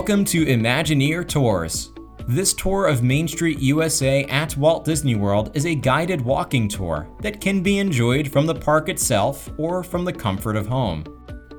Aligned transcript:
Welcome 0.00 0.24
to 0.24 0.46
Imagineer 0.46 1.28
Tours. 1.28 1.92
This 2.26 2.54
tour 2.54 2.86
of 2.86 3.02
Main 3.02 3.28
Street 3.28 3.58
USA 3.58 4.24
at 4.24 4.56
Walt 4.56 4.86
Disney 4.86 5.14
World 5.14 5.50
is 5.52 5.66
a 5.66 5.74
guided 5.74 6.22
walking 6.22 6.68
tour 6.68 7.06
that 7.20 7.38
can 7.38 7.62
be 7.62 7.78
enjoyed 7.78 8.32
from 8.32 8.46
the 8.46 8.54
park 8.54 8.88
itself 8.88 9.50
or 9.58 9.84
from 9.84 10.06
the 10.06 10.12
comfort 10.12 10.56
of 10.56 10.66
home. 10.66 11.04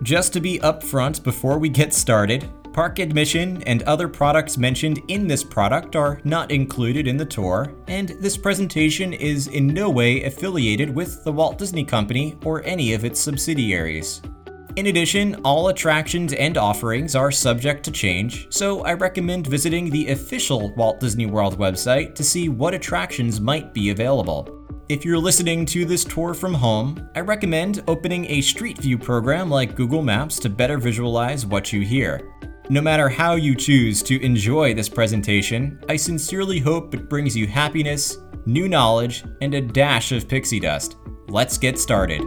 Just 0.02 0.34
to 0.34 0.40
be 0.40 0.58
upfront 0.58 1.24
before 1.24 1.60
we 1.60 1.70
get 1.70 1.94
started, 1.94 2.50
park 2.74 2.98
admission 2.98 3.62
and 3.68 3.84
other 3.84 4.08
products 4.08 4.58
mentioned 4.58 5.04
in 5.08 5.28
this 5.28 5.44
product 5.44 5.96
are 5.96 6.20
not 6.24 6.50
included 6.50 7.08
in 7.08 7.18
the 7.18 7.24
tour, 7.24 7.76
and 7.88 8.10
this 8.20 8.38
presentation 8.38 9.14
is 9.14 9.50
in 9.50 9.68
no 9.68 9.88
way 9.88 10.24
affiliated 10.24 10.90
with 10.90 11.24
the 11.24 11.32
Walt 11.32 11.60
Disney 11.60 11.84
Company 11.84 12.40
or 12.44 12.64
any 12.66 12.94
of 12.94 13.06
its 13.06 13.20
subsidiaries. 13.20 14.20
In 14.78 14.88
addition, 14.88 15.36
all 15.44 15.68
attractions 15.68 16.32
and 16.32 16.58
offerings 16.58 17.14
are 17.14 17.30
subject 17.30 17.84
to 17.84 17.92
change, 17.92 18.48
so 18.50 18.82
I 18.84 18.94
recommend 18.94 19.48
visiting 19.48 19.90
the 19.90 20.12
official 20.12 20.74
Walt 20.76 21.02
Disney 21.02 21.26
World 21.26 21.58
website 21.58 22.16
to 22.16 22.24
see 22.24 22.48
what 22.48 22.74
attractions 22.74 23.42
might 23.42 23.74
be 23.74 23.90
available. 23.90 24.66
If 24.88 25.04
you're 25.04 25.18
listening 25.18 25.66
to 25.68 25.84
this 25.84 26.06
tour 26.06 26.34
from 26.34 26.54
home, 26.54 27.10
I 27.16 27.20
recommend 27.20 27.84
opening 27.88 28.26
a 28.28 28.40
Street 28.40 28.78
View 28.78 28.98
program 28.98 29.50
like 29.50 29.76
Google 29.76 30.02
Maps 30.02 30.40
to 30.40 30.50
better 30.50 30.78
visualize 30.78 31.46
what 31.46 31.74
you 31.74 31.82
hear. 31.82 32.34
No 32.70 32.80
matter 32.80 33.10
how 33.10 33.36
you 33.36 33.56
choose 33.56 34.02
to 34.04 34.24
enjoy 34.24 34.74
this 34.74 34.88
presentation, 34.88 35.84
I 35.90 35.98
sincerely 35.98 36.60
hope 36.60 36.94
it 36.94 37.10
brings 37.10 37.36
you 37.36 37.46
happiness, 37.46 38.18
new 38.46 38.70
knowledge, 38.70 39.26
and 39.42 39.54
a 39.54 39.60
dash 39.60 40.14
of 40.14 40.30
pixie 40.30 40.62
dust. 40.62 40.96
Let's 41.28 41.58
get 41.58 41.78
started. 41.78 42.22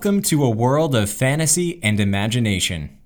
Welcome 0.00 0.22
to 0.22 0.44
a 0.44 0.48
world 0.48 0.94
of 0.94 1.10
fantasy 1.10 1.78
and 1.82 2.00
imagination. 2.00 2.96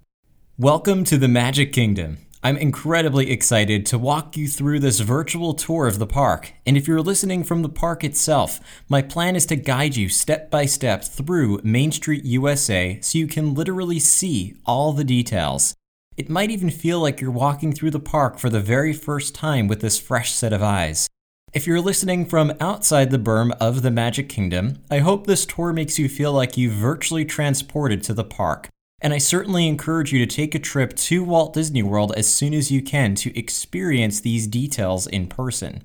Welcome 0.56 1.02
to 1.06 1.18
the 1.18 1.26
Magic 1.26 1.72
Kingdom. 1.72 2.18
I'm 2.40 2.56
incredibly 2.56 3.32
excited 3.32 3.84
to 3.86 3.98
walk 3.98 4.36
you 4.36 4.46
through 4.46 4.78
this 4.78 5.00
virtual 5.00 5.54
tour 5.54 5.88
of 5.88 5.98
the 5.98 6.06
park. 6.06 6.52
And 6.64 6.76
if 6.76 6.86
you're 6.86 7.02
listening 7.02 7.42
from 7.42 7.62
the 7.62 7.68
park 7.68 8.04
itself, 8.04 8.60
my 8.88 9.02
plan 9.02 9.34
is 9.34 9.44
to 9.46 9.56
guide 9.56 9.96
you 9.96 10.08
step 10.08 10.52
by 10.52 10.66
step 10.66 11.02
through 11.02 11.60
Main 11.64 11.90
Street 11.90 12.24
USA 12.26 13.00
so 13.00 13.18
you 13.18 13.26
can 13.26 13.54
literally 13.54 13.98
see 13.98 14.54
all 14.64 14.92
the 14.92 15.02
details. 15.02 15.74
It 16.16 16.30
might 16.30 16.52
even 16.52 16.70
feel 16.70 17.00
like 17.00 17.20
you're 17.20 17.32
walking 17.32 17.72
through 17.72 17.90
the 17.90 17.98
park 17.98 18.38
for 18.38 18.50
the 18.50 18.60
very 18.60 18.92
first 18.92 19.34
time 19.34 19.66
with 19.66 19.80
this 19.80 19.98
fresh 19.98 20.30
set 20.33 20.52
of 20.52 20.62
eyes. 20.62 21.08
If 21.54 21.68
you're 21.68 21.80
listening 21.80 22.26
from 22.26 22.52
outside 22.58 23.12
the 23.12 23.18
berm 23.18 23.52
of 23.60 23.82
the 23.82 23.90
Magic 23.92 24.28
Kingdom, 24.28 24.82
I 24.90 24.98
hope 24.98 25.24
this 25.24 25.46
tour 25.46 25.72
makes 25.72 26.00
you 26.00 26.08
feel 26.08 26.32
like 26.32 26.56
you've 26.56 26.72
virtually 26.72 27.24
transported 27.24 28.02
to 28.02 28.12
the 28.12 28.24
park. 28.24 28.68
And 29.00 29.14
I 29.14 29.18
certainly 29.18 29.68
encourage 29.68 30.12
you 30.12 30.18
to 30.18 30.26
take 30.26 30.56
a 30.56 30.58
trip 30.58 30.96
to 30.96 31.22
Walt 31.22 31.52
Disney 31.52 31.84
World 31.84 32.12
as 32.16 32.26
soon 32.26 32.54
as 32.54 32.72
you 32.72 32.82
can 32.82 33.14
to 33.14 33.38
experience 33.38 34.18
these 34.18 34.48
details 34.48 35.06
in 35.06 35.28
person. 35.28 35.84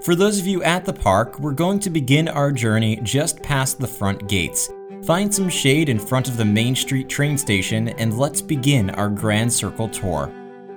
For 0.00 0.14
those 0.14 0.38
of 0.38 0.46
you 0.46 0.62
at 0.62 0.86
the 0.86 0.94
park, 0.94 1.38
we're 1.38 1.52
going 1.52 1.80
to 1.80 1.90
begin 1.90 2.26
our 2.26 2.50
journey 2.50 2.96
just 3.02 3.42
past 3.42 3.78
the 3.78 3.86
front 3.86 4.30
gates. 4.30 4.70
Find 5.04 5.32
some 5.32 5.50
shade 5.50 5.90
in 5.90 5.98
front 5.98 6.26
of 6.26 6.38
the 6.38 6.46
Main 6.46 6.74
Street 6.74 7.10
train 7.10 7.36
station 7.36 7.88
and 7.88 8.16
let's 8.16 8.40
begin 8.40 8.88
our 8.88 9.10
Grand 9.10 9.52
Circle 9.52 9.90
tour. 9.90 10.32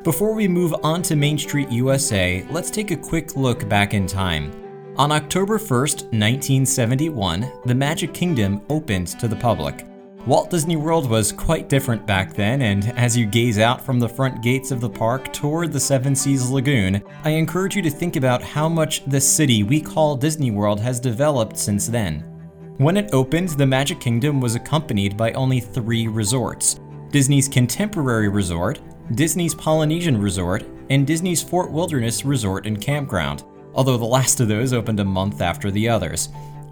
Before 0.05 0.35
we 0.35 0.47
move 0.47 0.75
on 0.83 1.01
to 1.01 1.15
Main 1.15 1.35
Street 1.35 1.71
USA, 1.71 2.45
let's 2.51 2.69
take 2.69 2.91
a 2.91 2.95
quick 2.95 3.35
look 3.35 3.67
back 3.67 3.95
in 3.95 4.05
time. 4.05 4.51
On 4.97 5.11
October 5.11 5.57
1st, 5.57 6.03
1971, 6.13 7.51
the 7.65 7.73
Magic 7.73 8.13
Kingdom 8.13 8.61
opened 8.69 9.07
to 9.19 9.27
the 9.27 9.35
public. 9.35 9.83
Walt 10.27 10.51
Disney 10.51 10.75
World 10.75 11.09
was 11.09 11.31
quite 11.31 11.69
different 11.69 12.05
back 12.05 12.35
then, 12.35 12.61
and 12.61 12.89
as 12.95 13.17
you 13.17 13.25
gaze 13.25 13.57
out 13.57 13.83
from 13.83 13.99
the 13.99 14.07
front 14.07 14.43
gates 14.43 14.69
of 14.69 14.79
the 14.79 14.87
park 14.87 15.33
toward 15.33 15.73
the 15.73 15.79
Seven 15.79 16.15
Seas 16.15 16.51
Lagoon, 16.51 17.01
I 17.23 17.31
encourage 17.31 17.75
you 17.75 17.81
to 17.81 17.89
think 17.89 18.15
about 18.15 18.43
how 18.43 18.69
much 18.69 19.03
the 19.05 19.19
city 19.19 19.63
we 19.63 19.81
call 19.81 20.15
Disney 20.15 20.51
World 20.51 20.79
has 20.81 20.99
developed 20.99 21.57
since 21.57 21.87
then. 21.87 22.19
When 22.77 22.95
it 22.95 23.09
opened, 23.11 23.49
the 23.49 23.65
Magic 23.65 23.99
Kingdom 24.01 24.39
was 24.39 24.53
accompanied 24.53 25.17
by 25.17 25.31
only 25.31 25.59
three 25.59 26.07
resorts 26.07 26.79
Disney's 27.09 27.47
Contemporary 27.47 28.29
Resort, 28.29 28.79
Disney's 29.13 29.53
Polynesian 29.53 30.19
Resort, 30.19 30.65
and 30.89 31.05
Disney's 31.05 31.43
Fort 31.43 31.71
Wilderness 31.71 32.25
Resort 32.25 32.65
and 32.65 32.81
Campground, 32.81 33.43
although 33.75 33.97
the 33.97 34.05
last 34.05 34.39
of 34.39 34.47
those 34.47 34.73
opened 34.73 34.99
a 34.99 35.05
month 35.05 35.41
after 35.41 35.69
the 35.69 35.87
others. 35.87 36.29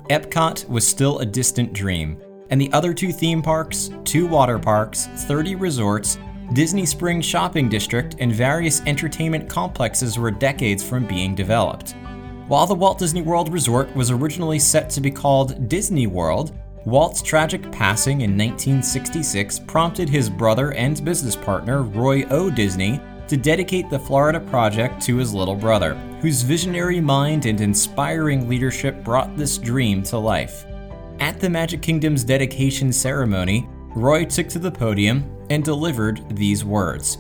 Epcot 0.10 0.68
was 0.68 0.88
still 0.88 1.20
a 1.20 1.26
distant 1.26 1.74
dream, 1.74 2.20
and 2.50 2.60
the 2.60 2.72
other 2.74 2.94
two 2.94 3.12
theme 3.12 3.42
parks, 3.42 3.92
two 4.04 4.28
water 4.28 4.58
parks, 4.58 5.08
30 5.28 5.56
resorts, 5.56 6.18
Disney 6.54 6.86
Springs 6.86 7.26
Shopping 7.26 7.70
District, 7.70 8.16
and 8.20 8.34
various 8.34 8.82
entertainment 8.82 9.48
complexes 9.48 10.18
were 10.18 10.32
decades 10.32 10.84
from 10.84 11.06
being 11.06 11.36
developed. 11.36 11.96
While 12.48 12.68
the 12.68 12.76
Walt 12.76 13.00
Disney 13.00 13.22
World 13.22 13.54
Resort 13.54 13.96
was 13.96 14.12
originally 14.12 14.60
set 14.60 14.90
to 14.92 15.02
be 15.02 15.10
called 15.10 15.70
Disney 15.70 16.08
World, 16.08 16.52
Walt's 16.86 17.22
tragic 17.22 17.72
passing 17.72 18.22
in 18.22 18.32
1966 18.32 19.60
prompted 19.60 20.10
his 20.10 20.30
brother 20.30 20.74
and 20.74 21.04
business 21.06 21.34
partner, 21.34 21.82
Roy 21.82 22.24
O. 22.26 22.50
Disney, 22.50 23.00
to 23.30 23.38
dedicate 23.38 23.90
the 23.90 24.00
Florida 24.00 24.42
project 24.42 25.02
to 25.04 25.16
his 25.16 25.34
little 25.34 25.56
brother, 25.56 25.96
whose 26.20 26.42
visionary 26.42 27.00
mind 27.00 27.46
and 27.46 27.62
inspiring 27.62 28.50
leadership 28.50 29.02
brought 29.02 29.38
this 29.38 29.58
dream 29.58 30.04
to 30.04 30.18
life. 30.18 30.66
At 31.22 31.40
the 31.40 31.50
Magic 31.50 31.82
Kingdom's 31.82 32.26
dedication 32.26 32.92
ceremony, 32.92 33.66
Roy 33.96 34.26
took 34.26 34.50
to 34.50 34.60
the 34.60 34.72
podium 34.72 35.24
and 35.50 35.64
delivered 35.64 36.36
these 36.36 36.66
words 36.66 37.20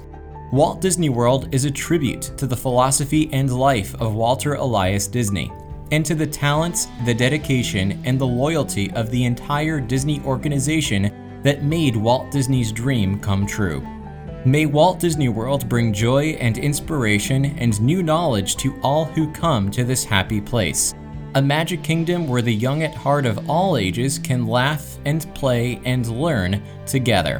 Walt 0.51 0.81
Disney 0.81 1.07
World 1.07 1.47
is 1.55 1.63
a 1.63 1.71
tribute 1.71 2.33
to 2.37 2.47
the 2.47 2.57
philosophy 2.57 3.29
and 3.31 3.51
life 3.51 3.95
of 4.01 4.13
Walter 4.13 4.55
Elias 4.55 5.07
Disney 5.07 5.51
and 5.93 6.03
to 6.03 6.15
the 6.15 6.25
talents, 6.25 6.87
the 7.05 7.13
dedication, 7.13 8.01
and 8.03 8.17
the 8.19 8.25
loyalty 8.25 8.91
of 8.93 9.11
the 9.11 9.25
entire 9.25 9.79
Disney 9.79 10.19
organization 10.21 11.39
that 11.43 11.61
made 11.61 11.95
Walt 11.95 12.31
Disney's 12.31 12.71
dream 12.71 13.19
come 13.19 13.45
true. 13.45 13.79
May 14.43 14.65
Walt 14.65 14.99
Disney 14.99 15.29
World 15.29 15.69
bring 15.69 15.93
joy 15.93 16.29
and 16.39 16.57
inspiration 16.57 17.45
and 17.59 17.79
new 17.79 18.01
knowledge 18.01 18.55
to 18.55 18.75
all 18.81 19.05
who 19.05 19.31
come 19.33 19.69
to 19.69 19.83
this 19.83 20.03
happy 20.03 20.41
place. 20.41 20.95
A 21.35 21.41
magic 21.41 21.83
kingdom 21.83 22.27
where 22.27 22.41
the 22.41 22.51
young 22.51 22.81
at 22.81 22.95
heart 22.95 23.27
of 23.27 23.47
all 23.47 23.77
ages 23.77 24.17
can 24.17 24.47
laugh 24.47 24.97
and 25.05 25.31
play 25.35 25.79
and 25.85 26.07
learn 26.07 26.63
together. 26.87 27.39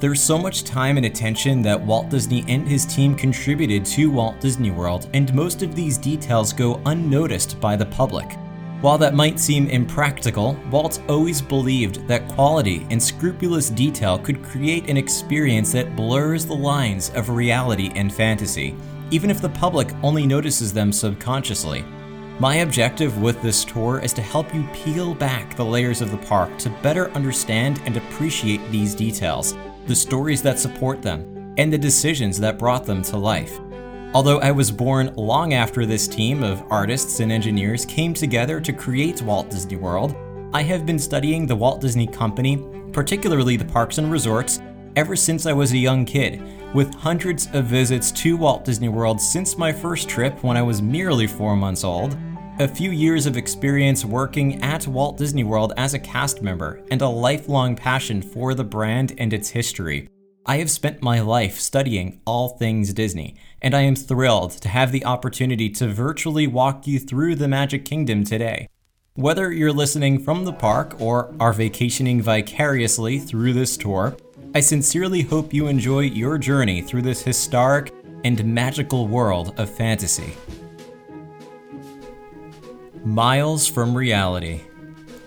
There's 0.00 0.22
so 0.22 0.38
much 0.38 0.62
time 0.62 0.96
and 0.96 1.06
attention 1.06 1.60
that 1.62 1.80
Walt 1.80 2.08
Disney 2.08 2.44
and 2.46 2.68
his 2.68 2.86
team 2.86 3.16
contributed 3.16 3.84
to 3.86 4.12
Walt 4.12 4.38
Disney 4.38 4.70
World, 4.70 5.08
and 5.12 5.34
most 5.34 5.64
of 5.64 5.74
these 5.74 5.98
details 5.98 6.52
go 6.52 6.80
unnoticed 6.86 7.58
by 7.60 7.74
the 7.74 7.86
public. 7.86 8.36
While 8.80 8.96
that 8.98 9.14
might 9.14 9.40
seem 9.40 9.66
impractical, 9.66 10.56
Walt 10.70 11.02
always 11.08 11.42
believed 11.42 12.06
that 12.06 12.28
quality 12.28 12.86
and 12.90 13.02
scrupulous 13.02 13.70
detail 13.70 14.20
could 14.20 14.44
create 14.44 14.88
an 14.88 14.96
experience 14.96 15.72
that 15.72 15.96
blurs 15.96 16.46
the 16.46 16.54
lines 16.54 17.10
of 17.16 17.30
reality 17.30 17.90
and 17.96 18.14
fantasy, 18.14 18.76
even 19.10 19.30
if 19.30 19.42
the 19.42 19.48
public 19.48 19.92
only 20.04 20.28
notices 20.28 20.72
them 20.72 20.92
subconsciously. 20.92 21.84
My 22.38 22.58
objective 22.58 23.20
with 23.20 23.42
this 23.42 23.64
tour 23.64 23.98
is 23.98 24.12
to 24.12 24.22
help 24.22 24.54
you 24.54 24.62
peel 24.72 25.12
back 25.12 25.56
the 25.56 25.64
layers 25.64 26.00
of 26.00 26.12
the 26.12 26.18
park 26.18 26.56
to 26.58 26.70
better 26.84 27.10
understand 27.10 27.82
and 27.84 27.96
appreciate 27.96 28.60
these 28.70 28.94
details 28.94 29.56
the 29.88 29.96
stories 29.96 30.42
that 30.42 30.58
support 30.58 31.00
them, 31.00 31.54
and 31.56 31.72
the 31.72 31.78
decisions 31.78 32.38
that 32.38 32.58
brought 32.58 32.84
them 32.84 33.00
to 33.02 33.16
life. 33.16 33.58
Although 34.12 34.38
I 34.40 34.50
was 34.50 34.70
born 34.70 35.14
long 35.16 35.54
after 35.54 35.86
this 35.86 36.06
team 36.06 36.42
of 36.42 36.62
artists 36.70 37.20
and 37.20 37.32
engineers 37.32 37.86
came 37.86 38.12
together 38.12 38.60
to 38.60 38.72
create 38.72 39.22
Walt 39.22 39.48
Disney 39.48 39.76
World, 39.76 40.14
I 40.52 40.62
have 40.62 40.84
been 40.84 40.98
studying 40.98 41.46
the 41.46 41.56
Walt 41.56 41.80
Disney 41.80 42.06
Company, 42.06 42.62
particularly 42.92 43.56
the 43.56 43.64
parks 43.64 43.96
and 43.96 44.12
resorts, 44.12 44.60
ever 44.94 45.16
since 45.16 45.46
I 45.46 45.54
was 45.54 45.72
a 45.72 45.78
young 45.78 46.04
kid, 46.04 46.42
with 46.74 46.92
hundreds 46.92 47.48
of 47.54 47.64
visits 47.64 48.12
to 48.12 48.36
Walt 48.36 48.66
Disney 48.66 48.90
World 48.90 49.20
since 49.20 49.56
my 49.56 49.72
first 49.72 50.06
trip 50.06 50.44
when 50.44 50.56
I 50.58 50.62
was 50.62 50.82
merely 50.82 51.26
four 51.26 51.56
months 51.56 51.82
old, 51.82 52.14
a 52.60 52.66
few 52.66 52.90
years 52.90 53.26
of 53.26 53.36
experience 53.36 54.04
working 54.04 54.60
at 54.62 54.88
Walt 54.88 55.16
Disney 55.16 55.44
World 55.44 55.72
as 55.76 55.94
a 55.94 55.98
cast 55.98 56.42
member, 56.42 56.82
and 56.90 57.00
a 57.00 57.08
lifelong 57.08 57.76
passion 57.76 58.20
for 58.20 58.52
the 58.52 58.64
brand 58.64 59.14
and 59.16 59.32
its 59.32 59.50
history. 59.50 60.08
I 60.44 60.56
have 60.56 60.68
spent 60.68 61.00
my 61.00 61.20
life 61.20 61.60
studying 61.60 62.20
all 62.24 62.48
things 62.48 62.92
Disney, 62.92 63.36
and 63.62 63.76
I 63.76 63.82
am 63.82 63.94
thrilled 63.94 64.50
to 64.62 64.68
have 64.68 64.90
the 64.90 65.04
opportunity 65.04 65.70
to 65.70 65.86
virtually 65.86 66.48
walk 66.48 66.84
you 66.88 66.98
through 66.98 67.36
the 67.36 67.46
Magic 67.46 67.84
Kingdom 67.84 68.24
today. 68.24 68.68
Whether 69.14 69.52
you're 69.52 69.72
listening 69.72 70.18
from 70.18 70.44
the 70.44 70.52
park 70.52 71.00
or 71.00 71.32
are 71.38 71.52
vacationing 71.52 72.20
vicariously 72.20 73.20
through 73.20 73.52
this 73.52 73.76
tour, 73.76 74.16
I 74.52 74.60
sincerely 74.60 75.22
hope 75.22 75.54
you 75.54 75.68
enjoy 75.68 76.00
your 76.00 76.38
journey 76.38 76.82
through 76.82 77.02
this 77.02 77.22
historic 77.22 77.92
and 78.24 78.44
magical 78.44 79.06
world 79.06 79.54
of 79.58 79.70
fantasy. 79.70 80.34
Miles 83.04 83.66
from 83.66 83.96
reality. 83.96 84.62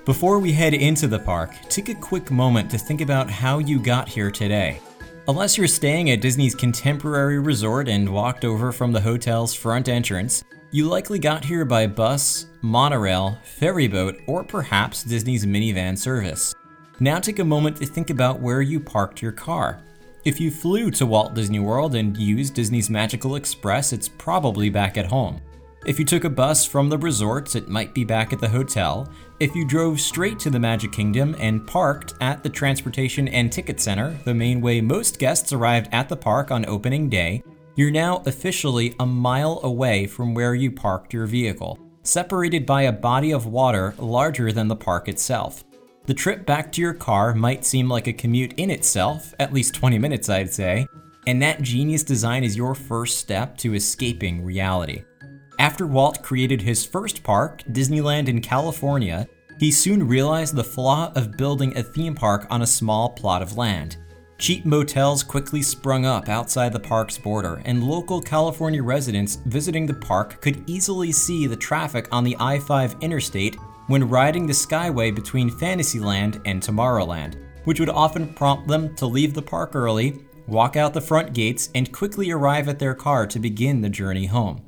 Before 0.05 0.39
we 0.39 0.51
head 0.51 0.73
into 0.73 1.07
the 1.07 1.19
park, 1.19 1.53
take 1.69 1.89
a 1.89 1.95
quick 1.95 2.29
moment 2.29 2.69
to 2.71 2.77
think 2.77 3.01
about 3.01 3.29
how 3.29 3.59
you 3.59 3.79
got 3.79 4.09
here 4.09 4.29
today. 4.29 4.79
Unless 5.27 5.57
you're 5.57 5.67
staying 5.67 6.09
at 6.09 6.21
Disney's 6.21 6.53
contemporary 6.53 7.39
resort 7.39 7.87
and 7.87 8.09
walked 8.09 8.43
over 8.43 8.71
from 8.71 8.91
the 8.91 8.99
hotel's 8.99 9.53
front 9.53 9.87
entrance, 9.87 10.43
you 10.71 10.87
likely 10.87 11.19
got 11.19 11.45
here 11.45 11.63
by 11.63 11.87
bus, 11.87 12.47
monorail, 12.61 13.37
ferry 13.43 13.87
boat, 13.87 14.19
or 14.27 14.43
perhaps 14.43 15.03
Disney's 15.03 15.45
minivan 15.45 15.97
service. 15.97 16.53
Now 16.99 17.19
take 17.19 17.39
a 17.39 17.45
moment 17.45 17.77
to 17.77 17.85
think 17.85 18.09
about 18.09 18.41
where 18.41 18.61
you 18.61 18.79
parked 18.79 19.21
your 19.21 19.31
car. 19.31 19.81
If 20.25 20.39
you 20.39 20.51
flew 20.51 20.91
to 20.91 21.05
Walt 21.05 21.33
Disney 21.33 21.59
World 21.59 21.95
and 21.95 22.15
used 22.17 22.53
Disney's 22.53 22.89
Magical 22.89 23.35
Express, 23.35 23.93
it's 23.93 24.09
probably 24.09 24.69
back 24.69 24.97
at 24.97 25.07
home. 25.07 25.41
If 25.83 25.97
you 25.97 26.05
took 26.05 26.25
a 26.25 26.29
bus 26.29 26.63
from 26.63 26.89
the 26.89 26.97
resorts, 26.99 27.55
it 27.55 27.67
might 27.67 27.95
be 27.95 28.03
back 28.03 28.31
at 28.31 28.39
the 28.39 28.47
hotel. 28.47 29.09
If 29.39 29.55
you 29.55 29.65
drove 29.65 29.99
straight 29.99 30.37
to 30.39 30.51
the 30.51 30.59
Magic 30.59 30.91
Kingdom 30.91 31.35
and 31.39 31.65
parked 31.65 32.13
at 32.21 32.43
the 32.43 32.49
Transportation 32.49 33.27
and 33.27 33.51
Ticket 33.51 33.79
Center, 33.79 34.15
the 34.23 34.33
main 34.35 34.61
way 34.61 34.79
most 34.79 35.17
guests 35.17 35.51
arrived 35.51 35.89
at 35.91 36.07
the 36.07 36.15
park 36.15 36.51
on 36.51 36.67
opening 36.67 37.09
day, 37.09 37.41
you're 37.75 37.89
now 37.89 38.21
officially 38.27 38.93
a 38.99 39.05
mile 39.07 39.59
away 39.63 40.05
from 40.05 40.35
where 40.35 40.53
you 40.53 40.71
parked 40.71 41.15
your 41.15 41.25
vehicle, 41.25 41.79
separated 42.03 42.63
by 42.63 42.83
a 42.83 42.91
body 42.91 43.31
of 43.31 43.47
water 43.47 43.95
larger 43.97 44.51
than 44.51 44.67
the 44.67 44.75
park 44.75 45.07
itself. 45.07 45.63
The 46.05 46.13
trip 46.13 46.45
back 46.45 46.71
to 46.73 46.81
your 46.81 46.93
car 46.93 47.33
might 47.33 47.65
seem 47.65 47.89
like 47.89 48.05
a 48.05 48.13
commute 48.13 48.53
in 48.57 48.69
itself, 48.69 49.33
at 49.39 49.51
least 49.51 49.73
20 49.73 49.97
minutes, 49.97 50.29
I'd 50.29 50.53
say, 50.53 50.85
and 51.25 51.41
that 51.41 51.63
genius 51.63 52.03
design 52.03 52.43
is 52.43 52.55
your 52.55 52.75
first 52.75 53.17
step 53.17 53.57
to 53.57 53.73
escaping 53.73 54.45
reality. 54.45 55.05
After 55.61 55.85
Walt 55.85 56.23
created 56.23 56.59
his 56.59 56.83
first 56.83 57.21
park, 57.21 57.61
Disneyland 57.71 58.27
in 58.27 58.41
California, 58.41 59.27
he 59.59 59.69
soon 59.69 60.07
realized 60.07 60.55
the 60.55 60.63
flaw 60.63 61.11
of 61.15 61.37
building 61.37 61.77
a 61.77 61.83
theme 61.83 62.15
park 62.15 62.47
on 62.49 62.63
a 62.63 62.67
small 62.67 63.09
plot 63.09 63.43
of 63.43 63.57
land. 63.57 63.97
Cheap 64.39 64.65
motels 64.65 65.21
quickly 65.21 65.61
sprung 65.61 66.03
up 66.03 66.29
outside 66.29 66.73
the 66.73 66.79
park's 66.79 67.19
border, 67.19 67.61
and 67.65 67.83
local 67.83 68.19
California 68.19 68.81
residents 68.81 69.35
visiting 69.45 69.85
the 69.85 69.93
park 69.93 70.41
could 70.41 70.67
easily 70.67 71.11
see 71.11 71.45
the 71.45 71.55
traffic 71.55 72.07
on 72.11 72.23
the 72.23 72.35
I 72.39 72.57
5 72.57 72.95
interstate 73.01 73.55
when 73.85 74.09
riding 74.09 74.47
the 74.47 74.53
Skyway 74.53 75.13
between 75.13 75.59
Fantasyland 75.59 76.41
and 76.45 76.59
Tomorrowland, 76.59 77.35
which 77.65 77.79
would 77.79 77.89
often 77.89 78.33
prompt 78.33 78.67
them 78.67 78.95
to 78.95 79.05
leave 79.05 79.35
the 79.35 79.43
park 79.43 79.75
early, 79.75 80.25
walk 80.47 80.75
out 80.75 80.95
the 80.95 80.99
front 80.99 81.33
gates, 81.33 81.69
and 81.75 81.93
quickly 81.93 82.31
arrive 82.31 82.67
at 82.67 82.79
their 82.79 82.95
car 82.95 83.27
to 83.27 83.37
begin 83.37 83.79
the 83.79 83.89
journey 83.89 84.25
home. 84.25 84.59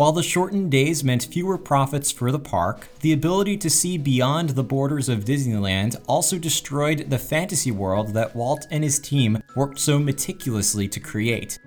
While 0.00 0.12
the 0.12 0.22
shortened 0.22 0.70
days 0.70 1.04
meant 1.04 1.24
fewer 1.24 1.58
profits 1.58 2.10
for 2.10 2.32
the 2.32 2.38
park, 2.38 2.88
the 3.00 3.12
ability 3.12 3.58
to 3.58 3.68
see 3.68 3.98
beyond 3.98 4.48
the 4.48 4.64
borders 4.64 5.10
of 5.10 5.26
Disneyland 5.26 6.02
also 6.08 6.38
destroyed 6.38 7.10
the 7.10 7.18
fantasy 7.18 7.70
world 7.70 8.14
that 8.14 8.34
Walt 8.34 8.66
and 8.70 8.82
his 8.82 8.98
team 8.98 9.42
worked 9.54 9.78
so 9.78 9.98
meticulously 9.98 10.88
to 10.88 11.00
create. 11.00 11.58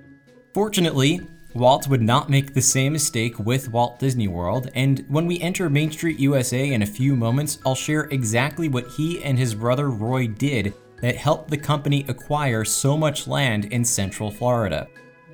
Fortunately, 0.52 1.22
Walt 1.54 1.88
would 1.88 2.02
not 2.02 2.32
make 2.32 2.56
the 2.56 2.62
same 2.64 2.94
mistake 2.94 3.38
with 3.38 3.70
Walt 3.70 4.00
Disney 4.00 4.28
World, 4.28 4.72
and 4.74 5.06
when 5.10 5.28
we 5.28 5.40
enter 5.40 5.70
Main 5.70 5.92
Street 5.92 6.18
USA 6.18 6.74
in 6.74 6.82
a 6.82 6.88
few 6.88 7.16
moments, 7.16 7.60
I'll 7.64 7.76
share 7.76 8.06
exactly 8.06 8.68
what 8.68 8.88
he 8.88 9.24
and 9.24 9.38
his 9.38 9.54
brother 9.54 9.92
Roy 9.92 10.26
did 10.26 10.74
that 11.02 11.18
helped 11.18 11.52
the 11.52 11.58
company 11.58 12.04
acquire 12.08 12.66
so 12.66 12.98
much 12.98 13.28
land 13.28 13.66
in 13.66 13.86
Central 13.86 14.32
Florida. 14.32 14.88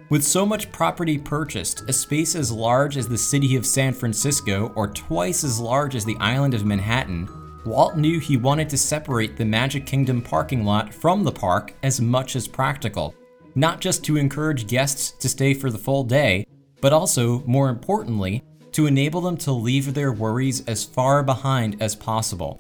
With 0.10 0.24
so 0.24 0.44
much 0.44 0.72
property 0.72 1.20
purchased, 1.20 1.88
a 1.88 1.94
space 1.94 2.34
as 2.34 2.52
large 2.52 2.98
as 2.98 3.08
the 3.08 3.18
city 3.18 3.56
of 3.56 3.64
San 3.64 3.94
Francisco 3.94 4.74
or 4.76 4.88
twice 4.88 5.44
as 5.44 5.60
large 5.60 5.94
as 5.94 6.04
the 6.04 6.18
island 6.20 6.56
of 6.56 6.66
Manhattan, 6.66 7.30
Walt 7.64 7.96
knew 7.96 8.20
he 8.20 8.36
wanted 8.36 8.70
to 8.70 8.78
separate 8.78 9.38
the 9.38 9.46
Magic 9.46 9.86
Kingdom 9.86 10.24
parking 10.24 10.66
lot 10.66 10.92
from 10.92 11.24
the 11.24 11.32
park 11.32 11.76
as 11.84 12.02
much 12.02 12.36
as 12.36 12.48
practical, 12.48 13.14
not 13.54 13.82
just 13.82 14.04
to 14.06 14.18
encourage 14.18 14.66
guests 14.66 15.12
to 15.12 15.30
stay 15.30 15.54
for 15.54 15.70
the 15.70 15.78
full 15.78 16.04
day, 16.04 16.44
but 16.82 16.92
also, 16.92 17.44
more 17.46 17.70
importantly, 17.70 18.42
to 18.72 18.88
enable 18.88 19.22
them 19.22 19.38
to 19.38 19.52
leave 19.52 19.94
their 19.94 20.12
worries 20.12 20.66
as 20.66 20.84
far 20.84 21.22
behind 21.22 21.80
as 21.84 21.96
possible. 21.96 22.60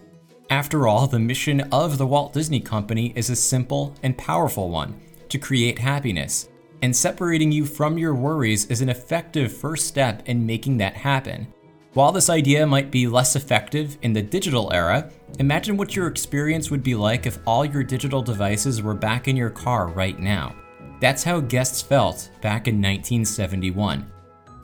After 0.51 0.87
all, 0.87 1.07
the 1.07 1.17
mission 1.17 1.61
of 1.71 1.97
the 1.97 2.05
Walt 2.05 2.31
Disney 2.31 2.59
Company 2.59 3.11
is 3.15 3.31
a 3.31 3.35
simple 3.35 3.95
and 4.03 4.15
powerful 4.15 4.69
one 4.69 5.01
to 5.29 5.39
create 5.39 5.79
happiness 5.79 6.47
and 6.81 6.95
separating 6.95 7.51
you 7.51 7.65
from 7.65 7.97
your 7.97 8.15
worries 8.15 8.65
is 8.65 8.81
an 8.81 8.89
effective 8.89 9.55
first 9.55 9.87
step 9.87 10.27
in 10.27 10.45
making 10.45 10.77
that 10.77 10.95
happen. 10.95 11.47
While 11.93 12.11
this 12.11 12.29
idea 12.29 12.67
might 12.67 12.91
be 12.91 13.07
less 13.07 13.35
effective 13.35 13.97
in 14.03 14.13
the 14.13 14.21
digital 14.21 14.71
era, 14.71 15.11
imagine 15.39 15.75
what 15.75 15.95
your 15.95 16.07
experience 16.07 16.69
would 16.69 16.83
be 16.83 16.95
like 16.95 17.25
if 17.25 17.39
all 17.47 17.65
your 17.65 17.83
digital 17.83 18.21
devices 18.21 18.81
were 18.81 18.93
back 18.93 19.27
in 19.27 19.35
your 19.35 19.49
car 19.49 19.87
right 19.87 20.19
now. 20.19 20.55
That's 21.01 21.23
how 21.23 21.39
guests 21.39 21.81
felt 21.81 22.29
back 22.41 22.67
in 22.67 22.75
1971. 22.75 24.11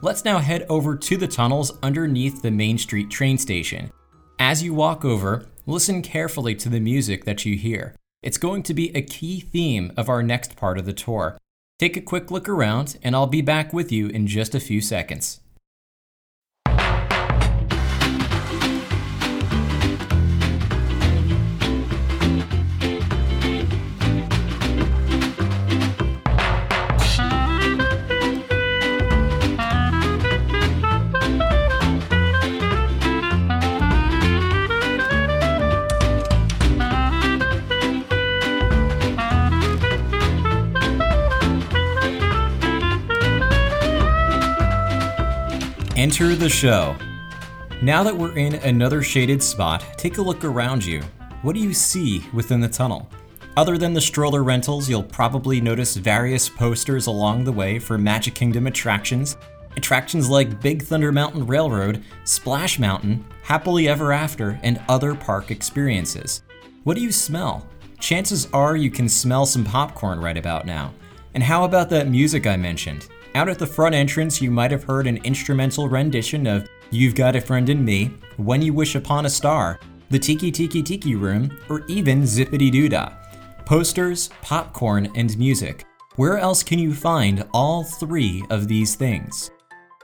Let's 0.02 0.24
now 0.24 0.38
head 0.38 0.66
over 0.68 0.94
to 0.94 1.16
the 1.16 1.26
tunnels 1.26 1.72
underneath 1.82 2.42
the 2.42 2.50
Main 2.50 2.78
Street 2.78 3.10
train 3.10 3.38
station. 3.38 3.90
As 4.38 4.62
you 4.62 4.74
walk 4.74 5.04
over, 5.04 5.46
listen 5.64 6.02
carefully 6.02 6.54
to 6.56 6.68
the 6.68 6.80
music 6.80 7.24
that 7.24 7.44
you 7.44 7.56
hear. 7.56 7.96
It's 8.22 8.38
going 8.38 8.62
to 8.64 8.74
be 8.74 8.94
a 8.94 9.02
key 9.02 9.40
theme 9.40 9.92
of 9.96 10.08
our 10.08 10.22
next 10.22 10.54
part 10.56 10.78
of 10.78 10.84
the 10.84 10.92
tour, 10.92 11.38
Take 11.78 11.98
a 11.98 12.00
quick 12.00 12.30
look 12.30 12.48
around, 12.48 12.96
and 13.02 13.14
I'll 13.14 13.26
be 13.26 13.42
back 13.42 13.74
with 13.74 13.92
you 13.92 14.06
in 14.08 14.26
just 14.26 14.54
a 14.54 14.60
few 14.60 14.80
seconds. 14.80 15.40
Enter 46.06 46.36
the 46.36 46.48
show. 46.48 46.94
Now 47.82 48.04
that 48.04 48.16
we're 48.16 48.38
in 48.38 48.54
another 48.54 49.02
shaded 49.02 49.42
spot, 49.42 49.84
take 49.96 50.18
a 50.18 50.22
look 50.22 50.44
around 50.44 50.84
you. 50.84 51.02
What 51.42 51.54
do 51.54 51.60
you 51.60 51.74
see 51.74 52.24
within 52.32 52.60
the 52.60 52.68
tunnel? 52.68 53.10
Other 53.56 53.76
than 53.76 53.92
the 53.92 54.00
stroller 54.00 54.44
rentals, 54.44 54.88
you'll 54.88 55.02
probably 55.02 55.60
notice 55.60 55.96
various 55.96 56.48
posters 56.48 57.08
along 57.08 57.42
the 57.42 57.50
way 57.50 57.80
for 57.80 57.98
Magic 57.98 58.36
Kingdom 58.36 58.68
attractions. 58.68 59.36
Attractions 59.76 60.30
like 60.30 60.60
Big 60.60 60.84
Thunder 60.84 61.10
Mountain 61.10 61.44
Railroad, 61.44 62.04
Splash 62.22 62.78
Mountain, 62.78 63.26
Happily 63.42 63.88
Ever 63.88 64.12
After, 64.12 64.60
and 64.62 64.80
other 64.88 65.12
park 65.12 65.50
experiences. 65.50 66.44
What 66.84 66.94
do 66.94 67.02
you 67.02 67.10
smell? 67.10 67.66
Chances 67.98 68.46
are 68.52 68.76
you 68.76 68.92
can 68.92 69.08
smell 69.08 69.44
some 69.44 69.64
popcorn 69.64 70.20
right 70.20 70.36
about 70.36 70.66
now. 70.66 70.94
And 71.34 71.42
how 71.42 71.64
about 71.64 71.90
that 71.90 72.06
music 72.06 72.46
I 72.46 72.56
mentioned? 72.56 73.08
Out 73.36 73.50
at 73.50 73.58
the 73.58 73.66
front 73.66 73.94
entrance, 73.94 74.40
you 74.40 74.50
might 74.50 74.70
have 74.70 74.84
heard 74.84 75.06
an 75.06 75.18
instrumental 75.18 75.90
rendition 75.90 76.46
of 76.46 76.66
You've 76.90 77.14
Got 77.14 77.36
a 77.36 77.40
Friend 77.42 77.68
in 77.68 77.84
Me, 77.84 78.14
When 78.38 78.62
You 78.62 78.72
Wish 78.72 78.94
Upon 78.94 79.26
a 79.26 79.28
Star, 79.28 79.78
The 80.08 80.18
Tiki 80.18 80.50
Tiki 80.50 80.82
Tiki 80.82 81.16
Room, 81.16 81.54
or 81.68 81.84
even 81.86 82.22
Zippity 82.22 82.72
Doo 82.72 82.88
Dah. 82.88 83.12
Posters, 83.66 84.30
popcorn, 84.40 85.12
and 85.16 85.36
music. 85.36 85.84
Where 86.14 86.38
else 86.38 86.62
can 86.62 86.78
you 86.78 86.94
find 86.94 87.44
all 87.52 87.84
three 87.84 88.42
of 88.48 88.68
these 88.68 88.94
things? 88.94 89.50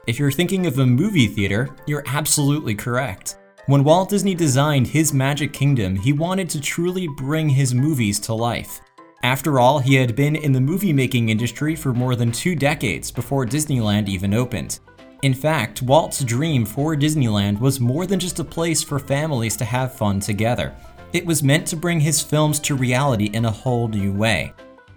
If 0.05 0.19
you're 0.19 0.31
thinking 0.31 0.67
of 0.67 0.77
a 0.77 0.85
movie 0.85 1.25
theater, 1.25 1.75
you're 1.87 2.03
absolutely 2.05 2.75
correct. 2.75 3.39
When 3.65 3.83
Walt 3.83 4.09
Disney 4.09 4.35
designed 4.35 4.85
his 4.85 5.11
Magic 5.11 5.53
Kingdom, 5.53 5.95
he 5.95 6.13
wanted 6.13 6.51
to 6.51 6.61
truly 6.61 7.07
bring 7.17 7.49
his 7.49 7.73
movies 7.73 8.19
to 8.19 8.35
life. 8.35 8.79
After 9.23 9.57
all, 9.57 9.79
he 9.79 9.95
had 9.95 10.17
been 10.17 10.35
in 10.35 10.51
the 10.51 10.59
movie 10.59 10.91
making 10.91 11.29
industry 11.29 11.77
for 11.77 11.93
more 11.93 12.13
than 12.13 12.29
two 12.29 12.55
decades 12.55 13.09
before 13.09 13.45
Disneyland 13.45 14.09
even 14.09 14.33
opened. 14.33 14.79
In 15.21 15.33
fact, 15.33 15.81
Walt's 15.81 16.21
dream 16.25 16.65
for 16.65 16.93
Disneyland 16.93 17.61
was 17.61 17.79
more 17.79 18.05
than 18.05 18.19
just 18.19 18.39
a 18.39 18.43
place 18.43 18.83
for 18.83 18.99
families 18.99 19.55
to 19.55 19.63
have 19.63 19.95
fun 19.95 20.19
together. 20.19 20.75
It 21.13 21.25
was 21.25 21.41
meant 21.41 21.65
to 21.67 21.77
bring 21.77 22.01
his 22.01 22.21
films 22.21 22.59
to 22.61 22.75
reality 22.75 23.27
in 23.27 23.45
a 23.45 23.51
whole 23.51 23.87
new 23.87 24.11
way. 24.11 24.51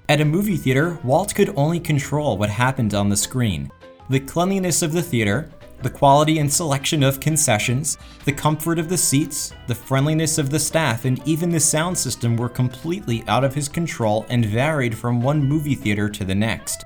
At 0.08 0.20
a 0.20 0.24
movie 0.24 0.56
theater, 0.56 0.98
Walt 1.04 1.32
could 1.32 1.52
only 1.56 1.78
control 1.78 2.36
what 2.36 2.50
happened 2.50 2.94
on 2.94 3.08
the 3.08 3.16
screen. 3.16 3.70
The 4.10 4.18
cleanliness 4.18 4.82
of 4.82 4.92
the 4.92 5.02
theater, 5.02 5.50
The 5.82 5.90
quality 5.90 6.38
and 6.38 6.52
selection 6.52 7.02
of 7.02 7.20
concessions, 7.20 7.98
the 8.24 8.32
comfort 8.32 8.78
of 8.78 8.88
the 8.88 8.96
seats, 8.96 9.52
the 9.66 9.74
friendliness 9.74 10.38
of 10.38 10.50
the 10.50 10.58
staff, 10.58 11.04
and 11.04 11.20
even 11.26 11.50
the 11.50 11.60
sound 11.60 11.96
system 11.96 12.36
were 12.36 12.48
completely 12.48 13.22
out 13.28 13.44
of 13.44 13.54
his 13.54 13.68
control 13.68 14.24
and 14.28 14.44
varied 14.46 14.96
from 14.96 15.20
one 15.20 15.42
movie 15.42 15.74
theater 15.74 16.08
to 16.08 16.24
the 16.24 16.34
next. 16.34 16.84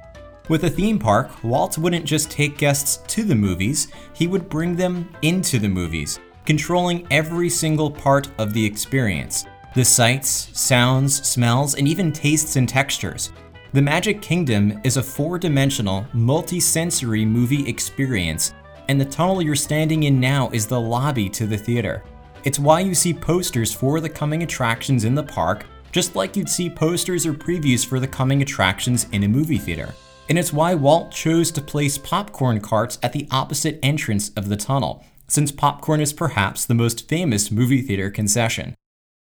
With 0.49 0.65
a 0.65 0.71
theme 0.71 0.99
park, 0.99 1.45
Walt 1.45 1.79
wouldn't 1.79 2.05
just 2.05 2.31
take 2.31 2.59
guests 2.59 2.97
to 3.15 3.23
the 3.23 3.37
movies, 3.37 3.89
he 4.13 4.27
would 4.27 4.49
bring 4.49 4.75
them 4.75 5.09
into 5.23 5.61
the 5.61 5.69
movies, 5.69 6.19
controlling 6.45 7.07
every 7.13 7.49
single 7.49 7.91
part 7.91 8.29
of 8.39 8.53
the 8.53 8.65
experience 8.65 9.47
the 9.77 9.85
sights, 9.85 10.51
sounds, 10.53 11.25
smells, 11.25 11.77
and 11.77 11.87
even 11.87 12.13
tastes 12.13 12.57
and 12.57 12.69
textures. 12.69 13.31
The 13.73 13.81
Magic 13.81 14.21
Kingdom 14.21 14.81
is 14.83 14.97
a 14.97 15.03
four 15.03 15.39
dimensional, 15.39 16.05
multi 16.13 16.59
sensory 16.59 17.25
movie 17.25 17.69
experience, 17.69 18.53
and 18.91 19.01
the 19.01 19.05
tunnel 19.05 19.41
you're 19.41 19.55
standing 19.55 20.03
in 20.03 20.19
now 20.19 20.51
is 20.53 20.67
the 20.67 20.81
lobby 20.81 21.29
to 21.29 21.47
the 21.47 21.57
theater. 21.57 22.03
It's 22.43 22.59
why 22.59 22.81
you 22.81 22.93
see 22.93 23.15
posters 23.15 23.73
for 23.73 24.01
the 24.01 24.09
coming 24.09 24.43
attractions 24.43 25.05
in 25.05 25.15
the 25.15 25.23
park, 25.23 25.65
just 25.93 26.17
like 26.17 26.35
you'd 26.35 26.49
see 26.49 26.69
posters 26.69 27.25
or 27.25 27.33
previews 27.33 27.87
for 27.87 28.01
the 28.01 28.09
coming 28.09 28.43
attractions 28.43 29.07
in 29.13 29.23
a 29.23 29.29
movie 29.29 29.59
theater. 29.59 29.95
And 30.29 30.37
it's 30.37 30.53
why 30.53 30.75
Walt 30.75 31.13
chose 31.13 31.53
to 31.53 31.61
place 31.61 31.99
popcorn 31.99 32.61
carts 32.61 32.99
at 33.01 33.13
the 33.13 33.29
opposite 33.31 33.79
entrance 33.81 34.31
of 34.31 34.49
the 34.49 34.57
tunnel, 34.57 35.05
since 35.29 35.53
popcorn 35.53 36.01
is 36.01 36.13
perhaps 36.13 36.67
the 36.67 36.75
most 36.75 37.09
famous 37.09 37.53
movie 37.53 37.83
theater 37.83 38.11
concession. 38.11 38.75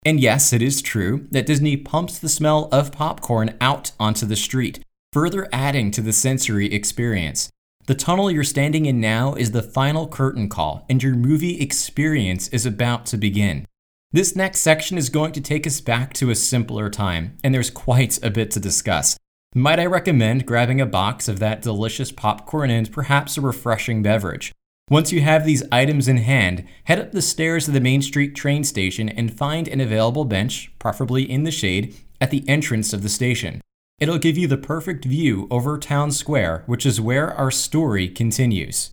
And 0.05 0.21
yes, 0.21 0.53
it 0.53 0.61
is 0.61 0.81
true 0.81 1.27
that 1.31 1.45
Disney 1.45 1.75
pumps 1.75 2.19
the 2.19 2.29
smell 2.29 2.69
of 2.71 2.93
popcorn 2.93 3.57
out 3.59 3.91
onto 3.99 4.25
the 4.25 4.37
street, 4.37 4.79
further 5.11 5.49
adding 5.51 5.91
to 5.91 6.01
the 6.01 6.13
sensory 6.13 6.73
experience. 6.73 7.49
The 7.87 7.95
tunnel 7.95 8.29
you're 8.29 8.43
standing 8.43 8.85
in 8.85 8.99
now 8.99 9.33
is 9.35 9.51
the 9.51 9.63
final 9.63 10.09
curtain 10.09 10.49
call, 10.49 10.85
and 10.89 11.01
your 11.01 11.15
movie 11.15 11.61
experience 11.61 12.49
is 12.49 12.65
about 12.65 13.05
to 13.05 13.17
begin. 13.17 13.65
This 14.11 14.35
next 14.35 14.59
section 14.59 14.97
is 14.97 15.07
going 15.07 15.31
to 15.31 15.41
take 15.41 15.65
us 15.65 15.79
back 15.79 16.11
to 16.15 16.29
a 16.29 16.35
simpler 16.35 16.89
time, 16.89 17.37
and 17.45 17.55
there's 17.55 17.69
quite 17.69 18.21
a 18.21 18.29
bit 18.29 18.51
to 18.51 18.59
discuss. 18.59 19.15
Might 19.55 19.79
I 19.79 19.85
recommend 19.85 20.45
grabbing 20.45 20.81
a 20.81 20.85
box 20.85 21.29
of 21.29 21.39
that 21.39 21.61
delicious 21.61 22.11
popcorn 22.11 22.69
and 22.69 22.91
perhaps 22.91 23.37
a 23.37 23.41
refreshing 23.41 24.03
beverage? 24.03 24.51
Once 24.89 25.13
you 25.13 25.21
have 25.21 25.45
these 25.45 25.63
items 25.71 26.09
in 26.09 26.17
hand, 26.17 26.65
head 26.83 26.99
up 26.99 27.13
the 27.13 27.21
stairs 27.21 27.69
of 27.69 27.73
the 27.73 27.79
Main 27.79 28.01
Street 28.01 28.35
train 28.35 28.65
station 28.65 29.07
and 29.07 29.37
find 29.37 29.65
an 29.69 29.79
available 29.79 30.25
bench, 30.25 30.73
preferably 30.77 31.23
in 31.23 31.45
the 31.45 31.51
shade, 31.51 31.95
at 32.19 32.31
the 32.31 32.43
entrance 32.49 32.91
of 32.91 33.01
the 33.01 33.07
station. 33.07 33.61
It'll 33.99 34.19
give 34.19 34.37
you 34.37 34.45
the 34.45 34.57
perfect 34.57 35.05
view 35.05 35.47
over 35.49 35.79
Town 35.79 36.11
Square, 36.11 36.61
which 36.67 36.85
is 36.85 37.01
where 37.01 37.33
our 37.33 37.49
story 37.49 38.07
continues. 38.07 38.91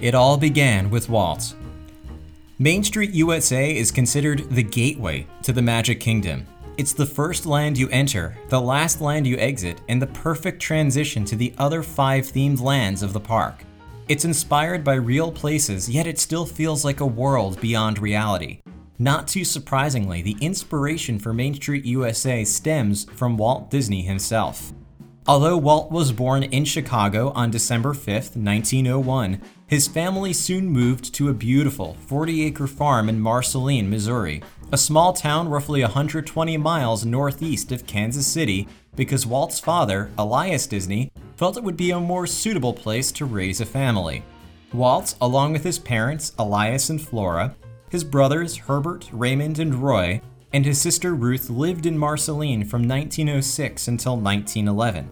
It 0.00 0.14
all 0.14 0.36
began 0.36 0.90
with 0.90 1.08
Walt. 1.08 1.54
Main 2.60 2.84
Street 2.84 3.10
USA 3.14 3.76
is 3.76 3.90
considered 3.90 4.48
the 4.48 4.62
gateway 4.62 5.26
to 5.42 5.52
the 5.52 5.62
Magic 5.62 5.98
Kingdom. 5.98 6.46
It's 6.76 6.92
the 6.92 7.06
first 7.06 7.46
land 7.46 7.78
you 7.78 7.88
enter, 7.90 8.36
the 8.48 8.60
last 8.60 9.00
land 9.00 9.28
you 9.28 9.36
exit, 9.36 9.80
and 9.88 10.02
the 10.02 10.08
perfect 10.08 10.60
transition 10.60 11.24
to 11.26 11.36
the 11.36 11.54
other 11.56 11.84
five 11.84 12.24
themed 12.24 12.60
lands 12.60 13.04
of 13.04 13.12
the 13.12 13.20
park. 13.20 13.62
It's 14.08 14.24
inspired 14.24 14.82
by 14.82 14.94
real 14.94 15.30
places, 15.30 15.88
yet 15.88 16.08
it 16.08 16.18
still 16.18 16.44
feels 16.44 16.84
like 16.84 16.98
a 16.98 17.06
world 17.06 17.60
beyond 17.60 18.00
reality. 18.00 18.60
Not 18.98 19.28
too 19.28 19.44
surprisingly, 19.44 20.20
the 20.20 20.36
inspiration 20.40 21.20
for 21.20 21.32
Main 21.32 21.54
Street 21.54 21.84
USA 21.84 22.42
stems 22.42 23.04
from 23.04 23.36
Walt 23.36 23.70
Disney 23.70 24.02
himself. 24.02 24.72
Although 25.26 25.56
Walt 25.56 25.90
was 25.90 26.12
born 26.12 26.42
in 26.42 26.64
Chicago 26.64 27.30
on 27.30 27.50
December 27.50 27.94
5, 27.94 28.36
1901, 28.36 29.40
his 29.66 29.88
family 29.88 30.34
soon 30.34 30.68
moved 30.68 31.14
to 31.14 31.30
a 31.30 31.34
beautiful 31.34 31.94
40 32.06 32.44
acre 32.44 32.66
farm 32.66 33.08
in 33.08 33.20
Marceline, 33.20 33.88
Missouri, 33.88 34.42
a 34.74 34.76
small 34.76 35.12
town 35.12 35.48
roughly 35.48 35.82
120 35.82 36.56
miles 36.56 37.06
northeast 37.06 37.70
of 37.70 37.86
Kansas 37.86 38.26
City, 38.26 38.66
because 38.96 39.24
Walt's 39.24 39.60
father, 39.60 40.10
Elias 40.18 40.66
Disney, 40.66 41.12
felt 41.36 41.56
it 41.56 41.62
would 41.62 41.76
be 41.76 41.92
a 41.92 42.00
more 42.00 42.26
suitable 42.26 42.72
place 42.72 43.12
to 43.12 43.24
raise 43.24 43.60
a 43.60 43.66
family. 43.66 44.24
Walt, 44.72 45.14
along 45.20 45.52
with 45.52 45.62
his 45.62 45.78
parents, 45.78 46.32
Elias 46.40 46.90
and 46.90 47.00
Flora, 47.00 47.54
his 47.88 48.02
brothers, 48.02 48.56
Herbert, 48.56 49.08
Raymond, 49.12 49.60
and 49.60 49.76
Roy, 49.76 50.20
and 50.52 50.66
his 50.66 50.80
sister 50.80 51.14
Ruth 51.14 51.48
lived 51.48 51.86
in 51.86 51.96
Marceline 51.96 52.64
from 52.64 52.88
1906 52.88 53.86
until 53.86 54.16
1911. 54.16 55.08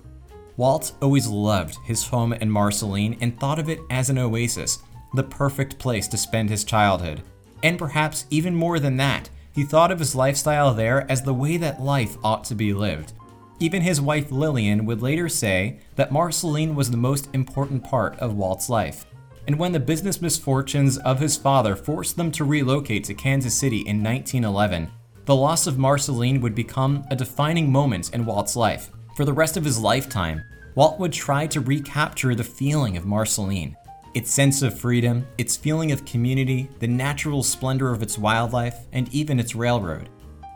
Walt 0.57 0.93
always 1.01 1.29
loved 1.29 1.77
his 1.85 2.09
home 2.09 2.33
in 2.33 2.51
Marceline 2.51 3.17
and 3.21 3.39
thought 3.39 3.61
of 3.61 3.69
it 3.69 3.79
as 3.91 4.11
an 4.11 4.19
oasis, 4.19 4.81
the 5.15 5.23
perfect 5.23 5.79
place 5.79 6.09
to 6.09 6.19
spend 6.19 6.51
his 6.51 6.65
childhood. 6.65 7.23
And 7.63 7.79
perhaps 7.79 8.27
even 8.29 8.57
more 8.57 8.81
than 8.81 8.97
that, 8.97 9.31
he 9.53 9.65
thought 9.65 9.93
of 9.93 9.99
his 9.99 10.15
lifestyle 10.15 10.75
there 10.75 11.11
as 11.11 11.23
the 11.23 11.35
way 11.35 11.57
that 11.59 11.83
life 11.83 12.17
ought 12.25 12.45
to 12.45 12.55
be 12.55 12.73
lived. 12.73 13.13
Even 13.61 13.83
his 13.83 14.01
wife 14.01 14.33
Lillian 14.33 14.87
would 14.87 15.03
later 15.03 15.29
say 15.29 15.79
that 15.97 16.11
Marceline 16.11 16.75
was 16.75 16.91
the 16.91 16.97
most 16.97 17.29
important 17.33 17.85
part 17.85 18.19
of 18.19 18.35
Walt's 18.35 18.69
life. 18.69 19.07
And 19.47 19.59
when 19.59 19.73
the 19.73 19.81
business 19.81 20.23
misfortunes 20.23 20.99
of 20.99 21.21
his 21.21 21.37
father 21.37 21.77
forced 21.77 22.17
them 22.17 22.33
to 22.33 22.45
relocate 22.45 23.05
to 23.05 23.15
Kansas 23.15 23.55
City 23.55 23.79
in 23.79 24.03
1911, 24.03 24.91
the 25.25 25.37
loss 25.37 25.67
of 25.67 25.79
Marceline 25.79 26.41
would 26.41 26.55
become 26.55 27.05
a 27.11 27.17
defining 27.17 27.71
moment 27.71 28.13
in 28.13 28.25
Walt's 28.25 28.57
life. 28.57 28.91
For 29.17 29.25
the 29.25 29.33
rest 29.33 29.57
of 29.57 29.65
his 29.65 29.79
lifetime, 29.79 30.43
Walt 30.75 30.99
would 30.99 31.13
try 31.13 31.47
to 31.49 31.61
recapture 31.61 32.35
the 32.35 32.45
feeling 32.45 32.97
of 32.97 33.05
Marceline 33.05 33.77
its 34.15 34.31
sense 34.31 34.63
of 34.63 34.79
freedom, 34.79 35.27
its 35.39 35.57
feeling 35.57 35.93
of 35.93 36.05
community, 36.05 36.69
the 36.79 36.87
natural 36.87 37.43
splendor 37.43 37.91
of 37.91 38.03
its 38.03 38.19
wildlife, 38.19 38.87
and 38.93 39.13
even 39.15 39.41
its 39.41 39.55
railroad. 39.55 40.09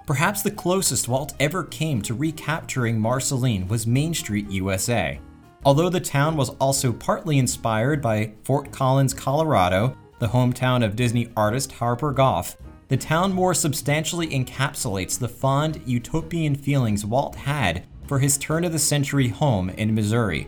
Perhaps 0.06 0.42
the 0.42 0.50
closest 0.50 1.08
Walt 1.08 1.34
ever 1.40 1.64
came 1.64 2.00
to 2.02 2.14
recapturing 2.14 3.00
Marceline 3.00 3.66
was 3.66 3.86
Main 3.86 4.14
Street, 4.14 4.48
USA. 4.50 5.18
Although 5.64 5.90
the 5.90 5.98
town 5.98 6.36
was 6.36 6.50
also 6.50 6.92
partly 6.92 7.38
inspired 7.38 8.00
by 8.00 8.32
Fort 8.44 8.70
Collins, 8.70 9.12
Colorado, 9.12 9.96
the 10.20 10.28
hometown 10.28 10.84
of 10.84 10.94
Disney 10.94 11.32
artist 11.36 11.72
Harper 11.72 12.12
Goff, 12.12 12.56
the 12.88 12.96
town 12.96 13.32
more 13.32 13.52
substantially 13.52 14.28
encapsulates 14.28 15.18
the 15.18 15.28
fond, 15.28 15.82
utopian 15.84 16.54
feelings 16.54 17.04
Walt 17.04 17.34
had 17.34 17.84
for 18.06 18.20
his 18.20 18.38
turn 18.38 18.62
of 18.62 18.70
the 18.72 18.78
century 18.78 19.26
home 19.26 19.70
in 19.70 19.92
Missouri. 19.92 20.46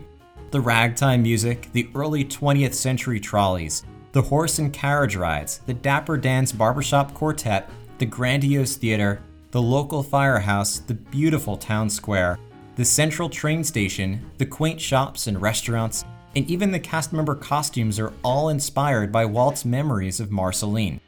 The 0.51 0.61
ragtime 0.61 1.21
music, 1.21 1.69
the 1.73 1.87
early 1.93 2.25
20th 2.25 2.73
century 2.73 3.19
trolleys, 3.19 3.83
the 4.13 4.21
horse 4.23 4.57
and 4.57 4.73
carriage 4.73 5.15
rides, 5.15 5.59
the 5.67 5.75
Dapper 5.75 6.17
Dans 6.17 6.51
barbershop 6.51 7.13
quartet, 7.13 7.69
the 7.99 8.07
grandiose 8.07 8.75
theater, 8.75 9.21
the 9.51 9.61
local 9.61 10.01
firehouse, 10.01 10.79
the 10.79 10.95
beautiful 10.95 11.55
town 11.55 11.87
square, 11.87 12.39
the 12.77 12.85
central 12.85 13.29
train 13.29 13.63
station, 13.63 14.27
the 14.39 14.45
quaint 14.45 14.81
shops 14.81 15.27
and 15.27 15.39
restaurants, 15.39 16.03
and 16.35 16.49
even 16.49 16.71
the 16.71 16.79
cast 16.79 17.13
member 17.13 17.35
costumes 17.35 17.99
are 17.99 18.13
all 18.23 18.49
inspired 18.49 19.11
by 19.11 19.25
Walt's 19.25 19.65
memories 19.65 20.19
of 20.19 20.31
Marceline. 20.31 20.99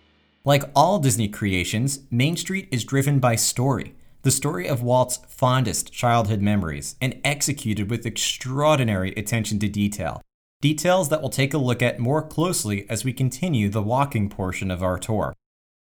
Like 0.46 0.70
all 0.76 1.00
Disney 1.00 1.28
creations, 1.28 2.02
Main 2.12 2.38
Street 2.38 2.68
is 2.70 2.84
driven 2.84 3.18
by 3.18 3.38
story, 3.38 3.96
the 4.24 4.32
story 4.32 4.68
of 4.68 4.84
Walt's 4.84 5.20
fondest 5.28 5.92
childhood 5.92 6.42
memories, 6.42 6.96
and 7.02 7.20
executed 7.24 7.90
with 7.90 8.06
extraordinary 8.06 9.12
attention 9.14 9.60
to 9.60 9.68
detail. 9.68 10.22
Details 10.62 11.10
that 11.10 11.22
we'll 11.22 11.30
take 11.30 11.54
a 11.54 11.58
look 11.58 11.82
at 11.82 12.00
more 12.00 12.22
closely 12.22 12.88
as 12.90 13.04
we 13.04 13.14
continue 13.14 13.68
the 13.68 13.82
walking 13.82 14.30
portion 14.30 14.70
of 14.70 14.84
our 14.84 15.00
tour. 15.00 15.34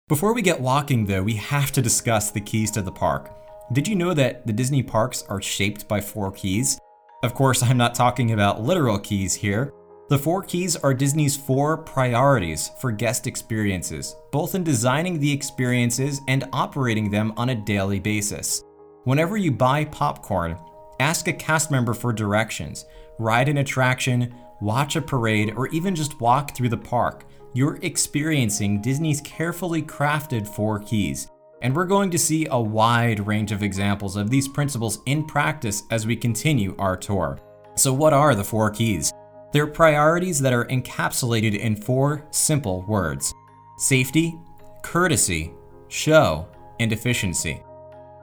Before 0.09 0.35
we 0.35 0.43
get 0.43 0.61
walking, 0.61 1.07
though, 1.07 1.23
we 1.23 1.35
have 1.35 1.71
to 1.73 1.83
discuss 1.83 2.31
the 2.31 2.41
keys 2.41 2.71
to 2.73 2.83
the 2.83 2.93
park. 2.93 3.33
Did 3.73 3.87
you 3.87 3.95
know 3.95 4.15
that 4.15 4.47
the 4.47 4.53
Disney 4.53 4.83
parks 4.83 5.23
are 5.29 5.43
shaped 5.43 5.87
by 5.87 6.01
four 6.01 6.33
keys? 6.33 6.79
Of 7.23 7.35
course, 7.35 7.63
I'm 7.63 7.77
not 7.77 7.95
talking 7.95 8.33
about 8.33 8.63
literal 8.63 8.99
keys 8.99 9.35
here. 9.35 9.73
The 10.09 10.19
four 10.19 10.45
keys 10.45 10.77
are 10.77 10.95
Disney's 10.95 11.37
four 11.37 11.77
priorities 11.77 12.71
for 12.81 12.93
guest 12.93 13.27
experiences, 13.27 14.15
both 14.31 14.55
in 14.55 14.63
designing 14.63 15.19
the 15.19 15.33
experiences 15.33 16.21
and 16.29 16.49
operating 16.53 17.11
them 17.11 17.33
on 17.37 17.49
a 17.49 17.57
daily 17.57 17.99
basis. 17.99 18.63
Whenever 19.03 19.37
you 19.37 19.51
buy 19.51 19.85
popcorn, 19.87 20.57
ask 21.01 21.27
a 21.27 21.33
cast 21.33 21.73
member 21.73 21.93
for 21.93 22.13
directions, 22.13 22.85
ride 23.19 23.49
an 23.49 23.59
attraction, 23.59 24.33
watch 24.61 24.95
a 24.95 25.03
parade, 25.03 25.53
or 25.57 25.67
even 25.69 25.93
just 25.93 26.21
walk 26.21 26.55
through 26.55 26.69
the 26.69 26.77
park. 26.77 27.25
You're 27.53 27.81
experiencing 27.83 28.81
Disney's 28.81 29.21
carefully 29.23 29.83
crafted 29.83 30.47
four 30.47 30.79
keys. 30.79 31.27
And 31.63 31.75
we're 31.75 31.85
going 31.85 32.13
to 32.13 32.19
see 32.19 32.47
a 32.49 32.61
wide 32.61 33.27
range 33.27 33.51
of 33.51 33.65
examples 33.65 34.15
of 34.15 34.31
these 34.31 34.47
principles 34.47 35.01
in 35.07 35.25
practice 35.25 35.83
as 35.91 36.07
we 36.07 36.15
continue 36.15 36.77
our 36.79 36.97
tour. 36.97 37.41
So, 37.75 37.93
what 37.93 38.13
are 38.13 38.37
the 38.37 38.45
four 38.45 38.71
keys? 38.71 39.13
They're 39.57 39.67
priorities 39.67 40.39
that 40.41 40.53
are 40.53 40.67
encapsulated 40.67 41.59
in 41.59 41.77
four 41.77 42.27
simple 42.31 42.83
words 42.83 43.33
safety, 43.79 44.39
courtesy, 44.83 45.55
show, 45.89 46.47
and 46.79 46.93
efficiency. 46.93 47.63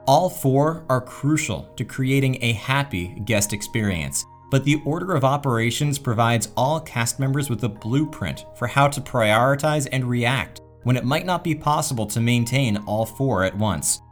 All 0.06 0.30
four 0.30 0.84
are 0.88 1.00
crucial 1.00 1.68
to 1.74 1.84
creating 1.84 2.38
a 2.40 2.52
happy 2.52 3.20
guest 3.24 3.52
experience, 3.52 4.24
but 4.52 4.62
the 4.62 4.80
order 4.86 5.12
of 5.16 5.24
operations 5.24 5.98
provides 5.98 6.52
all 6.56 6.78
cast 6.78 7.18
members 7.18 7.50
with 7.50 7.64
a 7.64 7.68
blueprint 7.68 8.46
for 8.54 8.68
how 8.68 8.86
to 8.86 9.00
prioritize 9.00 9.88
and 9.90 10.04
react 10.04 10.60
when 10.84 10.96
it 10.96 11.04
might 11.04 11.26
not 11.26 11.42
be 11.42 11.52
possible 11.52 12.06
to 12.06 12.20
maintain 12.20 12.76
all 12.86 13.04
four 13.04 13.42
at 13.42 13.58
once. 13.58 14.02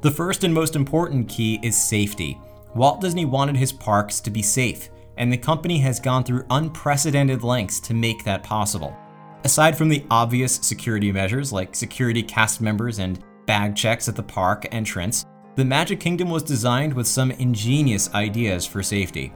The 0.00 0.10
first 0.10 0.44
and 0.44 0.54
most 0.54 0.76
important 0.76 1.28
key 1.28 1.60
is 1.62 1.76
safety. 1.76 2.40
Walt 2.74 3.02
Disney 3.02 3.26
wanted 3.26 3.58
his 3.58 3.70
parks 3.70 4.18
to 4.20 4.30
be 4.30 4.40
safe, 4.40 4.88
and 5.20 5.30
the 5.30 5.36
company 5.36 5.78
has 5.78 6.00
gone 6.00 6.24
through 6.24 6.46
unprecedented 6.48 7.44
lengths 7.44 7.78
to 7.78 7.94
make 7.94 8.24
that 8.24 8.42
possible. 8.42 8.96
Aside 9.44 9.76
from 9.76 9.90
the 9.90 10.04
obvious 10.10 10.54
security 10.54 11.12
measures 11.12 11.52
like 11.52 11.76
security 11.76 12.22
cast 12.22 12.62
members 12.62 12.98
and 12.98 13.22
bag 13.46 13.76
checks 13.76 14.08
at 14.08 14.16
the 14.16 14.22
park 14.22 14.66
entrance, 14.72 15.26
the 15.56 15.64
Magic 15.64 16.00
Kingdom 16.00 16.30
was 16.30 16.42
designed 16.42 16.94
with 16.94 17.06
some 17.06 17.30
ingenious 17.32 18.12
ideas 18.14 18.64
for 18.64 18.82
safety. 18.82 19.32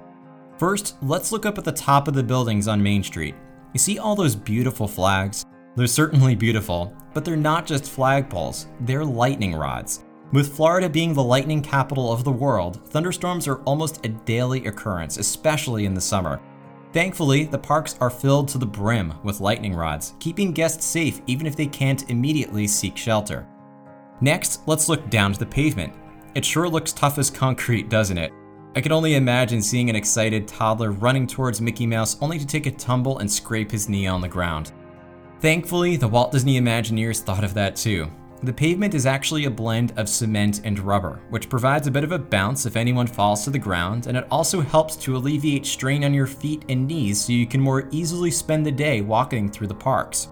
First, 0.58 0.96
let's 1.02 1.32
look 1.32 1.44
up 1.44 1.58
at 1.58 1.64
the 1.64 1.72
top 1.72 2.08
of 2.08 2.14
the 2.14 2.22
buildings 2.22 2.66
on 2.66 2.82
Main 2.82 3.02
Street. 3.02 3.34
You 3.74 3.78
see 3.78 3.98
all 3.98 4.16
those 4.16 4.36
beautiful 4.36 4.88
flags? 4.88 5.44
They're 5.76 5.86
certainly 5.86 6.34
beautiful, 6.34 6.96
but 7.12 7.26
they're 7.26 7.36
not 7.36 7.66
just 7.66 7.84
flagpoles, 7.84 8.66
they're 8.80 9.04
lightning 9.04 9.54
rods. 9.54 10.03
With 10.34 10.56
Florida 10.56 10.88
being 10.88 11.14
the 11.14 11.22
lightning 11.22 11.62
capital 11.62 12.12
of 12.12 12.24
the 12.24 12.32
world, 12.32 12.84
thunderstorms 12.88 13.46
are 13.46 13.62
almost 13.62 14.04
a 14.04 14.08
daily 14.08 14.66
occurrence, 14.66 15.16
especially 15.16 15.84
in 15.84 15.94
the 15.94 16.00
summer. 16.00 16.40
Thankfully, 16.92 17.44
the 17.44 17.56
parks 17.56 17.96
are 18.00 18.10
filled 18.10 18.48
to 18.48 18.58
the 18.58 18.66
brim 18.66 19.14
with 19.22 19.40
lightning 19.40 19.72
rods, 19.76 20.14
keeping 20.18 20.50
guests 20.50 20.84
safe 20.84 21.20
even 21.28 21.46
if 21.46 21.54
they 21.54 21.68
can't 21.68 22.10
immediately 22.10 22.66
seek 22.66 22.96
shelter. 22.96 23.46
Next, 24.20 24.62
let's 24.66 24.88
look 24.88 25.08
down 25.08 25.32
to 25.34 25.38
the 25.38 25.46
pavement. 25.46 25.92
It 26.34 26.44
sure 26.44 26.68
looks 26.68 26.92
tough 26.92 27.16
as 27.18 27.30
concrete, 27.30 27.88
doesn't 27.88 28.18
it? 28.18 28.32
I 28.74 28.80
can 28.80 28.90
only 28.90 29.14
imagine 29.14 29.62
seeing 29.62 29.88
an 29.88 29.94
excited 29.94 30.48
toddler 30.48 30.90
running 30.90 31.28
towards 31.28 31.60
Mickey 31.60 31.86
Mouse 31.86 32.20
only 32.20 32.40
to 32.40 32.46
take 32.46 32.66
a 32.66 32.72
tumble 32.72 33.20
and 33.20 33.30
scrape 33.30 33.70
his 33.70 33.88
knee 33.88 34.08
on 34.08 34.20
the 34.20 34.26
ground. 34.26 34.72
Thankfully, 35.38 35.94
the 35.94 36.08
Walt 36.08 36.32
Disney 36.32 36.60
Imagineers 36.60 37.20
thought 37.20 37.44
of 37.44 37.54
that 37.54 37.76
too. 37.76 38.10
The 38.44 38.52
pavement 38.52 38.92
is 38.92 39.06
actually 39.06 39.46
a 39.46 39.50
blend 39.50 39.94
of 39.96 40.06
cement 40.06 40.60
and 40.64 40.78
rubber, 40.78 41.18
which 41.30 41.48
provides 41.48 41.86
a 41.86 41.90
bit 41.90 42.04
of 42.04 42.12
a 42.12 42.18
bounce 42.18 42.66
if 42.66 42.76
anyone 42.76 43.06
falls 43.06 43.42
to 43.44 43.50
the 43.50 43.58
ground, 43.58 44.06
and 44.06 44.18
it 44.18 44.26
also 44.30 44.60
helps 44.60 44.96
to 44.96 45.16
alleviate 45.16 45.64
strain 45.64 46.04
on 46.04 46.12
your 46.12 46.26
feet 46.26 46.62
and 46.68 46.86
knees 46.86 47.24
so 47.24 47.32
you 47.32 47.46
can 47.46 47.62
more 47.62 47.88
easily 47.90 48.30
spend 48.30 48.66
the 48.66 48.70
day 48.70 49.00
walking 49.00 49.48
through 49.48 49.68
the 49.68 49.74
parks. 49.74 50.28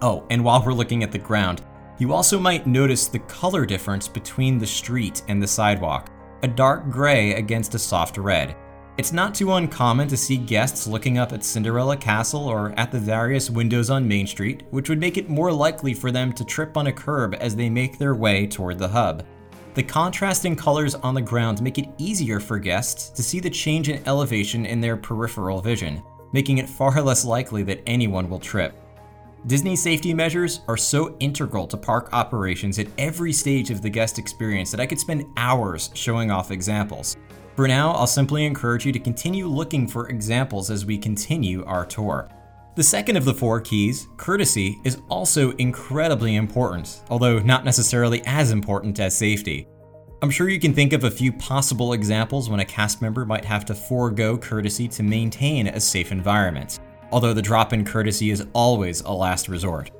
Oh, 0.00 0.26
and 0.30 0.42
while 0.42 0.64
we're 0.64 0.72
looking 0.72 1.02
at 1.02 1.12
the 1.12 1.18
ground, 1.18 1.60
you 1.98 2.14
also 2.14 2.40
might 2.40 2.66
notice 2.66 3.08
the 3.08 3.18
color 3.18 3.66
difference 3.66 4.08
between 4.08 4.56
the 4.56 4.66
street 4.66 5.20
and 5.28 5.42
the 5.42 5.46
sidewalk 5.46 6.10
a 6.42 6.48
dark 6.48 6.88
gray 6.90 7.34
against 7.34 7.74
a 7.74 7.78
soft 7.78 8.16
red. 8.16 8.56
It's 8.96 9.12
not 9.12 9.34
too 9.34 9.52
uncommon 9.52 10.06
to 10.06 10.16
see 10.16 10.36
guests 10.36 10.86
looking 10.86 11.18
up 11.18 11.32
at 11.32 11.42
Cinderella 11.42 11.96
Castle 11.96 12.46
or 12.46 12.72
at 12.76 12.92
the 12.92 13.00
various 13.00 13.50
windows 13.50 13.90
on 13.90 14.06
Main 14.06 14.24
Street, 14.24 14.62
which 14.70 14.88
would 14.88 15.00
make 15.00 15.16
it 15.16 15.28
more 15.28 15.50
likely 15.50 15.92
for 15.92 16.12
them 16.12 16.32
to 16.32 16.44
trip 16.44 16.76
on 16.76 16.86
a 16.86 16.92
curb 16.92 17.34
as 17.40 17.56
they 17.56 17.68
make 17.68 17.98
their 17.98 18.14
way 18.14 18.46
toward 18.46 18.78
the 18.78 18.86
hub. 18.86 19.24
The 19.74 19.82
contrasting 19.82 20.54
colors 20.54 20.94
on 20.94 21.12
the 21.12 21.20
ground 21.20 21.60
make 21.60 21.76
it 21.76 21.88
easier 21.98 22.38
for 22.38 22.56
guests 22.56 23.08
to 23.10 23.22
see 23.24 23.40
the 23.40 23.50
change 23.50 23.88
in 23.88 24.00
elevation 24.06 24.64
in 24.64 24.80
their 24.80 24.96
peripheral 24.96 25.60
vision, 25.60 26.00
making 26.32 26.58
it 26.58 26.68
far 26.68 27.02
less 27.02 27.24
likely 27.24 27.64
that 27.64 27.82
anyone 27.88 28.30
will 28.30 28.38
trip. 28.38 28.76
Disney 29.48 29.74
safety 29.74 30.14
measures 30.14 30.60
are 30.68 30.76
so 30.76 31.16
integral 31.18 31.66
to 31.66 31.76
park 31.76 32.10
operations 32.12 32.78
at 32.78 32.86
every 32.96 33.32
stage 33.32 33.70
of 33.70 33.82
the 33.82 33.90
guest 33.90 34.20
experience 34.20 34.70
that 34.70 34.78
I 34.78 34.86
could 34.86 35.00
spend 35.00 35.26
hours 35.36 35.90
showing 35.94 36.30
off 36.30 36.52
examples. 36.52 37.16
For 37.56 37.68
now, 37.68 37.92
I'll 37.92 38.06
simply 38.06 38.44
encourage 38.44 38.84
you 38.84 38.92
to 38.92 38.98
continue 38.98 39.46
looking 39.46 39.86
for 39.86 40.08
examples 40.08 40.70
as 40.70 40.84
we 40.84 40.98
continue 40.98 41.64
our 41.64 41.86
tour. 41.86 42.28
The 42.74 42.82
second 42.82 43.16
of 43.16 43.24
the 43.24 43.34
four 43.34 43.60
keys, 43.60 44.08
courtesy, 44.16 44.78
is 44.84 44.98
also 45.08 45.52
incredibly 45.52 46.34
important, 46.34 47.02
although 47.10 47.38
not 47.38 47.64
necessarily 47.64 48.22
as 48.26 48.50
important 48.50 48.98
as 48.98 49.16
safety. 49.16 49.68
I'm 50.22 50.30
sure 50.30 50.48
you 50.48 50.58
can 50.58 50.74
think 50.74 50.92
of 50.92 51.04
a 51.04 51.10
few 51.10 51.32
possible 51.32 51.92
examples 51.92 52.50
when 52.50 52.60
a 52.60 52.64
cast 52.64 53.00
member 53.02 53.24
might 53.24 53.44
have 53.44 53.64
to 53.66 53.74
forego 53.74 54.36
courtesy 54.36 54.88
to 54.88 55.02
maintain 55.02 55.68
a 55.68 55.78
safe 55.78 56.10
environment 56.10 56.80
although 57.14 57.32
the 57.32 57.40
drop 57.40 57.72
in 57.72 57.84
courtesy 57.84 58.30
is 58.30 58.44
always 58.52 59.00
a 59.02 59.12
last 59.12 59.48
resort. 59.48 59.92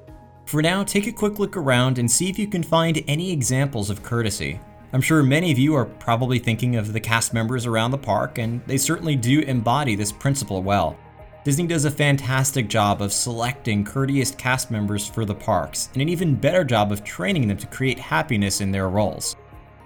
For 0.46 0.60
now, 0.60 0.82
take 0.82 1.06
a 1.06 1.12
quick 1.12 1.38
look 1.38 1.56
around 1.56 1.98
and 1.98 2.10
see 2.10 2.28
if 2.28 2.40
you 2.40 2.48
can 2.48 2.62
find 2.64 3.04
any 3.06 3.30
examples 3.30 3.88
of 3.88 4.02
courtesy. 4.02 4.58
I'm 4.94 5.00
sure 5.00 5.24
many 5.24 5.50
of 5.50 5.58
you 5.58 5.74
are 5.74 5.86
probably 5.86 6.38
thinking 6.38 6.76
of 6.76 6.92
the 6.92 7.00
cast 7.00 7.34
members 7.34 7.66
around 7.66 7.90
the 7.90 7.98
park, 7.98 8.38
and 8.38 8.64
they 8.68 8.76
certainly 8.76 9.16
do 9.16 9.40
embody 9.40 9.96
this 9.96 10.12
principle 10.12 10.62
well. 10.62 10.96
Disney 11.42 11.66
does 11.66 11.84
a 11.84 11.90
fantastic 11.90 12.68
job 12.68 13.02
of 13.02 13.12
selecting 13.12 13.84
courteous 13.84 14.30
cast 14.30 14.70
members 14.70 15.04
for 15.04 15.24
the 15.24 15.34
parks, 15.34 15.88
and 15.94 16.02
an 16.02 16.08
even 16.08 16.36
better 16.36 16.62
job 16.62 16.92
of 16.92 17.02
training 17.02 17.48
them 17.48 17.56
to 17.56 17.66
create 17.66 17.98
happiness 17.98 18.60
in 18.60 18.70
their 18.70 18.88
roles. 18.88 19.34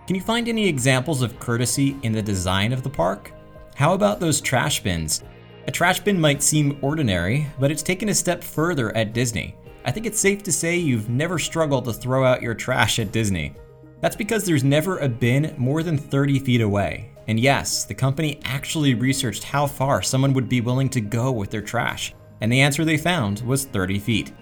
Can 0.06 0.14
you 0.14 0.20
find 0.20 0.46
any 0.46 0.68
examples 0.68 1.22
of 1.22 1.40
courtesy 1.40 1.96
in 2.02 2.12
the 2.12 2.20
design 2.20 2.74
of 2.74 2.82
the 2.82 2.90
park? 2.90 3.32
How 3.76 3.94
about 3.94 4.20
those 4.20 4.42
trash 4.42 4.82
bins? 4.82 5.24
A 5.66 5.70
trash 5.70 6.00
bin 6.00 6.20
might 6.20 6.42
seem 6.42 6.78
ordinary, 6.82 7.46
but 7.58 7.70
it's 7.70 7.82
taken 7.82 8.10
a 8.10 8.14
step 8.14 8.44
further 8.44 8.94
at 8.94 9.14
Disney. 9.14 9.56
I 9.86 9.90
think 9.90 10.04
it's 10.04 10.20
safe 10.20 10.42
to 10.42 10.52
say 10.52 10.76
you've 10.76 11.08
never 11.08 11.38
struggled 11.38 11.86
to 11.86 11.94
throw 11.94 12.26
out 12.26 12.42
your 12.42 12.54
trash 12.54 12.98
at 12.98 13.10
Disney. 13.10 13.54
That's 14.00 14.16
because 14.16 14.44
there's 14.44 14.64
never 14.64 14.98
a 14.98 15.08
bin 15.08 15.54
more 15.58 15.82
than 15.82 15.98
30 15.98 16.38
feet 16.40 16.60
away. 16.60 17.10
And 17.26 17.38
yes, 17.38 17.84
the 17.84 17.94
company 17.94 18.40
actually 18.44 18.94
researched 18.94 19.44
how 19.44 19.66
far 19.66 20.02
someone 20.02 20.32
would 20.32 20.48
be 20.48 20.60
willing 20.60 20.88
to 20.90 21.00
go 21.00 21.30
with 21.30 21.50
their 21.50 21.60
trash, 21.60 22.14
and 22.40 22.50
the 22.50 22.60
answer 22.60 22.84
they 22.84 22.96
found 22.96 23.40
was 23.42 23.64
30 23.66 23.98
feet. 23.98 24.32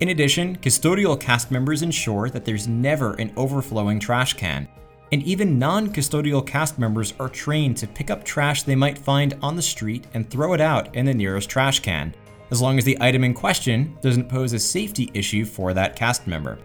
In 0.00 0.10
addition, 0.10 0.56
custodial 0.58 1.18
cast 1.18 1.50
members 1.50 1.82
ensure 1.82 2.30
that 2.30 2.44
there's 2.44 2.68
never 2.68 3.14
an 3.14 3.32
overflowing 3.36 3.98
trash 3.98 4.34
can, 4.34 4.68
and 5.10 5.22
even 5.24 5.58
non 5.58 5.92
custodial 5.92 6.46
cast 6.46 6.78
members 6.78 7.14
are 7.18 7.28
trained 7.28 7.76
to 7.78 7.88
pick 7.88 8.10
up 8.10 8.22
trash 8.22 8.62
they 8.62 8.76
might 8.76 8.98
find 8.98 9.36
on 9.42 9.56
the 9.56 9.62
street 9.62 10.06
and 10.14 10.30
throw 10.30 10.52
it 10.52 10.60
out 10.60 10.94
in 10.94 11.06
the 11.06 11.14
nearest 11.14 11.50
trash 11.50 11.80
can, 11.80 12.14
as 12.52 12.62
long 12.62 12.78
as 12.78 12.84
the 12.84 12.98
item 13.00 13.24
in 13.24 13.34
question 13.34 13.96
doesn't 14.00 14.28
pose 14.28 14.52
a 14.52 14.58
safety 14.58 15.10
issue 15.14 15.44
for 15.44 15.74
that 15.74 15.96
cast 15.96 16.26
member. 16.28 16.58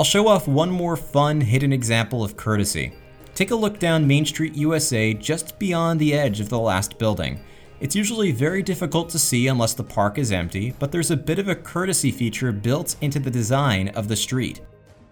I'll 0.00 0.04
show 0.06 0.28
off 0.28 0.46
one 0.46 0.70
more 0.70 0.96
fun 0.96 1.40
hidden 1.40 1.72
example 1.72 2.22
of 2.22 2.36
courtesy. 2.36 2.92
Take 3.34 3.50
a 3.50 3.56
look 3.56 3.80
down 3.80 4.06
Main 4.06 4.24
Street 4.24 4.54
USA 4.54 5.12
just 5.12 5.58
beyond 5.58 5.98
the 5.98 6.14
edge 6.14 6.38
of 6.38 6.48
the 6.48 6.58
last 6.58 6.98
building. 6.98 7.40
It's 7.80 7.96
usually 7.96 8.30
very 8.30 8.62
difficult 8.62 9.08
to 9.10 9.18
see 9.18 9.48
unless 9.48 9.74
the 9.74 9.82
park 9.82 10.18
is 10.18 10.30
empty, 10.30 10.72
but 10.78 10.92
there's 10.92 11.10
a 11.10 11.16
bit 11.16 11.40
of 11.40 11.48
a 11.48 11.54
courtesy 11.56 12.12
feature 12.12 12.52
built 12.52 12.94
into 13.00 13.18
the 13.18 13.30
design 13.30 13.88
of 13.88 14.06
the 14.06 14.14
street. 14.14 14.60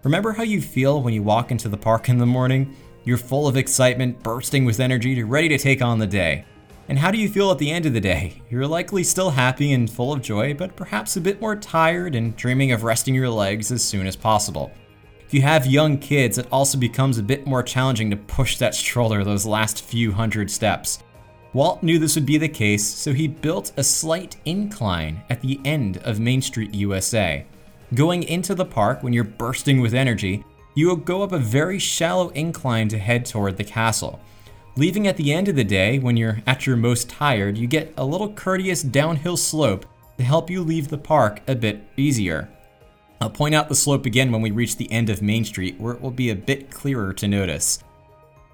Remember 0.03 0.31
how 0.31 0.43
you 0.43 0.61
feel 0.61 1.01
when 1.01 1.13
you 1.13 1.21
walk 1.21 1.51
into 1.51 1.67
the 1.67 1.75
park 1.75 2.07
in 2.07 2.17
the 2.17 2.25
morning? 2.25 2.73
You're 3.03 3.17
full 3.17 3.45
of 3.45 3.57
excitement, 3.57 4.23
bursting 4.23 4.63
with 4.63 4.79
energy, 4.79 5.21
ready 5.21 5.49
to 5.49 5.57
take 5.57 5.81
on 5.81 5.99
the 5.99 6.07
day. 6.07 6.45
And 6.89 6.97
how 6.97 7.11
do 7.11 7.17
you 7.17 7.27
feel 7.27 7.51
at 7.51 7.57
the 7.57 7.69
end 7.69 7.85
of 7.85 7.93
the 7.93 7.99
day? 7.99 8.41
You're 8.49 8.65
likely 8.65 9.03
still 9.03 9.29
happy 9.29 9.73
and 9.73 9.89
full 9.89 10.13
of 10.13 10.21
joy, 10.21 10.53
but 10.53 10.75
perhaps 10.77 11.17
a 11.17 11.21
bit 11.21 11.41
more 11.41 11.55
tired 11.55 12.15
and 12.15 12.35
dreaming 12.37 12.71
of 12.71 12.83
resting 12.83 13.13
your 13.13 13.29
legs 13.29 13.71
as 13.71 13.83
soon 13.83 14.07
as 14.07 14.15
possible. 14.15 14.71
If 15.25 15.33
you 15.33 15.41
have 15.41 15.65
young 15.65 15.97
kids, 15.97 16.37
it 16.37 16.47
also 16.49 16.77
becomes 16.77 17.17
a 17.17 17.23
bit 17.23 17.45
more 17.45 17.61
challenging 17.61 18.09
to 18.11 18.15
push 18.15 18.57
that 18.57 18.73
stroller 18.73 19.25
those 19.25 19.45
last 19.45 19.83
few 19.83 20.13
hundred 20.13 20.49
steps. 20.49 21.03
Walt 21.51 21.83
knew 21.83 21.99
this 21.99 22.15
would 22.15 22.25
be 22.25 22.37
the 22.37 22.47
case, 22.47 22.85
so 22.85 23.11
he 23.11 23.27
built 23.27 23.73
a 23.75 23.83
slight 23.83 24.37
incline 24.45 25.21
at 25.29 25.41
the 25.41 25.59
end 25.65 25.97
of 26.05 26.21
Main 26.21 26.41
Street 26.41 26.73
USA. 26.73 27.45
Going 27.93 28.23
into 28.23 28.55
the 28.55 28.63
park 28.63 29.03
when 29.03 29.11
you're 29.11 29.25
bursting 29.25 29.81
with 29.81 29.93
energy, 29.93 30.45
you 30.75 30.87
will 30.87 30.95
go 30.95 31.21
up 31.23 31.33
a 31.33 31.39
very 31.39 31.79
shallow 31.79 32.29
incline 32.29 32.87
to 32.89 32.97
head 32.97 33.25
toward 33.25 33.57
the 33.57 33.63
castle. 33.63 34.21
Leaving 34.77 35.07
at 35.07 35.17
the 35.17 35.33
end 35.33 35.47
of 35.47 35.55
the 35.55 35.63
day, 35.63 35.97
when 35.97 36.15
you're 36.15 36.39
at 36.45 36.67
your 36.67 36.77
most 36.77 37.09
tired, 37.09 37.57
you 37.57 37.65
get 37.65 37.91
a 37.97 38.05
little 38.05 38.31
courteous 38.31 38.83
downhill 38.83 39.35
slope 39.35 39.87
to 40.19 40.23
help 40.23 40.51
you 40.51 40.61
leave 40.61 40.87
the 40.87 40.97
park 40.99 41.41
a 41.47 41.55
bit 41.55 41.81
easier. 41.97 42.47
I'll 43.19 43.31
point 43.31 43.55
out 43.55 43.69
the 43.69 43.75
slope 43.75 44.05
again 44.05 44.31
when 44.31 44.43
we 44.43 44.51
reach 44.51 44.75
the 44.75 44.91
end 44.91 45.09
of 45.09 45.19
Main 45.19 45.45
Street, 45.45 45.79
where 45.79 45.95
it 45.95 46.01
will 46.01 46.11
be 46.11 46.29
a 46.29 46.35
bit 46.35 46.69
clearer 46.69 47.11
to 47.13 47.27
notice. 47.27 47.83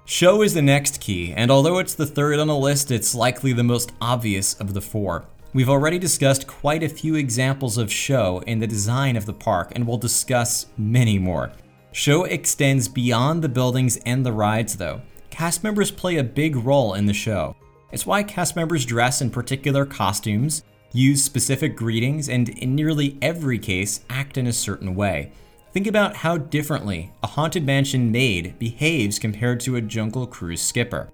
Show 0.06 0.40
is 0.40 0.54
the 0.54 0.62
next 0.62 0.98
key, 0.98 1.34
and 1.34 1.50
although 1.50 1.76
it's 1.76 1.94
the 1.94 2.06
third 2.06 2.38
on 2.38 2.46
the 2.46 2.56
list, 2.56 2.90
it's 2.90 3.14
likely 3.14 3.52
the 3.52 3.62
most 3.62 3.92
obvious 4.00 4.54
of 4.54 4.72
the 4.72 4.80
four. 4.80 5.26
We've 5.52 5.68
already 5.68 5.98
discussed 5.98 6.46
quite 6.46 6.82
a 6.82 6.88
few 6.88 7.16
examples 7.16 7.76
of 7.76 7.92
show 7.92 8.38
in 8.46 8.60
the 8.60 8.66
design 8.66 9.16
of 9.16 9.26
the 9.26 9.34
park, 9.34 9.72
and 9.74 9.86
we'll 9.86 9.98
discuss 9.98 10.68
many 10.78 11.18
more. 11.18 11.52
Show 11.92 12.24
extends 12.24 12.88
beyond 12.88 13.42
the 13.42 13.50
buildings 13.50 13.98
and 14.06 14.24
the 14.24 14.32
rides, 14.32 14.78
though. 14.78 15.02
Cast 15.34 15.64
members 15.64 15.90
play 15.90 16.18
a 16.18 16.22
big 16.22 16.54
role 16.54 16.94
in 16.94 17.06
the 17.06 17.12
show. 17.12 17.56
It's 17.90 18.06
why 18.06 18.22
cast 18.22 18.54
members 18.54 18.86
dress 18.86 19.20
in 19.20 19.30
particular 19.30 19.84
costumes, 19.84 20.62
use 20.92 21.24
specific 21.24 21.74
greetings, 21.74 22.28
and 22.28 22.50
in 22.50 22.76
nearly 22.76 23.18
every 23.20 23.58
case, 23.58 24.04
act 24.08 24.38
in 24.38 24.46
a 24.46 24.52
certain 24.52 24.94
way. 24.94 25.32
Think 25.72 25.88
about 25.88 26.14
how 26.14 26.36
differently 26.38 27.10
a 27.24 27.26
Haunted 27.26 27.66
Mansion 27.66 28.12
maid 28.12 28.56
behaves 28.60 29.18
compared 29.18 29.58
to 29.62 29.74
a 29.74 29.80
Jungle 29.80 30.28
Cruise 30.28 30.62
skipper. 30.62 31.10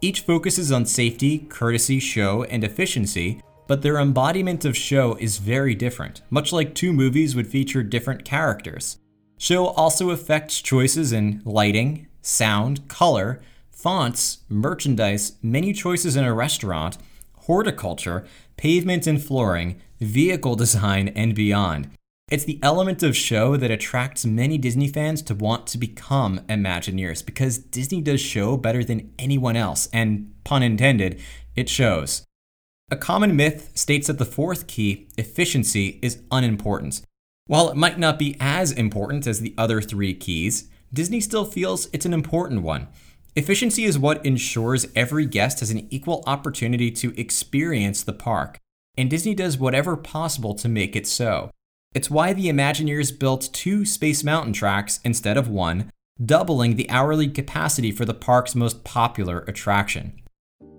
Each 0.00 0.20
focuses 0.20 0.70
on 0.70 0.86
safety, 0.86 1.40
courtesy, 1.40 1.98
show, 1.98 2.44
and 2.44 2.62
efficiency, 2.62 3.42
but 3.66 3.82
their 3.82 3.98
embodiment 3.98 4.64
of 4.64 4.76
show 4.76 5.16
is 5.16 5.38
very 5.38 5.74
different, 5.74 6.22
much 6.30 6.52
like 6.52 6.72
two 6.72 6.92
movies 6.92 7.34
would 7.34 7.48
feature 7.48 7.82
different 7.82 8.24
characters. 8.24 8.98
Show 9.38 9.66
also 9.66 10.10
affects 10.10 10.60
choices 10.60 11.12
in 11.12 11.42
lighting, 11.44 12.06
sound, 12.22 12.86
color, 12.86 13.40
fonts, 13.86 14.38
merchandise, 14.48 15.34
menu 15.42 15.72
choices 15.72 16.16
in 16.16 16.24
a 16.24 16.34
restaurant, 16.34 16.98
horticulture, 17.42 18.26
pavement 18.56 19.06
and 19.06 19.22
flooring, 19.22 19.80
vehicle 20.00 20.56
design, 20.64 21.06
and 21.14 21.36
beyond. 21.36 21.88
It's 22.28 22.42
the 22.42 22.58
element 22.64 23.04
of 23.04 23.16
show 23.16 23.56
that 23.56 23.70
attracts 23.70 24.26
many 24.26 24.58
Disney 24.58 24.88
fans 24.88 25.22
to 25.22 25.36
want 25.36 25.68
to 25.68 25.78
become 25.78 26.40
Imagineers 26.48 27.24
because 27.24 27.58
Disney 27.58 28.00
does 28.00 28.20
show 28.20 28.56
better 28.56 28.82
than 28.82 29.12
anyone 29.20 29.54
else, 29.54 29.88
and 29.92 30.34
pun 30.42 30.64
intended, 30.64 31.20
it 31.54 31.68
shows. 31.68 32.24
A 32.90 32.96
common 32.96 33.36
myth 33.36 33.70
states 33.76 34.08
that 34.08 34.18
the 34.18 34.24
fourth 34.24 34.66
key, 34.66 35.06
efficiency, 35.16 36.00
is 36.02 36.22
unimportant. 36.32 37.02
While 37.46 37.68
it 37.68 37.76
might 37.76 38.00
not 38.00 38.18
be 38.18 38.36
as 38.40 38.72
important 38.72 39.28
as 39.28 39.38
the 39.38 39.54
other 39.56 39.80
three 39.80 40.12
keys, 40.12 40.68
Disney 40.92 41.20
still 41.20 41.44
feels 41.44 41.88
it's 41.92 42.06
an 42.06 42.12
important 42.12 42.62
one. 42.62 42.88
Efficiency 43.38 43.84
is 43.84 43.98
what 43.98 44.24
ensures 44.24 44.86
every 44.96 45.26
guest 45.26 45.60
has 45.60 45.70
an 45.70 45.86
equal 45.90 46.24
opportunity 46.26 46.90
to 46.90 47.12
experience 47.20 48.02
the 48.02 48.14
park, 48.14 48.58
and 48.96 49.10
Disney 49.10 49.34
does 49.34 49.58
whatever 49.58 49.94
possible 49.94 50.54
to 50.54 50.70
make 50.70 50.96
it 50.96 51.06
so. 51.06 51.50
It's 51.94 52.10
why 52.10 52.32
the 52.32 52.46
Imagineers 52.46 53.16
built 53.16 53.50
two 53.52 53.84
Space 53.84 54.24
Mountain 54.24 54.54
tracks 54.54 55.00
instead 55.04 55.36
of 55.36 55.48
one, 55.48 55.92
doubling 56.24 56.76
the 56.76 56.88
hourly 56.88 57.28
capacity 57.28 57.92
for 57.92 58.06
the 58.06 58.14
park's 58.14 58.54
most 58.54 58.84
popular 58.84 59.40
attraction. 59.40 60.18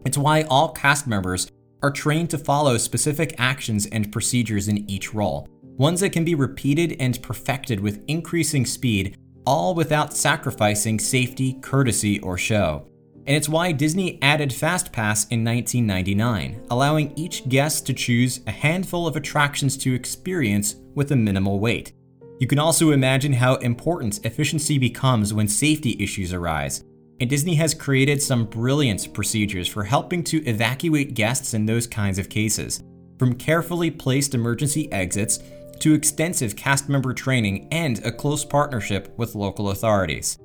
It's 0.04 0.18
why 0.18 0.42
all 0.42 0.70
cast 0.70 1.06
members 1.06 1.52
are 1.84 1.92
trained 1.92 2.32
to 2.32 2.40
follow 2.40 2.80
specific 2.80 3.36
actions 3.38 3.86
and 3.86 4.12
procedures 4.12 4.68
in 4.68 4.90
each 4.90 5.14
role, 5.14 5.48
ones 5.62 6.00
that 6.00 6.10
can 6.10 6.26
be 6.26 6.34
repeated 6.34 6.96
and 7.00 7.22
perfected 7.22 7.80
with 7.80 8.04
increasing 8.08 8.66
speed, 8.66 9.16
all 9.48 9.74
without 9.74 10.14
sacrificing 10.14 11.00
safety, 11.00 11.54
courtesy, 11.62 12.20
or 12.20 12.38
show. 12.38 12.86
And 13.26 13.34
it's 13.34 13.48
why 13.48 13.72
Disney 13.72 14.22
added 14.22 14.50
FastPass 14.50 15.32
in 15.32 15.46
1999, 15.46 16.66
allowing 16.70 17.14
each 17.16 17.48
guest 17.48 17.86
to 17.86 17.94
choose 17.94 18.42
a 18.46 18.52
handful 18.52 19.08
of 19.08 19.16
attractions 19.16 19.78
to 19.78 19.94
experience 19.94 20.76
with 20.96 21.14
a 21.14 21.16
minimal 21.16 21.62
wait. 21.62 21.94
You 22.42 22.48
can 22.48 22.60
also 22.60 22.92
imagine 22.92 23.32
how 23.32 23.56
important 23.56 24.26
efficiency 24.26 24.78
becomes 24.78 25.34
when 25.34 25.48
safety 25.48 25.96
issues 25.98 26.34
arise. 26.34 26.84
And 27.22 27.30
Disney 27.30 27.56
has 27.56 27.74
created 27.74 28.22
some 28.22 28.46
brilliant 28.46 29.14
procedures 29.14 29.70
for 29.70 29.86
helping 29.86 30.26
to 30.26 30.46
evacuate 30.46 31.14
guests 31.14 31.54
in 31.54 31.66
those 31.66 31.88
kinds 31.88 32.20
of 32.20 32.28
cases, 32.28 32.84
from 33.18 33.34
carefully 33.34 33.92
placed 33.92 34.36
emergency 34.36 34.92
exits 34.92 35.40
to 35.82 35.94
extensive 35.94 36.56
cast 36.56 36.90
member 36.90 37.14
training 37.14 37.68
and 37.72 38.06
a 38.06 38.12
close 38.12 38.44
partnership 38.44 39.14
with 39.18 39.36
local 39.36 39.72
authorities. 39.72 40.38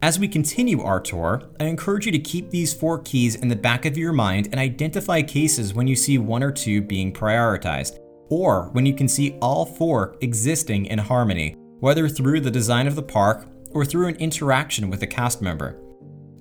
As 0.00 0.18
we 0.18 0.28
continue 0.28 0.80
our 0.82 1.00
tour, 1.00 1.42
I 1.58 1.64
encourage 1.64 2.06
you 2.06 2.12
to 2.12 2.18
keep 2.20 2.50
these 2.50 2.72
four 2.72 3.00
keys 3.00 3.34
in 3.34 3.48
the 3.48 3.56
back 3.56 3.84
of 3.84 3.98
your 3.98 4.12
mind 4.12 4.46
and 4.52 4.60
identify 4.60 5.22
cases 5.22 5.74
when 5.74 5.88
you 5.88 5.96
see 5.96 6.18
one 6.18 6.42
or 6.42 6.52
two 6.52 6.80
being 6.80 7.12
prioritized, 7.12 7.98
or 8.30 8.70
when 8.72 8.86
you 8.86 8.94
can 8.94 9.08
see 9.08 9.36
all 9.42 9.66
four 9.66 10.16
existing 10.20 10.86
in 10.86 10.98
harmony, 10.98 11.56
whether 11.80 12.08
through 12.08 12.40
the 12.40 12.50
design 12.50 12.86
of 12.86 12.94
the 12.94 13.02
park 13.02 13.48
or 13.72 13.84
through 13.84 14.06
an 14.06 14.16
interaction 14.16 14.88
with 14.88 15.02
a 15.02 15.06
cast 15.06 15.42
member. 15.42 15.80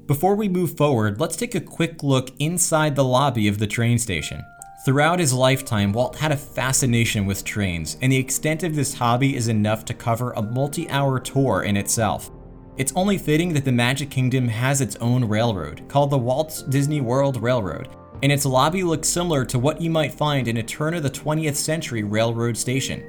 Before 0.06 0.36
we 0.36 0.48
move 0.48 0.78
forward, 0.78 1.20
let's 1.20 1.36
take 1.36 1.56
a 1.56 1.60
quick 1.60 2.04
look 2.04 2.30
inside 2.40 2.96
the 2.96 3.04
lobby 3.04 3.48
of 3.48 3.58
the 3.58 3.68
train 3.68 3.98
station. 3.98 4.42
Throughout 4.88 5.20
his 5.20 5.34
lifetime, 5.34 5.92
Walt 5.92 6.16
had 6.16 6.32
a 6.32 6.38
fascination 6.38 7.26
with 7.26 7.44
trains, 7.44 7.98
and 8.02 8.10
the 8.10 8.16
extent 8.16 8.64
of 8.64 8.74
this 8.74 8.94
hobby 8.94 9.36
is 9.36 9.50
enough 9.50 9.84
to 9.84 9.94
cover 9.94 10.32
a 10.32 10.42
multi 10.42 10.90
hour 10.90 11.20
tour 11.20 11.64
in 11.64 11.76
itself. 11.76 12.32
It's 12.78 12.94
only 12.96 13.18
fitting 13.18 13.54
that 13.54 13.66
the 13.66 13.72
Magic 13.74 14.10
Kingdom 14.10 14.48
has 14.48 14.80
its 14.80 14.96
own 15.02 15.26
railroad, 15.26 15.82
called 15.90 16.10
the 16.10 16.18
Walt 16.18 16.64
Disney 16.70 17.02
World 17.02 17.36
Railroad, 17.44 17.90
and 18.24 18.32
its 18.32 18.46
lobby 18.46 18.82
looks 18.82 19.10
similar 19.10 19.44
to 19.44 19.60
what 19.60 19.82
you 19.82 19.90
might 19.90 20.14
find 20.14 20.48
in 20.48 20.56
a 20.56 20.64
turn 20.64 20.94
of 20.94 21.04
the 21.04 21.10
20th 21.10 21.58
century 21.58 22.04
railroad 22.04 22.56
station. 22.56 23.04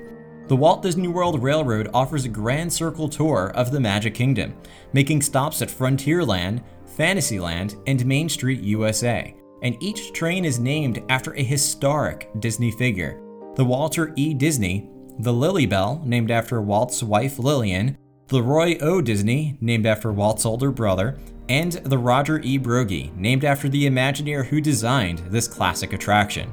The 0.49 0.57
Walt 0.57 0.83
Disney 0.83 1.07
World 1.07 1.41
Railroad 1.41 1.91
offers 1.95 2.25
a 2.25 2.29
grand 2.29 2.73
circle 2.73 3.09
tour 3.09 3.53
of 3.55 3.71
the 3.71 3.79
Magic 3.79 4.15
Kingdom, 4.15 4.57
making 4.93 5.23
stops 5.23 5.63
at 5.63 5.69
Frontierland, 5.69 6.61
Fantasyland, 6.97 7.77
and 7.87 8.05
Main 8.05 8.29
Street 8.29 8.63
USA, 8.63 9.33
and 9.63 9.77
each 9.83 10.13
train 10.13 10.45
is 10.45 10.59
named 10.59 11.03
after 11.09 11.35
a 11.35 11.43
historic 11.43 12.31
Disney 12.39 12.71
figure. 12.71 13.21
The 13.57 13.65
Walter 13.65 14.13
E. 14.17 14.35
Disney, 14.35 14.89
the 15.19 15.33
Lilly 15.33 15.67
Belle, 15.67 16.03
named 16.05 16.31
after 16.31 16.61
Walt's 16.61 17.03
wife 17.03 17.39
Lillian, 17.39 17.97
the 18.29 18.43
Roy 18.43 18.77
O. 18.81 19.01
Disney, 19.01 19.57
named 19.61 19.87
after 19.87 20.13
Walt's 20.13 20.47
older 20.47 20.71
brother, 20.71 21.19
and 21.49 21.73
the 21.73 21.99
Roger 21.99 22.41
E. 22.41 22.59
Broggie, 22.59 23.11
named 23.17 23.45
after 23.45 23.69
the 23.69 23.87
Imagineer 23.87 24.45
who 24.45 24.61
designed 24.61 25.19
this 25.31 25.49
classic 25.49 25.93
attraction. 25.93 26.53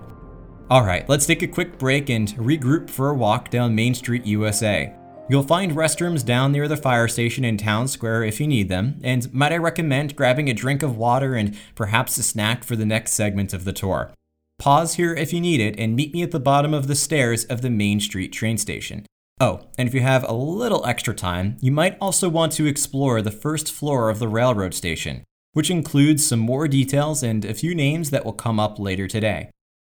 Alright, 0.71 1.07
let's 1.07 1.25
take 1.25 1.43
a 1.43 1.47
quick 1.47 1.77
break 1.77 2.09
and 2.09 2.29
regroup 2.37 2.89
for 2.89 3.09
a 3.09 3.13
walk 3.13 3.49
down 3.51 3.75
Main 3.75 3.93
Street, 3.93 4.25
USA. 4.25 4.95
You'll 5.27 5.41
find 5.41 5.71
restrooms 5.71 6.23
down 6.23 6.51
near 6.51 6.67
the 6.67 6.77
fire 6.77 7.07
station 7.07 7.43
in 7.43 7.57
Town 7.57 7.87
Square 7.87 8.25
if 8.25 8.39
you 8.39 8.45
need 8.45 8.69
them, 8.69 8.99
and 9.03 9.33
might 9.33 9.51
I 9.51 9.57
recommend 9.57 10.15
grabbing 10.15 10.49
a 10.49 10.53
drink 10.53 10.83
of 10.83 10.97
water 10.97 11.33
and 11.33 11.57
perhaps 11.73 12.17
a 12.19 12.23
snack 12.23 12.63
for 12.63 12.75
the 12.75 12.85
next 12.85 13.13
segment 13.13 13.51
of 13.51 13.65
the 13.65 13.73
tour. 13.73 14.11
Pause 14.59 14.93
here 14.95 15.15
if 15.15 15.33
you 15.33 15.41
need 15.41 15.59
it 15.59 15.79
and 15.79 15.95
meet 15.95 16.13
me 16.13 16.21
at 16.21 16.29
the 16.29 16.39
bottom 16.39 16.75
of 16.75 16.87
the 16.87 16.93
stairs 16.93 17.43
of 17.45 17.63
the 17.63 17.71
Main 17.71 17.99
Street 17.99 18.33
train 18.33 18.59
station. 18.59 19.07
Oh, 19.41 19.67
and 19.79 19.87
if 19.87 19.95
you 19.95 20.01
have 20.01 20.23
a 20.29 20.33
little 20.33 20.85
extra 20.85 21.15
time, 21.15 21.57
you 21.59 21.71
might 21.71 21.97
also 21.99 22.29
want 22.29 22.51
to 22.53 22.67
explore 22.67 23.21
the 23.23 23.31
first 23.31 23.73
floor 23.73 24.11
of 24.11 24.19
the 24.19 24.27
railroad 24.27 24.75
station, 24.75 25.23
which 25.53 25.71
includes 25.71 26.23
some 26.23 26.39
more 26.39 26.67
details 26.67 27.23
and 27.23 27.43
a 27.43 27.55
few 27.55 27.73
names 27.73 28.11
that 28.11 28.25
will 28.25 28.31
come 28.31 28.59
up 28.59 28.77
later 28.77 29.07
today. 29.07 29.49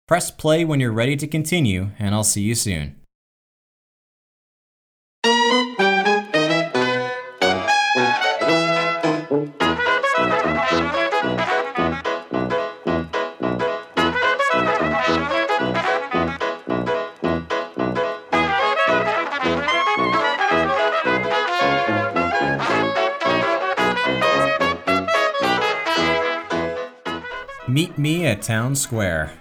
Press 0.10 0.30
play 0.30 0.65
when 0.65 0.82
you're 0.82 0.91
ready 0.91 1.15
to 1.15 1.26
continue, 1.26 1.91
and 1.98 2.13
I'll 2.13 2.26
see 2.26 2.41
you 2.41 2.54
soon. 2.54 3.01
Meet 27.71 27.97
me 27.97 28.25
at 28.25 28.41
Town 28.41 28.75
Square. 28.75 29.31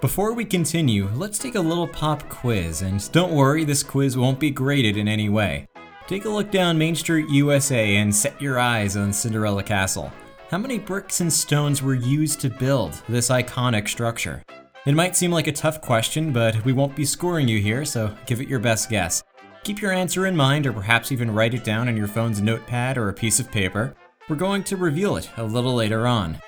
Before 0.00 0.32
we 0.32 0.46
continue, 0.46 1.10
let's 1.14 1.38
take 1.38 1.54
a 1.54 1.60
little 1.60 1.86
pop 1.86 2.26
quiz, 2.30 2.80
and 2.80 3.12
don't 3.12 3.34
worry, 3.34 3.64
this 3.64 3.82
quiz 3.82 4.16
won't 4.16 4.40
be 4.40 4.50
graded 4.50 4.96
in 4.96 5.06
any 5.06 5.28
way. 5.28 5.68
Take 6.06 6.24
a 6.24 6.30
look 6.30 6.50
down 6.50 6.78
Main 6.78 6.94
Street, 6.94 7.28
USA, 7.28 7.96
and 7.96 8.16
set 8.16 8.40
your 8.40 8.58
eyes 8.58 8.96
on 8.96 9.12
Cinderella 9.12 9.62
Castle. 9.62 10.10
How 10.50 10.56
many 10.56 10.78
bricks 10.78 11.20
and 11.20 11.30
stones 11.30 11.82
were 11.82 11.92
used 11.92 12.40
to 12.40 12.48
build 12.48 13.02
this 13.06 13.28
iconic 13.28 13.86
structure? 13.86 14.42
It 14.86 14.94
might 14.94 15.14
seem 15.14 15.30
like 15.30 15.46
a 15.46 15.52
tough 15.52 15.82
question, 15.82 16.32
but 16.32 16.64
we 16.64 16.72
won't 16.72 16.96
be 16.96 17.04
scoring 17.04 17.48
you 17.48 17.60
here, 17.60 17.84
so 17.84 18.16
give 18.24 18.40
it 18.40 18.48
your 18.48 18.60
best 18.60 18.88
guess. 18.88 19.22
Keep 19.64 19.82
your 19.82 19.92
answer 19.92 20.24
in 20.24 20.34
mind, 20.34 20.66
or 20.66 20.72
perhaps 20.72 21.12
even 21.12 21.34
write 21.34 21.52
it 21.52 21.64
down 21.64 21.88
on 21.88 21.98
your 21.98 22.08
phone's 22.08 22.40
notepad 22.40 22.96
or 22.96 23.10
a 23.10 23.12
piece 23.12 23.38
of 23.38 23.50
paper. 23.50 23.94
We're 24.26 24.36
going 24.36 24.64
to 24.64 24.78
reveal 24.78 25.16
it 25.16 25.28
a 25.36 25.44
little 25.44 25.74
later 25.74 26.06
on. 26.06 26.38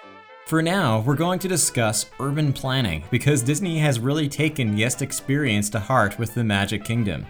For 0.51 0.63
now, 0.63 0.99
we're 1.07 1.15
going 1.15 1.39
to 1.39 1.47
discuss 1.47 2.07
urban 2.19 2.53
planning 2.53 3.05
because 3.09 3.41
Disney 3.41 3.79
has 3.79 4.01
really 4.01 4.29
taken 4.29 4.75
guest 4.75 5.01
experience 5.01 5.71
to 5.71 5.79
heart 5.79 6.19
with 6.19 6.35
the 6.35 6.43
Magic 6.43 6.83
Kingdom. 6.83 7.25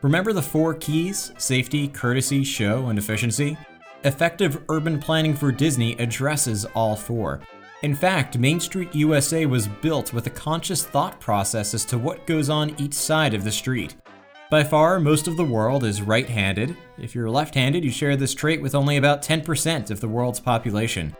Remember 0.00 0.32
the 0.32 0.40
four 0.40 0.72
keys 0.72 1.34
safety, 1.36 1.86
courtesy, 1.86 2.42
show, 2.42 2.86
and 2.86 2.98
efficiency? 2.98 3.58
Effective 4.04 4.62
urban 4.70 4.98
planning 4.98 5.34
for 5.34 5.52
Disney 5.52 5.98
addresses 5.98 6.64
all 6.74 6.96
four. 6.96 7.42
In 7.82 7.94
fact, 7.94 8.38
Main 8.38 8.58
Street 8.58 8.94
USA 8.94 9.44
was 9.44 9.68
built 9.68 10.14
with 10.14 10.26
a 10.26 10.30
conscious 10.30 10.82
thought 10.82 11.20
process 11.20 11.74
as 11.74 11.84
to 11.84 11.98
what 11.98 12.26
goes 12.26 12.48
on 12.48 12.74
each 12.80 12.94
side 12.94 13.34
of 13.34 13.44
the 13.44 13.52
street. 13.52 13.96
By 14.50 14.64
far, 14.64 14.98
most 14.98 15.28
of 15.28 15.36
the 15.36 15.44
world 15.44 15.84
is 15.84 16.00
right 16.00 16.26
handed. 16.26 16.74
If 16.96 17.14
you're 17.14 17.28
left 17.28 17.54
handed, 17.54 17.84
you 17.84 17.90
share 17.90 18.16
this 18.16 18.34
trait 18.34 18.62
with 18.62 18.74
only 18.74 18.96
about 18.96 19.20
10% 19.20 19.90
of 19.90 20.00
the 20.00 20.08
world's 20.08 20.40
population. 20.40 21.14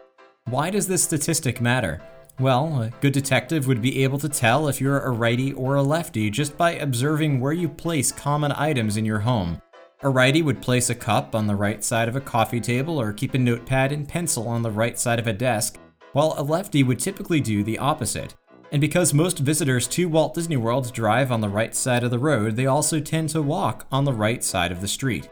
Why 0.52 0.68
does 0.68 0.86
this 0.86 1.02
statistic 1.02 1.62
matter? 1.62 2.02
Well, 2.38 2.82
a 2.82 2.90
good 3.00 3.14
detective 3.14 3.66
would 3.66 3.80
be 3.80 4.04
able 4.04 4.18
to 4.18 4.28
tell 4.28 4.68
if 4.68 4.82
you're 4.82 5.00
a 5.00 5.10
righty 5.10 5.54
or 5.54 5.76
a 5.76 5.82
lefty 5.82 6.28
just 6.28 6.58
by 6.58 6.72
observing 6.72 7.40
where 7.40 7.54
you 7.54 7.70
place 7.70 8.12
common 8.12 8.52
items 8.52 8.98
in 8.98 9.06
your 9.06 9.20
home. 9.20 9.62
A 10.02 10.10
righty 10.10 10.42
would 10.42 10.60
place 10.60 10.90
a 10.90 10.94
cup 10.94 11.34
on 11.34 11.46
the 11.46 11.56
right 11.56 11.82
side 11.82 12.06
of 12.06 12.16
a 12.16 12.20
coffee 12.20 12.60
table 12.60 13.00
or 13.00 13.14
keep 13.14 13.32
a 13.32 13.38
notepad 13.38 13.92
and 13.92 14.06
pencil 14.06 14.46
on 14.46 14.60
the 14.60 14.70
right 14.70 14.98
side 14.98 15.18
of 15.18 15.26
a 15.26 15.32
desk, 15.32 15.78
while 16.12 16.34
a 16.36 16.42
lefty 16.42 16.82
would 16.82 16.98
typically 16.98 17.40
do 17.40 17.62
the 17.62 17.78
opposite. 17.78 18.34
And 18.72 18.80
because 18.82 19.14
most 19.14 19.38
visitors 19.38 19.88
to 19.88 20.06
Walt 20.06 20.34
Disney 20.34 20.58
World 20.58 20.92
drive 20.92 21.32
on 21.32 21.40
the 21.40 21.48
right 21.48 21.74
side 21.74 22.04
of 22.04 22.10
the 22.10 22.18
road, 22.18 22.56
they 22.56 22.66
also 22.66 23.00
tend 23.00 23.30
to 23.30 23.40
walk 23.40 23.86
on 23.90 24.04
the 24.04 24.12
right 24.12 24.44
side 24.44 24.70
of 24.70 24.82
the 24.82 24.88
street. 24.88 25.30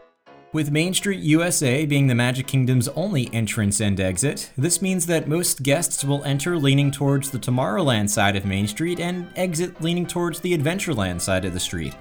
With 0.53 0.69
Main 0.69 0.93
Street 0.93 1.21
USA 1.21 1.85
being 1.85 2.07
the 2.07 2.15
Magic 2.15 2.45
Kingdom's 2.45 2.89
only 2.89 3.33
entrance 3.33 3.79
and 3.79 3.97
exit, 3.97 4.51
this 4.57 4.81
means 4.81 5.05
that 5.05 5.29
most 5.29 5.63
guests 5.63 6.03
will 6.03 6.25
enter 6.25 6.57
leaning 6.57 6.91
towards 6.91 7.31
the 7.31 7.39
Tomorrowland 7.39 8.09
side 8.09 8.35
of 8.35 8.43
Main 8.43 8.67
Street 8.67 8.99
and 8.99 9.29
exit 9.37 9.81
leaning 9.81 10.05
towards 10.05 10.41
the 10.41 10.57
Adventureland 10.57 11.21
side 11.21 11.45
of 11.45 11.53
the 11.53 11.59
street. 11.59 11.95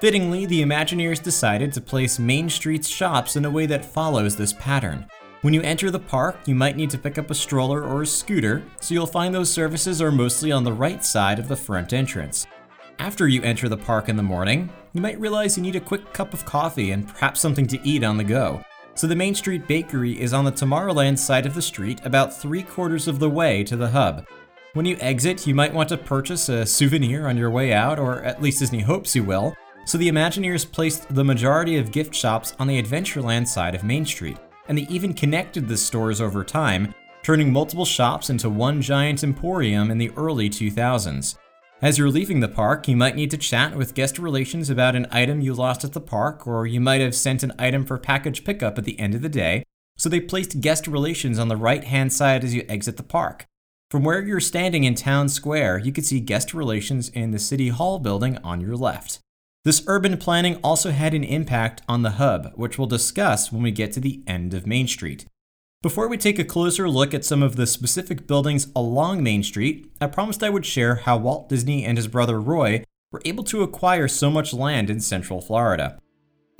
Fittingly, 0.00 0.46
the 0.46 0.62
Imagineers 0.62 1.20
decided 1.20 1.72
to 1.72 1.80
place 1.80 2.20
Main 2.20 2.48
Street's 2.48 2.88
shops 2.88 3.34
in 3.34 3.44
a 3.44 3.50
way 3.50 3.66
that 3.66 3.84
follows 3.84 4.36
this 4.36 4.52
pattern. 4.52 5.04
When 5.42 5.52
you 5.52 5.62
enter 5.62 5.90
the 5.90 5.98
park, 5.98 6.38
you 6.46 6.54
might 6.54 6.76
need 6.76 6.90
to 6.90 6.98
pick 6.98 7.18
up 7.18 7.32
a 7.32 7.34
stroller 7.34 7.82
or 7.82 8.02
a 8.02 8.06
scooter, 8.06 8.62
so 8.78 8.94
you'll 8.94 9.06
find 9.08 9.34
those 9.34 9.50
services 9.50 10.00
are 10.00 10.12
mostly 10.12 10.52
on 10.52 10.62
the 10.62 10.72
right 10.72 11.04
side 11.04 11.40
of 11.40 11.48
the 11.48 11.56
front 11.56 11.92
entrance. 11.92 12.46
After 13.00 13.26
you 13.26 13.42
enter 13.42 13.68
the 13.68 13.76
park 13.76 14.08
in 14.08 14.16
the 14.16 14.22
morning, 14.22 14.70
you 14.92 15.00
might 15.00 15.20
realize 15.20 15.56
you 15.56 15.62
need 15.62 15.76
a 15.76 15.80
quick 15.80 16.12
cup 16.12 16.32
of 16.32 16.44
coffee 16.44 16.90
and 16.90 17.08
perhaps 17.08 17.40
something 17.40 17.66
to 17.66 17.80
eat 17.86 18.04
on 18.04 18.16
the 18.16 18.24
go. 18.24 18.62
So 18.94 19.06
the 19.06 19.16
Main 19.16 19.34
Street 19.34 19.68
Bakery 19.68 20.20
is 20.20 20.32
on 20.32 20.44
the 20.44 20.52
Tomorrowland 20.52 21.18
side 21.18 21.46
of 21.46 21.54
the 21.54 21.62
street 21.62 22.00
about 22.04 22.36
three 22.36 22.62
quarters 22.62 23.06
of 23.06 23.20
the 23.20 23.30
way 23.30 23.62
to 23.64 23.76
the 23.76 23.90
hub. 23.90 24.26
When 24.74 24.86
you 24.86 24.96
exit, 25.00 25.46
you 25.46 25.54
might 25.54 25.72
want 25.72 25.88
to 25.90 25.96
purchase 25.96 26.48
a 26.48 26.66
souvenir 26.66 27.28
on 27.28 27.36
your 27.36 27.50
way 27.50 27.72
out, 27.72 27.98
or 27.98 28.22
at 28.22 28.42
least 28.42 28.58
Disney 28.58 28.80
hopes 28.80 29.14
you 29.14 29.24
will, 29.24 29.56
so 29.84 29.96
the 29.96 30.10
Imagineers 30.10 30.70
placed 30.70 31.14
the 31.14 31.24
majority 31.24 31.78
of 31.78 31.92
gift 31.92 32.14
shops 32.14 32.54
on 32.58 32.66
the 32.66 32.82
Adventureland 32.82 33.48
side 33.48 33.74
of 33.74 33.84
Main 33.84 34.04
Street, 34.04 34.36
and 34.68 34.76
they 34.76 34.82
even 34.82 35.14
connected 35.14 35.66
the 35.66 35.76
stores 35.76 36.20
over 36.20 36.44
time, 36.44 36.94
turning 37.22 37.52
multiple 37.52 37.84
shops 37.84 38.30
into 38.30 38.50
one 38.50 38.82
giant 38.82 39.24
emporium 39.24 39.90
in 39.90 39.98
the 39.98 40.10
early 40.16 40.50
2000s. 40.50 41.38
As 41.80 41.96
you're 41.96 42.10
leaving 42.10 42.40
the 42.40 42.48
park, 42.48 42.88
you 42.88 42.96
might 42.96 43.14
need 43.14 43.30
to 43.30 43.38
chat 43.38 43.76
with 43.76 43.94
guest 43.94 44.18
relations 44.18 44.68
about 44.68 44.96
an 44.96 45.06
item 45.12 45.40
you 45.40 45.54
lost 45.54 45.84
at 45.84 45.92
the 45.92 46.00
park, 46.00 46.44
or 46.44 46.66
you 46.66 46.80
might 46.80 47.00
have 47.00 47.14
sent 47.14 47.44
an 47.44 47.52
item 47.56 47.84
for 47.84 47.98
package 47.98 48.42
pickup 48.42 48.78
at 48.78 48.84
the 48.84 48.98
end 48.98 49.14
of 49.14 49.22
the 49.22 49.28
day, 49.28 49.62
so 49.96 50.08
they 50.08 50.18
placed 50.18 50.60
guest 50.60 50.88
relations 50.88 51.38
on 51.38 51.46
the 51.46 51.56
right 51.56 51.84
hand 51.84 52.12
side 52.12 52.42
as 52.42 52.52
you 52.52 52.64
exit 52.68 52.96
the 52.96 53.04
park. 53.04 53.46
From 53.92 54.02
where 54.02 54.20
you're 54.20 54.40
standing 54.40 54.82
in 54.82 54.96
Town 54.96 55.28
Square, 55.28 55.78
you 55.78 55.92
can 55.92 56.02
see 56.02 56.18
guest 56.18 56.52
relations 56.52 57.10
in 57.10 57.30
the 57.30 57.38
City 57.38 57.68
Hall 57.68 58.00
building 58.00 58.38
on 58.38 58.60
your 58.60 58.76
left. 58.76 59.20
This 59.64 59.84
urban 59.86 60.16
planning 60.16 60.56
also 60.64 60.90
had 60.90 61.14
an 61.14 61.22
impact 61.22 61.82
on 61.88 62.02
the 62.02 62.10
hub, 62.10 62.54
which 62.56 62.76
we'll 62.76 62.88
discuss 62.88 63.52
when 63.52 63.62
we 63.62 63.70
get 63.70 63.92
to 63.92 64.00
the 64.00 64.20
end 64.26 64.52
of 64.52 64.66
Main 64.66 64.88
Street. 64.88 65.26
Before 65.80 66.08
we 66.08 66.16
take 66.16 66.40
a 66.40 66.44
closer 66.44 66.90
look 66.90 67.14
at 67.14 67.24
some 67.24 67.40
of 67.40 67.54
the 67.54 67.64
specific 67.64 68.26
buildings 68.26 68.66
along 68.74 69.22
Main 69.22 69.44
Street, 69.44 69.92
I 70.00 70.08
promised 70.08 70.42
I 70.42 70.50
would 70.50 70.66
share 70.66 70.96
how 70.96 71.18
Walt 71.18 71.48
Disney 71.48 71.84
and 71.84 71.96
his 71.96 72.08
brother 72.08 72.40
Roy 72.40 72.82
were 73.12 73.22
able 73.24 73.44
to 73.44 73.62
acquire 73.62 74.08
so 74.08 74.28
much 74.28 74.52
land 74.52 74.90
in 74.90 74.98
central 74.98 75.40
Florida. 75.40 76.00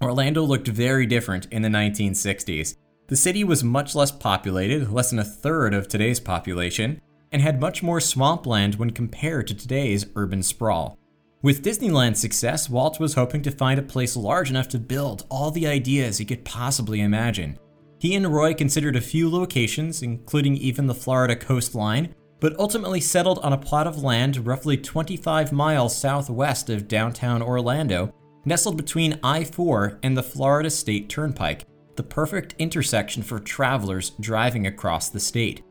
Orlando 0.00 0.44
looked 0.44 0.68
very 0.68 1.04
different 1.04 1.46
in 1.46 1.62
the 1.62 1.68
1960s. 1.68 2.76
The 3.09 3.16
city 3.16 3.42
was 3.42 3.64
much 3.64 3.96
less 3.96 4.12
populated, 4.12 4.92
less 4.92 5.11
than 5.11 5.18
a 5.18 5.24
third 5.24 5.74
of 5.74 5.88
today's 5.88 6.20
population, 6.20 7.00
and 7.33 7.42
had 7.42 7.61
much 7.61 7.83
more 7.83 8.00
swampland 8.00 8.76
when 8.76 8.90
compared 8.90 9.48
to 9.48 9.54
today's 9.54 10.07
urban 10.14 10.44
sprawl. 10.44 10.96
With 11.42 11.64
Disneyland's 11.64 12.20
success, 12.20 12.70
Walt 12.70 13.00
was 13.00 13.14
hoping 13.14 13.42
to 13.42 13.50
find 13.50 13.81
a 13.81 13.83
place 13.83 14.14
large 14.14 14.48
enough 14.48 14.68
to 14.68 14.78
build 14.78 15.26
all 15.28 15.50
the 15.50 15.66
ideas 15.66 16.18
he 16.18 16.24
could 16.24 16.44
possibly 16.44 17.00
imagine. 17.00 17.59
He 18.00 18.14
and 18.14 18.32
Roy 18.32 18.54
considered 18.54 18.94
a 18.94 19.00
few 19.00 19.28
locations, 19.28 20.02
including 20.02 20.56
even 20.56 20.87
the 20.87 20.94
Florida 20.94 21.34
coastline, 21.34 22.14
but 22.40 22.56
ultimately 22.58 23.00
settled 23.00 23.40
on 23.40 23.52
a 23.52 23.58
plot 23.58 23.88
of 23.88 24.04
land 24.04 24.46
roughly 24.46 24.76
25 24.76 25.52
miles 25.52 25.96
southwest 25.96 26.70
of 26.70 26.87
downtown 26.87 27.42
Orlando, 27.42 28.14
nestled 28.44 28.76
between 28.76 29.18
I 29.24 29.42
4 29.42 29.98
and 30.04 30.16
the 30.16 30.22
Florida 30.22 30.70
State 30.70 31.08
Turnpike, 31.08 31.64
the 31.96 32.04
perfect 32.04 32.54
intersection 32.61 33.24
for 33.24 33.40
travelers 33.40 34.11
driving 34.20 34.68
across 34.68 35.08
the 35.08 35.18
state. 35.18 35.64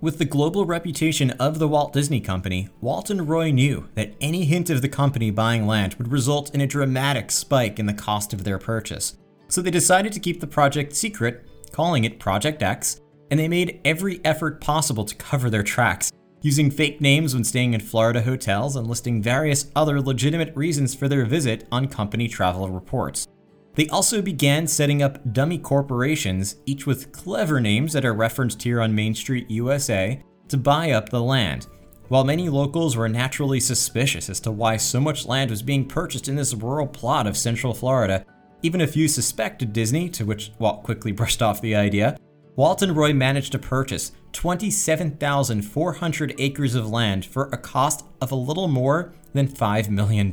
With 0.00 0.18
the 0.18 0.24
global 0.24 0.64
reputation 0.64 1.32
of 1.32 1.58
the 1.58 1.68
Walt 1.68 1.92
Disney 1.92 2.20
Company, 2.20 2.68
Walt 2.80 3.10
and 3.10 3.28
Roy 3.28 3.50
knew 3.50 3.88
that 3.94 4.14
any 4.20 4.44
hint 4.44 4.70
of 4.70 4.80
the 4.80 4.88
company 4.88 5.30
buying 5.30 5.66
land 5.66 5.94
would 5.94 6.12
result 6.12 6.54
in 6.54 6.62
a 6.62 6.66
dramatic 6.66 7.30
spike 7.30 7.78
in 7.78 7.86
the 7.86 7.92
cost 7.92 8.32
of 8.32 8.44
their 8.44 8.58
purchase. 8.58 9.18
So 9.48 9.60
they 9.60 9.70
decided 9.70 10.12
to 10.12 10.20
keep 10.20 10.40
the 10.40 10.46
project 10.46 10.94
secret 10.94 11.47
calling 11.68 12.04
it 12.04 12.18
Project 12.18 12.62
X, 12.62 13.00
and 13.30 13.38
they 13.38 13.48
made 13.48 13.80
every 13.84 14.20
effort 14.24 14.60
possible 14.60 15.04
to 15.04 15.14
cover 15.16 15.50
their 15.50 15.62
tracks, 15.62 16.10
using 16.42 16.70
fake 16.70 17.00
names 17.00 17.34
when 17.34 17.44
staying 17.44 17.74
in 17.74 17.80
Florida 17.80 18.22
hotels 18.22 18.76
and 18.76 18.86
listing 18.86 19.22
various 19.22 19.70
other 19.76 20.00
legitimate 20.00 20.54
reasons 20.56 20.94
for 20.94 21.08
their 21.08 21.24
visit 21.24 21.66
on 21.70 21.88
company 21.88 22.28
travel 22.28 22.68
reports. 22.70 23.26
They 23.74 23.86
also 23.88 24.20
began 24.20 24.66
setting 24.66 25.02
up 25.02 25.32
dummy 25.32 25.58
corporations, 25.58 26.56
each 26.66 26.86
with 26.86 27.12
clever 27.12 27.60
names 27.60 27.92
that 27.92 28.04
are 28.04 28.14
referenced 28.14 28.62
here 28.62 28.80
on 28.80 28.94
Main 28.94 29.14
Street 29.14 29.50
USA, 29.50 30.20
to 30.48 30.56
buy 30.56 30.90
up 30.90 31.10
the 31.10 31.22
land. 31.22 31.68
While 32.08 32.24
many 32.24 32.48
locals 32.48 32.96
were 32.96 33.08
naturally 33.08 33.60
suspicious 33.60 34.30
as 34.30 34.40
to 34.40 34.50
why 34.50 34.78
so 34.78 34.98
much 34.98 35.26
land 35.26 35.50
was 35.50 35.62
being 35.62 35.86
purchased 35.86 36.26
in 36.26 36.36
this 36.36 36.54
rural 36.54 36.86
plot 36.86 37.26
of 37.26 37.36
Central 37.36 37.74
Florida, 37.74 38.24
even 38.62 38.80
if 38.80 38.96
you 38.96 39.08
suspected 39.08 39.72
Disney, 39.72 40.08
to 40.10 40.24
which 40.24 40.52
Walt 40.58 40.82
quickly 40.82 41.12
brushed 41.12 41.42
off 41.42 41.60
the 41.60 41.74
idea. 41.74 42.16
Walt 42.56 42.82
and 42.82 42.96
Roy 42.96 43.12
managed 43.12 43.52
to 43.52 43.58
purchase 43.58 44.12
27,400 44.32 46.34
acres 46.38 46.74
of 46.74 46.90
land 46.90 47.24
for 47.24 47.48
a 47.52 47.56
cost 47.56 48.04
of 48.20 48.32
a 48.32 48.36
little 48.36 48.66
more 48.66 49.12
than 49.32 49.46
$5 49.46 49.88
million. 49.88 50.28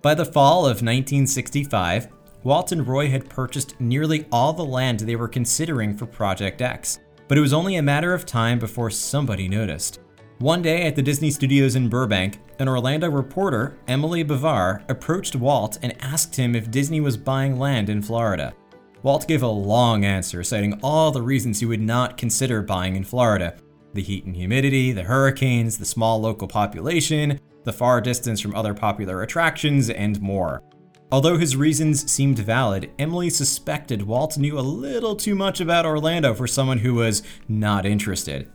By 0.00 0.14
the 0.14 0.24
fall 0.24 0.60
of 0.60 0.82
1965, 0.82 2.08
Walt 2.44 2.70
and 2.70 2.86
Roy 2.86 3.08
had 3.08 3.28
purchased 3.28 3.80
nearly 3.80 4.26
all 4.30 4.52
the 4.52 4.64
land 4.64 5.00
they 5.00 5.16
were 5.16 5.26
considering 5.26 5.96
for 5.96 6.06
Project 6.06 6.62
X, 6.62 7.00
but 7.26 7.36
it 7.36 7.40
was 7.40 7.52
only 7.52 7.76
a 7.76 7.82
matter 7.82 8.14
of 8.14 8.24
time 8.24 8.60
before 8.60 8.90
somebody 8.90 9.48
noticed. 9.48 9.98
One 10.40 10.62
day 10.62 10.86
at 10.86 10.94
the 10.94 11.02
Disney 11.02 11.32
Studios 11.32 11.74
in 11.74 11.88
Burbank, 11.88 12.38
an 12.60 12.68
Orlando 12.68 13.10
reporter, 13.10 13.76
Emily 13.88 14.24
Bavar, 14.24 14.88
approached 14.88 15.34
Walt 15.34 15.80
and 15.82 16.00
asked 16.00 16.36
him 16.36 16.54
if 16.54 16.70
Disney 16.70 17.00
was 17.00 17.16
buying 17.16 17.58
land 17.58 17.90
in 17.90 18.00
Florida. 18.00 18.54
Walt 19.02 19.26
gave 19.26 19.42
a 19.42 19.48
long 19.48 20.04
answer, 20.04 20.44
citing 20.44 20.78
all 20.80 21.10
the 21.10 21.20
reasons 21.20 21.58
he 21.58 21.66
would 21.66 21.80
not 21.80 22.16
consider 22.16 22.62
buying 22.62 22.94
in 22.94 23.02
Florida 23.02 23.56
the 23.94 24.02
heat 24.02 24.26
and 24.26 24.36
humidity, 24.36 24.92
the 24.92 25.02
hurricanes, 25.02 25.76
the 25.76 25.84
small 25.84 26.20
local 26.20 26.46
population, 26.46 27.40
the 27.64 27.72
far 27.72 28.00
distance 28.00 28.38
from 28.38 28.54
other 28.54 28.74
popular 28.74 29.22
attractions, 29.22 29.90
and 29.90 30.20
more. 30.20 30.62
Although 31.10 31.38
his 31.38 31.56
reasons 31.56 32.08
seemed 32.08 32.38
valid, 32.38 32.92
Emily 33.00 33.30
suspected 33.30 34.02
Walt 34.02 34.38
knew 34.38 34.56
a 34.56 34.60
little 34.60 35.16
too 35.16 35.34
much 35.34 35.60
about 35.60 35.86
Orlando 35.86 36.32
for 36.32 36.46
someone 36.46 36.78
who 36.78 36.94
was 36.94 37.24
not 37.48 37.86
interested. 37.86 38.52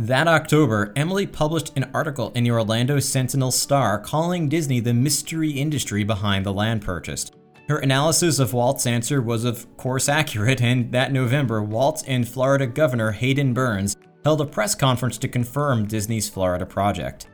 That 0.00 0.28
October, 0.28 0.94
Emily 0.96 1.26
published 1.26 1.76
an 1.76 1.90
article 1.92 2.32
in 2.34 2.44
the 2.44 2.52
Orlando 2.52 2.98
Sentinel 3.00 3.50
Star 3.50 3.98
calling 3.98 4.48
Disney 4.48 4.80
the 4.80 4.94
mystery 4.94 5.50
industry 5.50 6.04
behind 6.04 6.46
the 6.46 6.54
land 6.54 6.80
purchase. 6.80 7.30
Her 7.68 7.76
analysis 7.76 8.38
of 8.38 8.54
Walt's 8.54 8.86
answer 8.86 9.20
was, 9.20 9.44
of 9.44 9.76
course, 9.76 10.08
accurate, 10.08 10.62
and 10.62 10.90
that 10.92 11.12
November, 11.12 11.62
Walt 11.62 12.02
and 12.06 12.26
Florida 12.26 12.66
Governor 12.66 13.10
Hayden 13.10 13.52
Burns 13.52 13.98
held 14.24 14.40
a 14.40 14.46
press 14.46 14.74
conference 14.74 15.18
to 15.18 15.28
confirm 15.28 15.86
Disney's 15.86 16.30
Florida 16.30 16.64
project. 16.64 17.26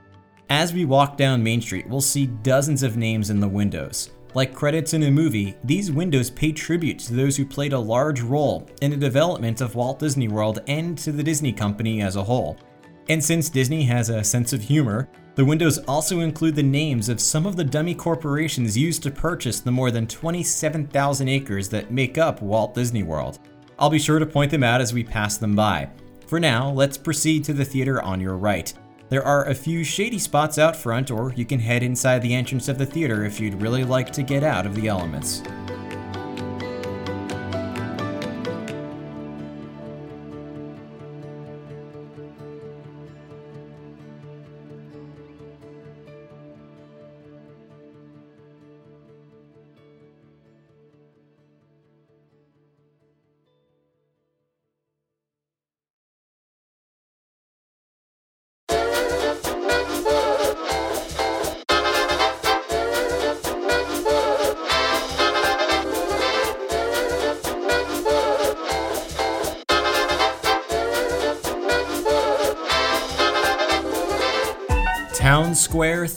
As 0.51 0.73
we 0.73 0.85
walk 0.85 1.17
down 1.17 1.45
Main 1.45 1.61
Street, 1.61 1.89
we'll 1.89 2.01
see 2.01 2.27
dozens 2.27 2.83
of 2.83 2.97
names 2.97 3.31
in 3.31 3.39
the 3.39 3.47
windows. 3.47 4.11
Like 4.37 4.55
credits 4.55 4.93
in 4.93 5.03
a 5.05 5.11
movie, 5.11 5.57
these 5.65 5.91
windows 5.91 6.29
pay 6.29 6.53
tribute 6.53 6.99
to 6.99 7.15
those 7.15 7.39
who 7.39 7.47
played 7.47 7.73
a 7.73 7.79
large 7.79 8.21
role 8.21 8.69
in 8.83 8.91
the 8.91 8.97
development 8.99 9.63
of 9.63 9.75
Walt 9.75 9.99
Disney 9.99 10.29
World 10.29 10.59
and 10.67 10.99
to 10.99 11.11
the 11.11 11.23
Disney 11.23 11.55
Company 11.55 12.03
as 12.03 12.17
a 12.17 12.23
whole. 12.23 12.59
And 13.09 13.25
since 13.25 13.49
Disney 13.49 13.85
has 13.85 14.11
a 14.11 14.23
sense 14.23 14.53
of 14.53 14.61
humor, 14.61 15.09
the 15.37 15.45
windows 15.47 15.79
also 15.89 16.21
include 16.21 16.55
the 16.55 16.63
names 16.63 17.09
of 17.09 17.19
some 17.19 17.47
of 17.47 17.57
the 17.57 17.65
dummy 17.65 17.95
corporations 17.95 18.77
used 18.77 19.03
to 19.05 19.11
purchase 19.11 19.61
the 19.61 19.73
more 19.73 19.91
than 19.91 20.07
27,000 20.07 21.29
acres 21.29 21.71
that 21.71 21.91
make 21.91 22.19
up 22.19 22.43
Walt 22.43 22.75
Disney 22.75 23.05
World. 23.05 23.39
I'll 23.79 23.89
be 23.89 23.99
sure 23.99 24.19
to 24.19 24.27
point 24.27 24.51
them 24.51 24.63
out 24.63 24.83
as 24.83 24.93
we 24.93 25.03
pass 25.03 25.39
them 25.39 25.57
by. 25.57 25.89
For 26.27 26.39
now, 26.39 26.71
let's 26.73 26.99
proceed 26.99 27.43
to 27.45 27.55
the 27.55 27.65
theater 27.65 28.03
on 28.03 28.21
your 28.21 28.37
right. 28.37 28.71
There 29.09 29.25
are 29.25 29.45
a 29.45 29.55
few 29.55 29.85
shady 29.85 30.19
spots 30.19 30.59
out 30.59 30.75
front, 30.75 31.13
or 31.13 31.33
you 31.35 31.45
can 31.45 31.61
head 31.61 31.85
inside 31.85 32.23
the 32.23 32.35
entrance 32.35 32.69
of 32.69 32.77
the 32.77 32.87
theater 32.87 33.25
if 33.25 33.39
you'd 33.39 33.63
really 33.63 33.85
like 33.85 34.11
to 34.13 34.23
get 34.25 34.43
out 34.43 34.67
of 34.67 34.75
the 34.75 34.89
elements. 34.89 35.45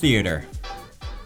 Theater. 0.10 0.44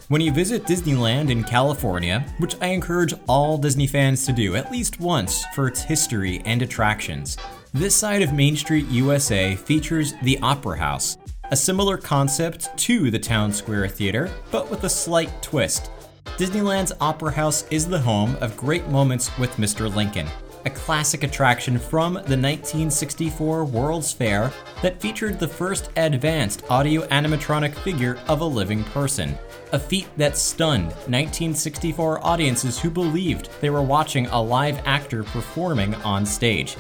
When 0.10 0.20
you 0.20 0.34
visit 0.34 0.66
Disneyland 0.66 1.30
in 1.30 1.46
California, 1.46 2.26
which 2.40 2.58
I 2.60 2.68
encourage 2.68 3.14
all 3.30 3.58
Disney 3.58 3.88
fans 3.88 4.26
to 4.26 4.34
do 4.34 4.58
at 4.58 4.74
least 4.74 5.00
once 5.00 5.46
for 5.56 5.70
its 5.70 5.82
history 5.82 6.42
and 6.44 6.62
attractions, 6.62 7.38
this 7.74 7.96
side 7.96 8.22
of 8.22 8.34
Main 8.34 8.58
Street, 8.58 8.86
USA 8.90 9.56
features 9.56 10.16
the 10.22 10.38
Opera 10.40 10.78
House, 10.78 11.18
a 11.50 11.56
similar 11.56 11.96
concept 11.96 12.78
to 12.80 13.10
the 13.10 13.18
Town 13.18 13.54
Square 13.54 13.88
Theater, 13.88 14.30
but 14.52 14.70
with 14.70 14.84
a 14.84 14.90
slight 14.90 15.32
twist. 15.42 15.90
Disneyland's 16.36 16.92
Opera 17.00 17.32
House 17.32 17.66
is 17.72 17.88
the 17.88 18.02
home 18.02 18.36
of 18.42 18.58
Great 18.58 18.86
Moments 18.90 19.32
with 19.38 19.52
Mr. 19.52 19.96
Lincoln, 19.96 20.28
a 20.66 20.70
classic 20.70 21.24
attraction 21.24 21.78
from 21.78 22.14
the 22.14 22.38
1964 22.38 23.66
World's 23.66 24.12
Fair 24.14 24.52
that 24.82 25.02
featured 25.02 25.40
the 25.40 25.48
first 25.48 25.90
advanced 25.96 26.64
audio 26.70 27.06
animatronic 27.08 27.74
figure 27.76 28.18
of 28.28 28.42
a 28.42 28.46
living 28.46 28.84
person, 28.86 29.38
a 29.72 29.80
feat 29.80 30.08
that 30.18 30.38
stunned 30.38 30.88
1964 30.88 32.26
audiences 32.26 32.80
who 32.80 32.90
believed 32.90 33.50
they 33.62 33.70
were 33.70 33.82
watching 33.82 34.28
a 34.28 34.42
live 34.42 34.80
actor 34.86 35.24
performing 35.24 35.96
on 35.96 36.26
stage. 36.26 36.78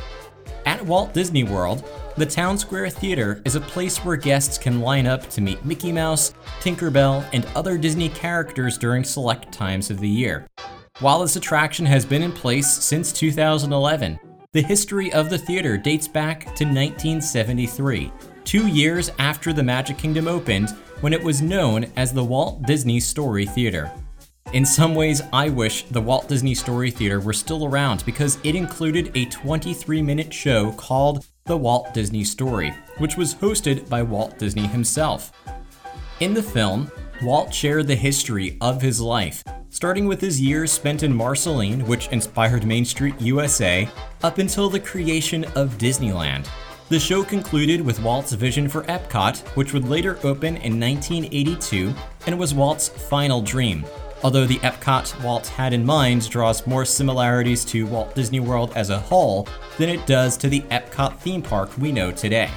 At 0.65 0.85
Walt 0.85 1.13
Disney 1.13 1.43
World, 1.43 1.83
the 2.15 2.25
Town 2.25 2.57
Square 2.57 2.91
Theater 2.91 3.41
is 3.43 3.55
a 3.55 3.61
place 3.61 3.97
where 3.97 4.15
guests 4.15 4.57
can 4.57 4.79
line 4.79 5.07
up 5.07 5.29
to 5.31 5.41
meet 5.41 5.65
Mickey 5.65 5.91
Mouse, 5.91 6.33
Tinkerbell, 6.61 7.25
and 7.33 7.45
other 7.55 7.77
Disney 7.77 8.07
characters 8.07 8.77
during 8.77 9.03
select 9.03 9.51
times 9.51 9.89
of 9.89 9.99
the 9.99 10.07
year. 10.07 10.47
While 10.99 11.21
this 11.21 11.35
attraction 11.35 11.87
has 11.87 12.05
been 12.05 12.21
in 12.21 12.31
place 12.31 12.71
since 12.71 13.11
2011, 13.11 14.19
the 14.51 14.61
history 14.61 15.11
of 15.11 15.31
the 15.31 15.39
theater 15.39 15.75
dates 15.75 16.07
back 16.07 16.41
to 16.41 16.65
1973, 16.65 18.11
two 18.43 18.67
years 18.67 19.09
after 19.17 19.51
the 19.51 19.63
Magic 19.63 19.97
Kingdom 19.97 20.27
opened 20.27 20.69
when 21.01 21.11
it 21.11 21.23
was 21.23 21.41
known 21.41 21.91
as 21.95 22.13
the 22.13 22.23
Walt 22.23 22.61
Disney 22.67 22.99
Story 22.99 23.47
Theater. 23.47 23.91
In 24.53 24.67
some 24.67 24.93
ways, 24.93 25.23
I 25.33 25.49
wish 25.49 25.85
the 25.85 25.99
Walt 25.99 26.29
Disney 26.29 26.53
Story 26.53 26.91
Theater 26.91 27.19
were 27.19 27.33
still 27.33 27.65
around 27.65 28.05
because 28.05 28.37
it 28.43 28.53
included 28.53 29.11
a 29.15 29.25
23 29.25 29.99
minute 30.03 30.31
show 30.31 30.73
called 30.73 31.25
The 31.45 31.57
Walt 31.57 31.91
Disney 31.95 32.23
Story, 32.23 32.69
which 32.99 33.17
was 33.17 33.33
hosted 33.33 33.89
by 33.89 34.03
Walt 34.03 34.37
Disney 34.37 34.67
himself. 34.67 35.31
In 36.19 36.35
the 36.35 36.43
film, 36.43 36.91
Walt 37.23 37.53
shared 37.53 37.87
the 37.87 37.95
history 37.95 38.57
of 38.59 38.81
his 38.81 38.99
life, 38.99 39.43
starting 39.69 40.07
with 40.07 40.19
his 40.19 40.41
years 40.41 40.73
spent 40.73 41.03
in 41.03 41.15
Marceline, 41.15 41.85
which 41.87 42.09
inspired 42.09 42.65
Main 42.65 42.83
Street 42.83 43.19
USA, 43.21 43.87
up 44.23 44.39
until 44.39 44.69
the 44.69 44.79
creation 44.79 45.45
of 45.55 45.77
Disneyland, 45.77 46.49
the 46.89 46.99
show 46.99 47.23
concluded 47.23 47.79
with 47.79 48.01
Walt's 48.01 48.33
vision 48.33 48.67
for 48.67 48.83
Epcot, 48.83 49.39
which 49.55 49.71
would 49.71 49.87
later 49.87 50.17
open 50.23 50.57
in 50.57 50.77
1982 50.77 51.93
and 52.27 52.37
was 52.37 52.53
Walt's 52.53 52.89
final 52.89 53.41
dream. 53.41 53.85
Although 54.21 54.45
the 54.45 54.59
Epcot 54.59 55.23
Walt 55.23 55.47
had 55.47 55.71
in 55.71 55.85
mind 55.85 56.29
draws 56.29 56.67
more 56.67 56.83
similarities 56.83 57.63
to 57.65 57.87
Walt 57.87 58.13
Disney 58.15 58.41
World 58.41 58.73
as 58.75 58.89
a 58.89 58.99
whole 58.99 59.47
than 59.77 59.87
it 59.87 60.05
does 60.05 60.35
to 60.37 60.49
the 60.49 60.61
Epcot 60.63 61.17
theme 61.19 61.41
park 61.41 61.71
we 61.77 61.93
know 61.93 62.11
today. 62.11 62.49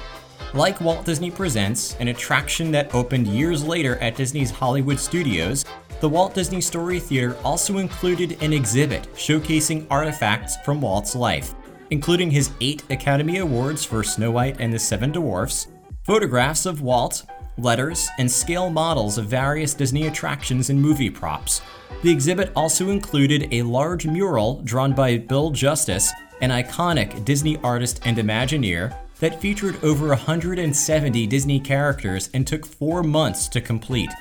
Like 0.53 0.81
Walt 0.81 1.05
Disney 1.05 1.29
Presents, 1.29 1.95
an 1.99 2.07
attraction 2.07 2.71
that 2.71 2.93
opened 2.95 3.27
years 3.27 3.63
later 3.63 3.97
at 3.97 4.15
Disney's 4.15 4.49
Hollywood 4.49 4.99
Studios, 4.99 5.65
the 5.99 6.09
Walt 6.09 6.33
Disney 6.33 6.61
Story 6.61 6.99
Theater 6.99 7.35
also 7.43 7.77
included 7.77 8.41
an 8.41 8.53
exhibit 8.53 9.07
showcasing 9.13 9.85
artifacts 9.89 10.57
from 10.63 10.81
Walt's 10.81 11.15
life 11.15 11.53
including 11.91 12.31
his 12.31 12.51
eight 12.61 12.83
Academy 12.89 13.37
Awards 13.37 13.83
for 13.85 14.03
Snow 14.03 14.31
White 14.31 14.57
and 14.59 14.73
the 14.73 14.79
Seven 14.79 15.11
Dwarfs, 15.11 15.67
photographs 16.03 16.65
of 16.65 16.81
Walt, 16.81 17.23
letters, 17.57 18.07
and 18.17 18.29
scale 18.29 18.69
models 18.69 19.17
of 19.17 19.25
various 19.25 19.73
Disney 19.73 20.07
attractions 20.07 20.69
and 20.69 20.81
movie 20.81 21.09
props. 21.09 21.61
The 22.03 22.11
exhibit 22.11 22.51
also 22.55 22.89
included 22.89 23.47
a 23.51 23.63
large 23.63 24.05
mural 24.05 24.61
drawn 24.63 24.93
by 24.93 25.17
Bill 25.17 25.49
Justice, 25.49 26.11
an 26.41 26.51
iconic 26.51 27.25
Disney 27.25 27.57
artist 27.63 28.01
and 28.05 28.17
Imagineer, 28.17 28.95
that 29.19 29.41
featured 29.41 29.83
over 29.83 30.07
170 30.09 31.27
Disney 31.27 31.59
characters 31.59 32.29
and 32.33 32.45
took 32.45 32.65
four 32.65 33.03
months 33.03 33.47
to 33.49 33.61
complete. 33.61 34.11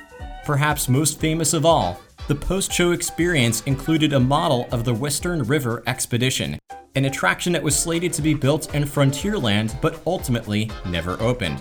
Perhaps 0.45 0.89
most 0.89 1.21
famous 1.21 1.53
of 1.53 1.67
all, 1.67 2.01
the 2.29 2.35
post 2.35 2.73
show 2.73 2.93
experience 2.93 3.63
included 3.63 4.13
a 4.13 4.21
model 4.21 4.69
of 4.73 4.85
the 4.85 4.95
Western 4.95 5.43
River 5.43 5.83
Expedition, 5.87 6.59
an 6.95 7.05
attraction 7.05 7.53
that 7.53 7.63
was 7.63 7.77
slated 7.77 8.13
to 8.15 8.23
be 8.23 8.35
built 8.35 8.75
in 8.75 8.85
Frontierland 8.85 9.81
but 9.81 10.01
ultimately 10.07 10.71
never 10.87 11.21
opened. 11.21 11.61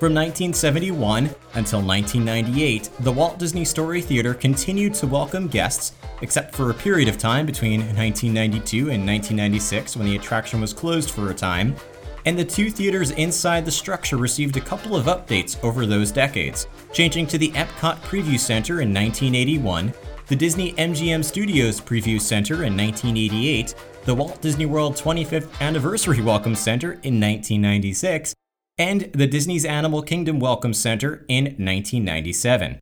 From 0.00 0.14
1971 0.14 1.24
until 1.54 1.82
1998, 1.82 2.88
the 3.00 3.12
Walt 3.12 3.38
Disney 3.38 3.66
Story 3.66 4.00
Theater 4.00 4.32
continued 4.32 4.94
to 4.94 5.06
welcome 5.06 5.46
guests, 5.46 5.92
except 6.22 6.54
for 6.54 6.70
a 6.70 6.74
period 6.74 7.06
of 7.06 7.18
time 7.18 7.44
between 7.44 7.80
1992 7.80 8.90
and 8.90 9.06
1996 9.06 9.98
when 9.98 10.06
the 10.06 10.16
attraction 10.16 10.58
was 10.58 10.72
closed 10.72 11.10
for 11.10 11.30
a 11.30 11.34
time, 11.34 11.76
and 12.24 12.38
the 12.38 12.44
two 12.44 12.70
theaters 12.70 13.10
inside 13.12 13.64
the 13.64 13.70
structure 13.70 14.16
received 14.16 14.56
a 14.56 14.60
couple 14.60 14.96
of 14.96 15.06
updates 15.06 15.62
over 15.64 15.86
those 15.86 16.10
decades, 16.10 16.66
changing 16.92 17.26
to 17.26 17.38
the 17.38 17.50
Epcot 17.52 17.96
Preview 18.00 18.38
Center 18.38 18.80
in 18.80 18.92
1981, 18.92 19.92
the 20.28 20.36
Disney 20.36 20.72
MGM 20.74 21.24
Studios 21.24 21.80
Preview 21.80 22.20
Center 22.20 22.64
in 22.64 22.76
1988, 22.76 23.74
the 24.04 24.14
Walt 24.14 24.40
Disney 24.40 24.66
World 24.66 24.94
25th 24.94 25.60
Anniversary 25.60 26.20
Welcome 26.20 26.54
Center 26.54 26.92
in 26.92 27.20
1996, 27.20 28.34
and 28.78 29.10
the 29.12 29.26
Disney's 29.26 29.64
Animal 29.64 30.02
Kingdom 30.02 30.38
Welcome 30.38 30.72
Center 30.72 31.24
in 31.28 31.44
1997. 31.44 32.78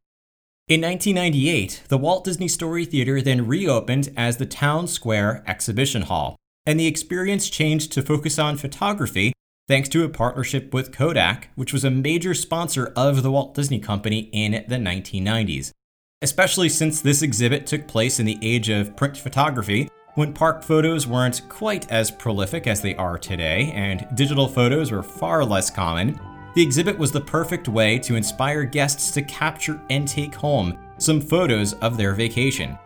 In 0.68 0.82
1998, 0.82 1.84
the 1.88 1.96
Walt 1.96 2.24
Disney 2.24 2.46
Story 2.46 2.84
Theater 2.84 3.22
then 3.22 3.46
reopened 3.46 4.10
as 4.14 4.36
the 4.36 4.44
Town 4.44 4.86
Square 4.86 5.42
Exhibition 5.46 6.02
Hall, 6.02 6.36
and 6.68 6.78
the 6.78 6.86
experience 6.86 7.48
changed 7.48 7.90
to 7.92 8.02
focus 8.02 8.38
on 8.38 8.58
photography 8.58 9.32
thanks 9.68 9.88
to 9.88 10.04
a 10.04 10.08
partnership 10.08 10.74
with 10.74 10.92
Kodak, 10.92 11.48
which 11.54 11.72
was 11.72 11.82
a 11.82 11.90
major 11.90 12.34
sponsor 12.34 12.92
of 12.94 13.22
the 13.22 13.30
Walt 13.30 13.54
Disney 13.54 13.78
Company 13.78 14.28
in 14.32 14.64
the 14.68 14.76
1990s. 14.76 15.72
Especially 16.20 16.68
since 16.68 17.00
this 17.00 17.22
exhibit 17.22 17.66
took 17.66 17.88
place 17.88 18.20
in 18.20 18.26
the 18.26 18.38
age 18.42 18.68
of 18.68 18.94
print 18.96 19.16
photography, 19.16 19.88
when 20.14 20.34
park 20.34 20.62
photos 20.62 21.06
weren't 21.06 21.40
quite 21.48 21.90
as 21.90 22.10
prolific 22.10 22.66
as 22.66 22.82
they 22.82 22.94
are 22.96 23.16
today, 23.16 23.72
and 23.74 24.06
digital 24.14 24.46
photos 24.46 24.92
were 24.92 25.02
far 25.02 25.46
less 25.46 25.70
common, 25.70 26.20
the 26.54 26.62
exhibit 26.62 26.98
was 26.98 27.12
the 27.12 27.20
perfect 27.20 27.68
way 27.68 27.98
to 28.00 28.16
inspire 28.16 28.64
guests 28.64 29.10
to 29.12 29.22
capture 29.22 29.80
and 29.88 30.06
take 30.06 30.34
home 30.34 30.78
some 30.98 31.20
photos 31.20 31.72
of 31.74 31.96
their 31.96 32.12
vacation. 32.12 32.76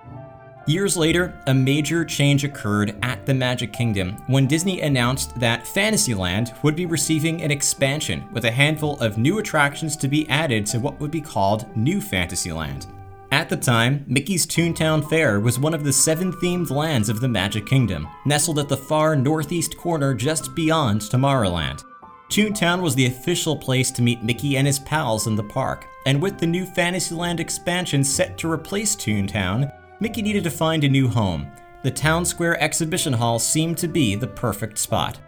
Years 0.67 0.97
later, 0.97 1.35
a 1.49 1.55
major 1.55 2.05
change 2.05 2.45
occurred 2.45 2.95
at 3.03 3.27
the 3.27 3.35
Magic 3.35 3.73
Kingdom 3.73 4.13
when 4.29 4.47
Disney 4.47 4.81
announced 4.81 5.35
that 5.41 5.67
Fantasyland 5.67 6.55
would 6.63 6.77
be 6.77 6.87
receiving 6.87 7.43
an 7.43 7.51
expansion 7.51 8.29
with 8.33 8.45
a 8.45 8.51
handful 8.51 8.97
of 9.01 9.19
new 9.19 9.39
attractions 9.39 9.97
to 9.97 10.07
be 10.07 10.29
added 10.29 10.65
to 10.67 10.79
what 10.79 11.01
would 11.01 11.11
be 11.11 11.21
called 11.21 11.67
New 11.77 12.01
Fantasyland. 12.01 12.87
At 13.33 13.49
the 13.49 13.57
time, 13.57 14.05
Mickey's 14.07 14.47
Toontown 14.47 15.09
Fair 15.09 15.41
was 15.41 15.59
one 15.59 15.75
of 15.75 15.83
the 15.83 15.93
seven 15.93 16.33
themed 16.35 16.71
lands 16.71 17.09
of 17.09 17.19
the 17.19 17.29
Magic 17.29 17.67
Kingdom, 17.67 18.07
nestled 18.25 18.61
at 18.61 18.69
the 18.69 18.77
far 18.77 19.17
northeast 19.17 19.77
corner 19.77 20.15
just 20.15 20.55
beyond 20.55 21.01
Tomorrowland. 21.01 21.83
Toontown 22.29 22.81
was 22.81 22.95
the 22.95 23.07
official 23.07 23.57
place 23.57 23.91
to 23.91 24.03
meet 24.03 24.23
Mickey 24.23 24.57
and 24.57 24.67
his 24.67 24.79
pals 24.79 25.27
in 25.27 25.35
the 25.35 25.43
park, 25.43 25.89
and 26.07 26.23
with 26.23 26.39
the 26.39 26.47
new 26.47 26.65
Fantasyland 26.65 27.41
expansion 27.41 28.05
set 28.05 28.39
to 28.39 28.51
replace 28.51 28.95
Toontown, 28.95 29.73
Mickey 30.03 30.21
needed 30.21 30.43
to 30.43 30.51
find 30.51 30.83
a 30.83 30.89
new 30.89 31.07
home. 31.07 31.47
The 31.85 31.91
Town 31.93 32.25
Square 32.25 32.61
Exhibition 32.61 33.13
Hall 33.13 33.39
seemed 33.39 33.79
to 33.79 33.87
be 33.87 34.17
the 34.17 34.27
perfect 34.27 34.77
spot. 34.77 35.21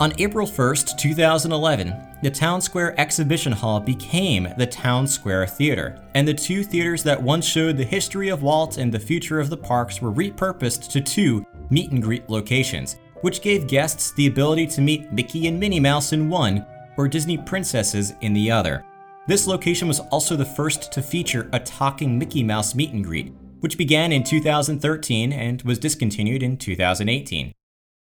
On 0.00 0.12
April 0.18 0.48
1st, 0.48 0.98
2011, 0.98 1.94
the 2.20 2.28
Town 2.28 2.60
Square 2.60 2.98
Exhibition 2.98 3.52
Hall 3.52 3.78
became 3.78 4.48
the 4.58 4.66
Town 4.66 5.06
Square 5.06 5.46
Theater, 5.46 6.02
and 6.14 6.26
the 6.26 6.34
two 6.34 6.64
theaters 6.64 7.04
that 7.04 7.22
once 7.22 7.46
showed 7.46 7.76
the 7.76 7.84
history 7.84 8.30
of 8.30 8.42
Walt 8.42 8.78
and 8.78 8.90
the 8.90 8.98
future 8.98 9.38
of 9.38 9.48
the 9.48 9.56
parks 9.56 10.02
were 10.02 10.10
repurposed 10.10 10.90
to 10.90 11.00
two 11.00 11.46
meet 11.70 11.92
and 11.92 12.02
greet 12.02 12.28
locations, 12.28 12.96
which 13.20 13.42
gave 13.42 13.68
guests 13.68 14.12
the 14.14 14.26
ability 14.26 14.66
to 14.66 14.80
meet 14.80 15.12
Mickey 15.12 15.46
and 15.46 15.60
Minnie 15.60 15.78
Mouse 15.78 16.12
in 16.12 16.28
one 16.28 16.66
or 16.96 17.06
Disney 17.06 17.38
princesses 17.38 18.14
in 18.22 18.32
the 18.32 18.50
other. 18.50 18.84
This 19.28 19.46
location 19.46 19.86
was 19.86 20.00
also 20.00 20.34
the 20.34 20.44
first 20.44 20.90
to 20.90 21.00
feature 21.00 21.48
a 21.52 21.60
talking 21.60 22.18
Mickey 22.18 22.42
Mouse 22.42 22.74
meet 22.74 22.90
and 22.90 23.04
greet, 23.04 23.32
which 23.60 23.78
began 23.78 24.12
in 24.12 24.24
2013 24.24 25.32
and 25.32 25.62
was 25.62 25.78
discontinued 25.78 26.42
in 26.42 26.56
2018. 26.56 27.52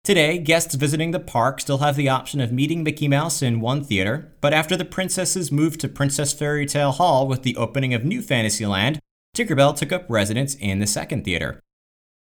Today, 0.05 0.39
guests 0.39 0.77
visiting 0.77 1.11
the 1.11 1.19
park 1.19 1.61
still 1.61 1.79
have 1.79 1.97
the 1.97 2.09
option 2.09 2.41
of 2.41 2.53
meeting 2.53 2.85
Mickey 2.85 3.09
Mouse 3.09 3.43
in 3.43 3.61
one 3.61 3.83
theater, 3.83 4.33
but 4.41 4.53
after 4.53 4.77
the 4.77 4.85
princesses 4.85 5.51
moved 5.51 5.81
to 5.81 5.89
Princess 5.89 6.33
Fairy 6.33 6.65
Tale 6.65 6.93
Hall 6.93 7.27
with 7.27 7.43
the 7.43 7.57
opening 7.57 7.93
of 7.93 8.05
New 8.05 8.23
Fantasyland, 8.23 9.01
Tinkerbell 9.37 9.75
took 9.75 9.91
up 9.91 10.07
residence 10.09 10.55
in 10.55 10.79
the 10.79 10.87
second 10.87 11.25
theater. 11.25 11.61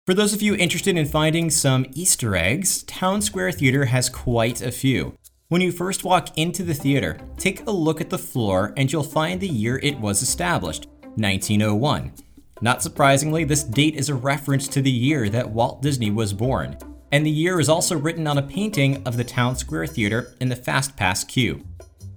For 0.07 0.13
those 0.13 0.33
of 0.33 0.41
you 0.41 0.55
interested 0.55 0.97
in 0.97 1.05
finding 1.05 1.51
some 1.51 1.85
Easter 1.93 2.35
eggs, 2.35 2.81
Town 2.83 3.21
Square 3.21 3.51
Theater 3.51 3.85
has 3.85 4.09
quite 4.09 4.61
a 4.61 4.71
few. 4.71 5.15
When 5.49 5.61
you 5.61 5.71
first 5.71 6.03
walk 6.03 6.37
into 6.37 6.63
the 6.63 6.73
theater, 6.73 7.17
take 7.37 7.67
a 7.67 7.71
look 7.71 8.01
at 8.01 8.09
the 8.09 8.17
floor 8.17 8.73
and 8.75 8.91
you'll 8.91 9.03
find 9.03 9.39
the 9.39 9.47
year 9.47 9.79
it 9.83 9.99
was 9.99 10.21
established 10.21 10.87
1901. 11.15 12.13
Not 12.61 12.81
surprisingly, 12.81 13.43
this 13.43 13.63
date 13.63 13.95
is 13.95 14.09
a 14.09 14.15
reference 14.15 14.67
to 14.69 14.81
the 14.81 14.91
year 14.91 15.29
that 15.29 15.49
Walt 15.49 15.81
Disney 15.81 16.09
was 16.09 16.33
born, 16.33 16.77
and 17.11 17.25
the 17.25 17.31
year 17.31 17.59
is 17.59 17.69
also 17.69 17.97
written 17.97 18.25
on 18.25 18.37
a 18.37 18.43
painting 18.43 19.01
of 19.05 19.15
the 19.15 19.23
Town 19.23 19.55
Square 19.55 19.87
Theater 19.87 20.33
in 20.39 20.49
the 20.49 20.55
Fast 20.55 20.97
Pass 20.97 21.23
queue. 21.23 21.63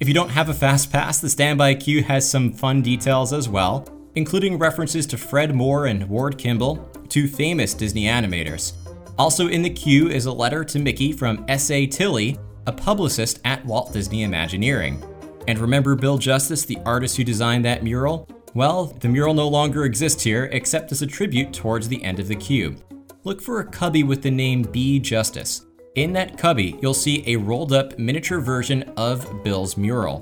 If 0.01 0.09
you 0.09 0.15
don't 0.15 0.31
have 0.31 0.49
a 0.49 0.55
Fast 0.55 0.91
Pass, 0.91 1.21
the 1.21 1.29
standby 1.29 1.75
queue 1.75 2.03
has 2.03 2.29
some 2.29 2.53
fun 2.53 2.81
details 2.81 3.35
as 3.35 3.51
well, 3.51 3.87
including 4.15 4.59
references 4.59 5.07
to 5.09 5.19
Fred 5.19 5.55
Moore 5.55 5.87
and 5.87 6.09
Ward 6.09 6.39
Kimball, 6.39 6.77
two 7.09 7.29
famous 7.29 7.75
Disney 7.75 8.05
animators. 8.05 8.73
Also 9.19 9.49
in 9.49 9.61
the 9.61 9.69
queue 9.69 10.09
is 10.09 10.25
a 10.25 10.33
letter 10.33 10.65
to 10.65 10.79
Mickey 10.79 11.13
from 11.13 11.45
S.A. 11.49 11.87
Tilley, 11.87 12.39
a 12.67 12.73
publicist 12.73 13.41
at 13.45 13.65
Walt 13.67 13.93
Disney 13.93 14.23
Imagineering. 14.23 15.05
And 15.47 15.59
remember 15.59 15.95
Bill 15.95 16.17
Justice, 16.17 16.65
the 16.65 16.79
artist 16.87 17.17
who 17.17 17.25
designed 17.25 17.65
that 17.67 17.83
mural? 17.85 18.27
Well, 18.53 18.87
the 18.87 19.09
mural 19.09 19.35
no 19.35 19.47
longer 19.47 19.85
exists 19.85 20.23
here 20.25 20.49
except 20.53 20.91
as 20.91 21.03
a 21.03 21.07
tribute 21.07 21.53
towards 21.53 21.89
the 21.89 22.03
end 22.03 22.19
of 22.19 22.29
the 22.29 22.35
cube. 22.35 22.83
Look 23.23 23.41
for 23.41 23.61
a 23.61 23.67
cubby 23.67 24.03
with 24.03 24.23
the 24.23 24.31
name 24.31 24.63
B 24.63 24.99
Justice. 24.99 25.67
In 25.95 26.13
that 26.15 26.37
cubby, 26.37 26.79
you'll 26.83 26.95
see 26.95 27.23
a 27.27 27.37
rolled 27.37 27.73
up 27.73 27.99
miniature 27.99 28.41
version 28.41 28.83
of 28.97 29.45
Bill's 29.45 29.77
mural. 29.77 30.21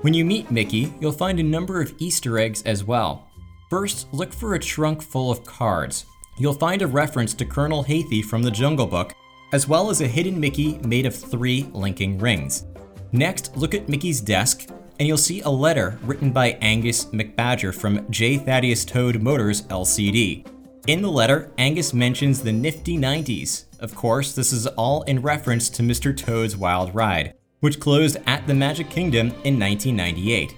When 0.00 0.14
you 0.14 0.24
meet 0.24 0.50
Mickey, 0.50 0.92
you'll 1.00 1.12
find 1.12 1.38
a 1.38 1.42
number 1.42 1.80
of 1.80 1.94
Easter 1.98 2.38
eggs 2.38 2.62
as 2.62 2.84
well. 2.84 3.28
First, 3.70 4.12
look 4.12 4.32
for 4.32 4.54
a 4.54 4.58
trunk 4.58 5.02
full 5.02 5.30
of 5.30 5.44
cards. 5.44 6.06
You'll 6.38 6.54
find 6.54 6.82
a 6.82 6.86
reference 6.86 7.34
to 7.34 7.44
Colonel 7.44 7.82
Hathi 7.84 8.22
from 8.22 8.42
the 8.42 8.50
Jungle 8.50 8.86
Book, 8.86 9.14
as 9.52 9.68
well 9.68 9.90
as 9.90 10.00
a 10.00 10.06
hidden 10.06 10.38
Mickey 10.38 10.78
made 10.78 11.06
of 11.06 11.14
three 11.14 11.68
linking 11.72 12.18
rings. 12.18 12.64
Next, 13.12 13.56
look 13.56 13.74
at 13.74 13.88
Mickey's 13.88 14.20
desk, 14.20 14.68
and 14.98 15.06
you'll 15.06 15.16
see 15.16 15.40
a 15.42 15.48
letter 15.48 15.98
written 16.02 16.32
by 16.32 16.58
Angus 16.60 17.06
McBadger 17.06 17.74
from 17.74 18.10
J. 18.10 18.36
Thaddeus 18.38 18.84
Toad 18.84 19.22
Motors 19.22 19.62
LTD. 19.62 20.46
In 20.86 21.02
the 21.02 21.10
letter, 21.10 21.52
Angus 21.58 21.92
mentions 21.92 22.42
the 22.42 22.52
nifty 22.52 22.96
90s. 22.96 23.64
Of 23.80 23.94
course, 23.94 24.34
this 24.34 24.52
is 24.52 24.66
all 24.66 25.02
in 25.02 25.22
reference 25.22 25.68
to 25.70 25.82
Mr. 25.82 26.16
Toad's 26.16 26.56
Wild 26.56 26.94
Ride, 26.94 27.34
which 27.60 27.78
closed 27.78 28.16
at 28.26 28.46
the 28.46 28.54
Magic 28.54 28.88
Kingdom 28.88 29.28
in 29.44 29.58
1998. 29.58 30.54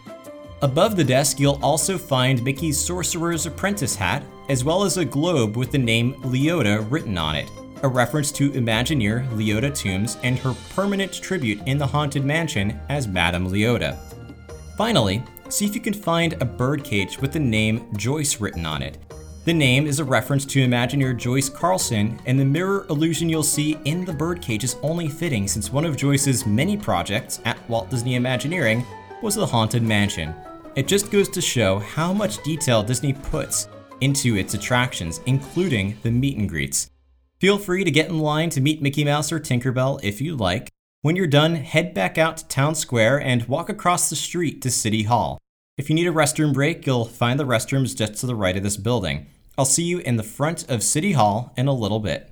Above 0.63 0.95
the 0.95 1.05
desk, 1.05 1.41
you'll 1.41 1.59
also 1.63 1.99
find 1.99 2.43
Mickey's 2.43 2.79
Sorcerer's 2.79 3.47
Apprentice 3.47 3.97
hat, 3.97 4.23
as 4.49 4.63
well 4.63 4.85
as 4.85 4.99
a 4.99 5.05
globe 5.05 5.57
with 5.57 5.73
the 5.73 5.79
name 5.79 6.15
Leota 6.23 6.87
written 6.91 7.17
on 7.17 7.35
it, 7.35 7.51
a 7.83 7.89
reference 7.89 8.31
to 8.33 8.51
Imagineer 8.53 9.27
Leota 9.31 9.75
Toombs 9.75 10.19
and 10.23 10.39
her 10.39 10.55
permanent 10.71 11.15
tribute 11.15 11.61
in 11.67 11.79
the 11.79 11.87
Haunted 11.87 12.25
Mansion 12.25 12.79
as 12.89 13.09
Madame 13.09 13.49
Leota. 13.49 13.99
Finally, 14.81 15.23
see 15.51 15.67
if 15.67 15.75
you 15.75 15.81
can 15.83 15.93
find 15.93 16.33
a 16.41 16.45
birdcage 16.47 17.19
with 17.19 17.33
the 17.33 17.39
name 17.39 17.87
Joyce 17.99 18.41
written 18.41 18.65
on 18.65 18.81
it. 18.81 18.97
The 19.45 19.53
name 19.53 19.87
is 19.87 19.99
a 19.99 20.05
reference 20.07 20.47
to 20.47 20.67
Imagineer 20.67 21.15
Joyce 21.19 21.51
Carlson, 21.51 22.19
and 22.25 22.41
the 22.41 22.47
mirror 22.47 22.87
illusion 22.89 23.29
you'll 23.29 23.43
see 23.43 23.77
in 23.85 24.07
the 24.07 24.13
birdcage 24.15 24.65
is 24.65 24.79
only 24.83 25.07
fitting 25.07 25.47
since 25.47 25.71
one 25.71 25.85
of 25.85 25.99
Joyce's 25.99 26.47
many 26.47 26.79
projects 26.79 27.43
at 27.45 27.59
Walt 27.69 27.91
Disney 27.91 28.15
Imagineering 28.15 28.87
was 29.21 29.35
the 29.35 29.45
Haunted 29.45 29.83
Mansion, 29.83 30.35
it 30.77 30.89
just 30.89 31.11
goes 31.11 31.29
to 31.29 31.43
show 31.43 31.79
how 31.81 32.15
much 32.15 32.43
detail 32.43 32.83
Disney 32.83 33.13
puts 33.13 33.69
into 34.01 34.39
its 34.39 34.55
attractions, 34.55 35.21
including 35.27 35.99
the 36.03 36.11
meet 36.11 36.39
and 36.39 36.49
greets. 36.49 36.91
Feel 37.39 37.59
free 37.59 37.85
to 37.85 37.91
get 37.91 38.09
in 38.09 38.19
line 38.19 38.49
to 38.49 38.63
meet 38.63 38.81
Mickey 38.81 39.05
Mouse 39.05 39.31
or 39.31 39.41
Tinkerbell 39.41 40.01
if 40.03 40.23
you 40.23 40.37
like. 40.37 40.71
When 41.03 41.17
you're 41.17 41.27
done, 41.27 41.55
head 41.55 41.95
back 41.95 42.19
out 42.19 42.37
to 42.37 42.49
Town 42.49 42.75
Square 42.75 43.23
and 43.23 43.49
walk 43.49 43.71
across 43.71 44.11
the 44.11 44.17
street 44.17 44.61
to 44.61 44.71
City 44.71 45.05
Hall. 45.05 45.39
If 45.79 45.89
you 45.89 45.95
need 45.95 46.07
a 46.07 46.13
restroom 46.13 46.53
break, 46.53 46.87
you'll 46.87 47.07
find 47.07 47.41
the 47.41 47.47
restrooms 47.47 47.97
just 47.97 48.21
to 48.21 48.27
the 48.27 48.35
right 48.35 48.55
of 48.55 48.63
this 48.63 48.77
building. 48.77 49.27
I'll 49.57 49.65
see 49.65 49.83
you 49.83 50.01
in 50.01 50.17
the 50.17 50.23
front 50.23 50.69
of 50.69 50.83
City 50.83 51.13
Hall 51.13 51.55
in 51.57 51.69
a 51.69 51.73
little 51.73 52.01
bit. 52.01 52.31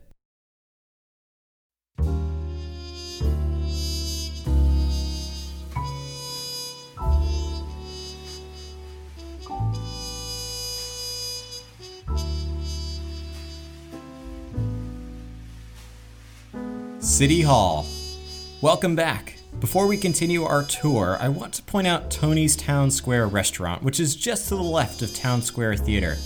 City 17.01 17.41
Hall. 17.41 17.87
Welcome 18.61 18.97
back. 18.97 19.37
Before 19.61 19.87
we 19.87 19.97
continue 19.97 20.43
our 20.43 20.65
tour, 20.65 21.17
I 21.21 21.29
want 21.29 21.55
to 21.55 21.63
point 21.63 21.87
out 21.87 22.11
Tony's 22.11 22.57
Town 22.57 22.91
Square 22.91 23.29
restaurant, 23.29 23.85
which 23.85 24.01
is 24.01 24.17
just 24.17 24.49
to 24.49 24.57
the 24.57 24.63
left 24.63 25.01
of 25.01 25.15
Town 25.15 25.41
Square 25.43 25.77
Theater. 25.77 26.17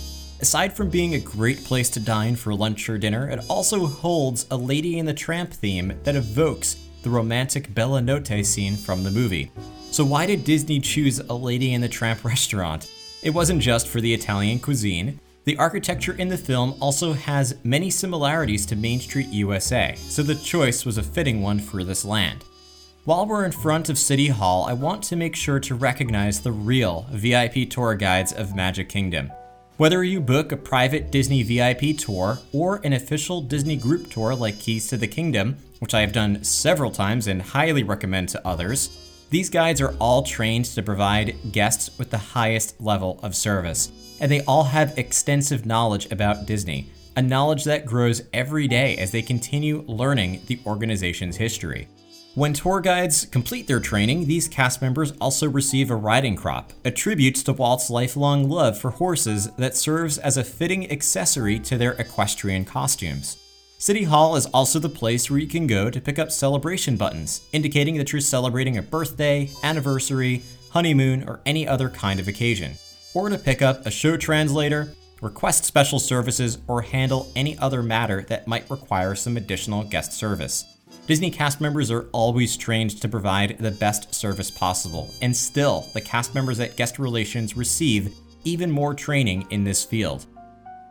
Aside 0.41 0.73
from 0.73 0.89
being 0.89 1.13
a 1.13 1.19
great 1.19 1.63
place 1.63 1.91
to 1.91 1.99
dine 1.99 2.35
for 2.35 2.55
lunch 2.55 2.89
or 2.89 2.97
dinner, 2.97 3.29
it 3.29 3.45
also 3.51 3.85
holds 3.85 4.47
a 4.49 4.57
Lady 4.57 4.97
and 4.97 5.07
the 5.07 5.13
Tramp 5.13 5.53
theme 5.53 5.93
that 6.05 6.15
evokes 6.15 6.87
the 7.03 7.11
romantic 7.11 7.71
Bella 7.75 8.01
Notte 8.01 8.43
scene 8.43 8.77
from 8.77 9.03
the 9.03 9.11
movie. 9.11 9.51
So, 9.91 10.03
why 10.03 10.25
did 10.25 10.43
Disney 10.43 10.79
choose 10.79 11.19
a 11.19 11.33
Lady 11.35 11.75
and 11.75 11.83
the 11.83 11.87
Tramp 11.87 12.25
restaurant? 12.25 12.91
It 13.21 13.35
wasn't 13.35 13.61
just 13.61 13.87
for 13.87 14.01
the 14.01 14.11
Italian 14.11 14.57
cuisine. 14.57 15.19
The 15.45 15.57
architecture 15.57 16.13
in 16.13 16.29
the 16.29 16.37
film 16.37 16.75
also 16.79 17.11
has 17.11 17.57
many 17.65 17.89
similarities 17.89 18.65
to 18.67 18.77
Main 18.77 19.01
Street 19.01 19.27
USA, 19.27 19.93
so 19.97 20.23
the 20.23 20.35
choice 20.35 20.85
was 20.85 20.97
a 20.97 21.03
fitting 21.03 21.41
one 21.41 21.59
for 21.59 21.83
this 21.83 22.05
land. 22.05 22.45
While 23.03 23.25
we're 23.25 23.43
in 23.43 23.51
front 23.51 23.89
of 23.89 23.97
City 23.97 24.29
Hall, 24.29 24.63
I 24.63 24.71
want 24.71 25.03
to 25.03 25.17
make 25.17 25.35
sure 25.35 25.59
to 25.59 25.75
recognize 25.75 26.39
the 26.39 26.53
real 26.53 27.07
VIP 27.11 27.69
tour 27.69 27.93
guides 27.95 28.31
of 28.31 28.55
Magic 28.55 28.87
Kingdom. 28.87 29.33
Whether 29.75 30.01
you 30.05 30.21
book 30.21 30.53
a 30.53 30.57
private 30.57 31.11
Disney 31.11 31.43
VIP 31.43 31.97
tour 31.97 32.39
or 32.53 32.79
an 32.85 32.93
official 32.93 33.41
Disney 33.41 33.75
group 33.75 34.09
tour 34.09 34.33
like 34.33 34.59
Keys 34.59 34.87
to 34.87 34.97
the 34.97 35.07
Kingdom, 35.07 35.57
which 35.79 35.93
I 35.93 35.99
have 35.99 36.13
done 36.13 36.41
several 36.45 36.91
times 36.91 37.27
and 37.27 37.41
highly 37.41 37.83
recommend 37.83 38.29
to 38.29 38.47
others, 38.47 39.02
these 39.33 39.49
guides 39.49 39.81
are 39.81 39.95
all 39.99 40.21
trained 40.21 40.63
to 40.63 40.83
provide 40.83 41.35
guests 41.51 41.97
with 41.97 42.11
the 42.11 42.17
highest 42.19 42.79
level 42.79 43.19
of 43.23 43.35
service 43.35 43.91
and 44.21 44.31
they 44.31 44.43
all 44.43 44.63
have 44.63 44.95
extensive 44.95 45.65
knowledge 45.65 46.11
about 46.11 46.45
Disney, 46.45 46.91
a 47.15 47.21
knowledge 47.21 47.63
that 47.63 47.83
grows 47.83 48.21
every 48.31 48.67
day 48.67 48.95
as 48.97 49.11
they 49.11 49.23
continue 49.23 49.81
learning 49.87 50.39
the 50.45 50.59
organization's 50.67 51.35
history. 51.35 51.87
When 52.35 52.53
tour 52.53 52.79
guides 52.79 53.25
complete 53.25 53.65
their 53.65 53.79
training, 53.79 54.27
these 54.27 54.47
cast 54.47 54.83
members 54.83 55.13
also 55.19 55.49
receive 55.49 55.89
a 55.89 55.95
riding 55.95 56.35
crop, 56.35 56.71
a 56.85 56.91
tribute 56.91 57.35
to 57.37 57.53
Walt's 57.53 57.89
lifelong 57.89 58.47
love 58.47 58.77
for 58.77 58.91
horses 58.91 59.49
that 59.57 59.75
serves 59.75 60.19
as 60.19 60.37
a 60.37 60.43
fitting 60.43 60.91
accessory 60.91 61.57
to 61.61 61.77
their 61.77 61.93
equestrian 61.93 62.65
costumes. 62.65 63.42
City 63.83 64.03
Hall 64.03 64.37
is 64.37 64.45
also 64.45 64.79
the 64.79 64.87
place 64.87 65.29
where 65.29 65.41
you 65.41 65.45
can 65.45 65.67
go 65.67 65.89
to 65.89 65.99
pick 65.99 66.17
up 66.17 66.31
celebration 66.31 66.95
buttons, 66.95 67.41
indicating 67.51 67.97
that 67.97 68.13
you're 68.13 68.21
celebrating 68.21 68.77
a 68.77 68.81
birthday, 68.81 69.49
anniversary, 69.61 70.41
honeymoon, 70.69 71.27
or 71.27 71.41
any 71.45 71.67
other 71.67 71.89
kind 71.89 72.17
of 72.21 72.29
occasion 72.29 72.75
or 73.13 73.27
to 73.27 73.37
pick 73.37 73.61
up 73.61 73.85
a 73.85 73.91
show 73.91 74.15
translator, 74.15 74.93
request 75.21 75.65
special 75.65 75.99
services, 75.99 76.59
or 76.69 76.81
handle 76.81 77.29
any 77.35 77.57
other 77.57 77.83
matter 77.83 78.21
that 78.29 78.47
might 78.47 78.71
require 78.71 79.15
some 79.15 79.35
additional 79.35 79.83
guest 79.83 80.13
service. 80.13 80.77
Disney 81.05 81.29
cast 81.29 81.59
members 81.59 81.91
are 81.91 82.07
always 82.13 82.55
trained 82.55 83.01
to 83.01 83.09
provide 83.09 83.57
the 83.57 83.71
best 83.71 84.15
service 84.15 84.49
possible, 84.49 85.13
and 85.21 85.35
still, 85.35 85.89
the 85.93 85.99
cast 85.99 86.33
members 86.33 86.61
at 86.61 86.77
Guest 86.77 86.99
Relations 86.99 87.57
receive 87.57 88.15
even 88.45 88.71
more 88.71 88.93
training 88.93 89.45
in 89.49 89.65
this 89.65 89.83
field. 89.83 90.25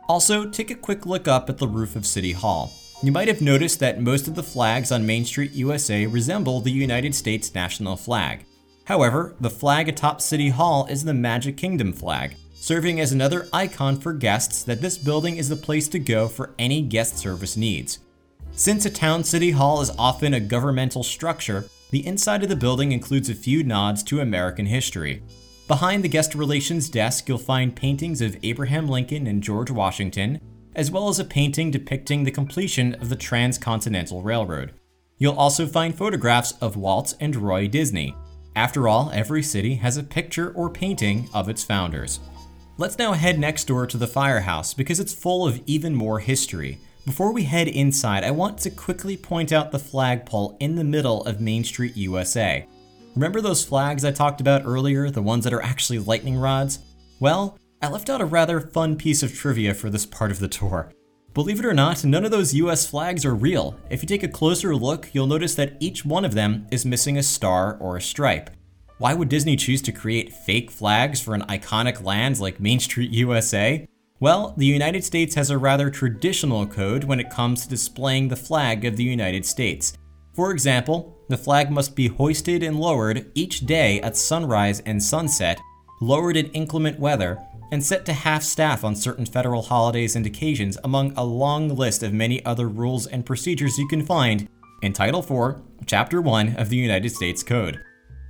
Also, 0.07 0.47
take 0.47 0.69
a 0.69 0.75
quick 0.75 1.07
look 1.07 1.27
up 1.27 1.49
at 1.49 1.57
the 1.57 1.67
roof 1.67 1.95
of 1.95 2.05
City 2.05 2.33
Hall. 2.33 2.71
You 3.03 3.11
might 3.11 3.27
have 3.27 3.41
noticed 3.41 3.81
that 3.81 3.99
most 3.99 4.29
of 4.29 4.35
the 4.35 4.41
flags 4.41 4.89
on 4.89 5.05
Main 5.05 5.25
Street 5.25 5.51
USA 5.51 6.05
resemble 6.05 6.61
the 6.61 6.71
United 6.71 7.13
States 7.13 7.53
national 7.53 7.97
flag. 7.97 8.45
However, 8.85 9.35
the 9.41 9.49
flag 9.49 9.89
atop 9.89 10.21
City 10.21 10.47
Hall 10.47 10.85
is 10.85 11.03
the 11.03 11.13
Magic 11.13 11.57
Kingdom 11.57 11.91
flag, 11.91 12.37
serving 12.53 13.01
as 13.01 13.11
another 13.11 13.49
icon 13.51 13.99
for 13.99 14.13
guests 14.13 14.63
that 14.63 14.79
this 14.79 14.97
building 14.97 15.35
is 15.35 15.49
the 15.49 15.57
place 15.57 15.89
to 15.89 15.99
go 15.99 16.29
for 16.29 16.55
any 16.57 16.81
guest 16.81 17.17
service 17.17 17.57
needs. 17.57 17.99
Since 18.53 18.85
a 18.85 18.89
town 18.89 19.25
city 19.25 19.51
hall 19.51 19.81
is 19.81 19.91
often 19.99 20.33
a 20.33 20.39
governmental 20.39 21.03
structure, 21.03 21.65
the 21.91 22.07
inside 22.07 22.41
of 22.41 22.47
the 22.47 22.55
building 22.55 22.93
includes 22.93 23.29
a 23.29 23.35
few 23.35 23.65
nods 23.65 24.01
to 24.03 24.21
American 24.21 24.67
history. 24.67 25.21
Behind 25.67 26.05
the 26.05 26.09
guest 26.09 26.35
relations 26.35 26.87
desk, 26.87 27.27
you'll 27.27 27.37
find 27.37 27.75
paintings 27.75 28.21
of 28.21 28.37
Abraham 28.43 28.87
Lincoln 28.87 29.27
and 29.27 29.43
George 29.43 29.71
Washington, 29.71 30.39
as 30.75 30.91
well 30.91 31.09
as 31.09 31.19
a 31.19 31.25
painting 31.25 31.71
depicting 31.71 32.23
the 32.23 32.31
completion 32.31 32.95
of 32.95 33.09
the 33.09 33.15
Transcontinental 33.15 34.21
Railroad. 34.21 34.73
You'll 35.17 35.37
also 35.37 35.67
find 35.67 35.95
photographs 35.95 36.53
of 36.61 36.75
Walt 36.75 37.13
and 37.19 37.35
Roy 37.35 37.67
Disney, 37.67 38.15
after 38.55 38.87
all, 38.87 39.09
every 39.13 39.41
city 39.41 39.75
has 39.75 39.97
a 39.97 40.03
picture 40.03 40.51
or 40.51 40.69
painting 40.69 41.27
of 41.33 41.49
its 41.49 41.63
founders. 41.63 42.19
Let's 42.77 42.99
now 42.99 43.13
head 43.13 43.39
next 43.39 43.65
door 43.65 43.87
to 43.87 43.97
the 43.97 44.07
firehouse 44.07 44.73
because 44.73 44.99
it's 44.99 45.13
full 45.13 45.47
of 45.47 45.61
even 45.65 45.95
more 45.95 46.19
history. 46.19 46.79
Before 47.05 47.33
we 47.33 47.43
head 47.43 47.67
inside, 47.67 48.23
I 48.23 48.31
want 48.31 48.59
to 48.59 48.69
quickly 48.69 49.17
point 49.17 49.51
out 49.51 49.71
the 49.71 49.79
flagpole 49.79 50.57
in 50.59 50.75
the 50.75 50.83
middle 50.83 51.23
of 51.25 51.41
Main 51.41 51.63
Street, 51.63 51.97
USA. 51.97 52.65
Remember 53.15 53.41
those 53.41 53.65
flags 53.65 54.05
I 54.05 54.11
talked 54.11 54.39
about 54.39 54.65
earlier, 54.65 55.09
the 55.09 55.21
ones 55.21 55.43
that 55.43 55.53
are 55.53 55.61
actually 55.61 55.99
lightning 55.99 56.37
rods? 56.37 56.79
Well, 57.19 57.57
I 57.83 57.89
left 57.89 58.09
out 58.09 58.21
a 58.21 58.25
rather 58.25 58.61
fun 58.61 58.95
piece 58.95 59.23
of 59.23 59.35
trivia 59.35 59.73
for 59.73 59.89
this 59.89 60.05
part 60.05 60.31
of 60.31 60.39
the 60.39 60.47
tour. 60.47 60.89
Believe 61.33 61.59
it 61.59 61.65
or 61.65 61.73
not, 61.73 62.05
none 62.05 62.23
of 62.23 62.31
those 62.31 62.53
US 62.53 62.89
flags 62.89 63.25
are 63.25 63.35
real. 63.35 63.77
If 63.89 64.01
you 64.01 64.07
take 64.07 64.23
a 64.23 64.29
closer 64.29 64.73
look, 64.73 65.09
you'll 65.11 65.27
notice 65.27 65.53
that 65.55 65.75
each 65.81 66.05
one 66.05 66.23
of 66.23 66.33
them 66.33 66.65
is 66.71 66.85
missing 66.85 67.17
a 67.17 67.23
star 67.23 67.75
or 67.81 67.97
a 67.97 68.01
stripe. 68.01 68.51
Why 68.99 69.13
would 69.13 69.27
Disney 69.27 69.57
choose 69.57 69.81
to 69.81 69.91
create 69.91 70.31
fake 70.31 70.71
flags 70.71 71.19
for 71.19 71.35
an 71.35 71.41
iconic 71.49 72.01
land 72.01 72.39
like 72.39 72.57
Main 72.57 72.79
Street, 72.79 73.11
USA? 73.25 73.85
Well, 74.21 74.53
the 74.55 74.65
United 74.65 75.03
States 75.03 75.35
has 75.35 75.49
a 75.49 75.57
rather 75.57 75.89
traditional 75.89 76.65
code 76.65 77.03
when 77.03 77.19
it 77.19 77.29
comes 77.29 77.63
to 77.63 77.69
displaying 77.69 78.29
the 78.29 78.37
flag 78.37 78.85
of 78.85 78.95
the 78.95 79.03
United 79.03 79.45
States. 79.45 79.91
For 80.33 80.51
example, 80.51 81.17
the 81.27 81.37
flag 81.37 81.69
must 81.69 81.97
be 81.97 82.07
hoisted 82.07 82.63
and 82.63 82.79
lowered 82.79 83.29
each 83.35 83.65
day 83.65 83.99
at 83.99 84.15
sunrise 84.15 84.79
and 84.85 85.03
sunset, 85.03 85.59
lowered 85.99 86.37
in 86.37 86.45
inclement 86.51 86.97
weather, 86.97 87.45
and 87.73 87.83
set 87.83 88.05
to 88.05 88.13
half 88.13 88.43
staff 88.43 88.83
on 88.83 88.95
certain 88.95 89.25
federal 89.25 89.63
holidays 89.63 90.15
and 90.15 90.27
occasions, 90.27 90.77
among 90.83 91.11
a 91.17 91.23
long 91.23 91.69
list 91.69 92.03
of 92.03 92.13
many 92.13 92.45
other 92.45 92.69
rules 92.69 93.07
and 93.07 93.25
procedures 93.25 93.79
you 93.79 93.87
can 93.87 94.05
find 94.05 94.47
in 94.83 94.93
Title 94.93 95.21
IV, 95.21 95.55
Chapter 95.87 96.21
1 96.21 96.55
of 96.57 96.69
the 96.69 96.75
United 96.77 97.09
States 97.09 97.41
Code. 97.41 97.79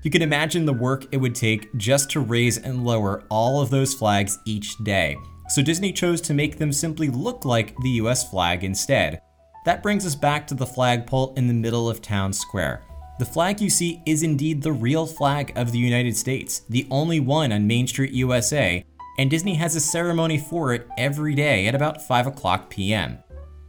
You 0.02 0.10
can 0.10 0.22
imagine 0.22 0.66
the 0.66 0.72
work 0.72 1.08
it 1.12 1.18
would 1.18 1.36
take 1.36 1.76
just 1.76 2.10
to 2.12 2.22
raise 2.22 2.58
and 2.58 2.86
lower 2.86 3.26
all 3.30 3.62
of 3.62 3.70
those 3.70 3.94
flags 3.94 4.40
each 4.46 4.78
day, 4.86 5.18
so 5.50 5.62
Disney 5.62 5.92
chose 5.92 6.22
to 6.22 6.34
make 6.34 6.58
them 6.58 6.72
simply 6.72 7.10
look 7.10 7.44
like 7.44 7.76
the 7.80 8.00
US 8.02 8.30
flag 8.30 8.64
instead. 8.64 9.20
That 9.66 9.84
brings 9.84 10.06
us 10.06 10.16
back 10.16 10.48
to 10.48 10.56
the 10.56 10.66
flagpole 10.66 11.34
in 11.34 11.50
the 11.50 11.54
middle 11.54 11.90
of 11.90 12.02
town 12.02 12.32
square. 12.32 12.82
The 13.20 13.26
flag 13.26 13.60
you 13.60 13.70
see 13.70 14.02
is 14.06 14.24
indeed 14.24 14.62
the 14.62 14.72
real 14.72 15.06
flag 15.06 15.52
of 15.58 15.74
the 15.74 15.80
United 15.80 16.16
States, 16.16 16.62
the 16.70 16.88
only 16.90 17.20
one 17.20 17.52
on 17.52 17.68
Main 17.68 17.88
Street, 17.88 18.14
USA, 18.14 18.86
and 19.18 19.30
Disney 19.30 19.56
has 19.56 19.76
a 19.76 19.80
ceremony 19.80 20.38
for 20.38 20.74
it 20.74 20.88
every 20.98 21.36
day 21.36 21.68
at 21.68 21.76
about 21.76 22.02
5 22.02 22.28
o'clock 22.28 22.70
p.m. 22.70 23.20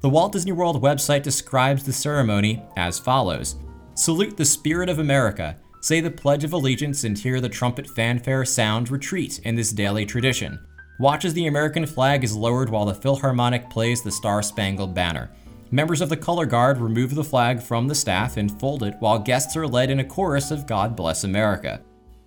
The 0.00 0.08
Walt 0.08 0.32
Disney 0.32 0.52
World 0.52 0.82
website 0.82 1.22
describes 1.22 1.82
the 1.82 1.92
ceremony 1.92 2.62
as 2.76 2.98
follows 2.98 3.56
Salute 3.94 4.36
the 4.36 4.44
spirit 4.44 4.88
of 4.88 4.98
America, 4.98 5.56
say 5.80 6.00
the 6.00 6.10
Pledge 6.10 6.44
of 6.44 6.52
Allegiance, 6.52 7.04
and 7.04 7.18
hear 7.18 7.40
the 7.40 7.48
trumpet 7.48 7.88
fanfare 7.88 8.44
sound 8.44 8.90
retreat 8.90 9.38
in 9.44 9.54
this 9.54 9.72
daily 9.72 10.04
tradition. 10.04 10.58
Watch 10.98 11.24
as 11.24 11.34
the 11.34 11.46
American 11.46 11.86
flag 11.86 12.24
is 12.24 12.36
lowered 12.36 12.70
while 12.70 12.86
the 12.86 12.94
Philharmonic 12.94 13.68
plays 13.70 14.02
the 14.02 14.12
Star 14.12 14.42
Spangled 14.42 14.94
Banner. 14.94 15.30
Members 15.70 16.00
of 16.00 16.08
the 16.08 16.16
color 16.16 16.46
guard 16.46 16.78
remove 16.78 17.14
the 17.14 17.24
flag 17.24 17.60
from 17.60 17.88
the 17.88 17.94
staff 17.94 18.36
and 18.36 18.60
fold 18.60 18.82
it 18.82 18.94
while 19.00 19.18
guests 19.18 19.56
are 19.56 19.66
led 19.66 19.90
in 19.90 20.00
a 20.00 20.04
chorus 20.04 20.50
of 20.50 20.66
God 20.66 20.94
Bless 20.94 21.24
America. 21.24 21.80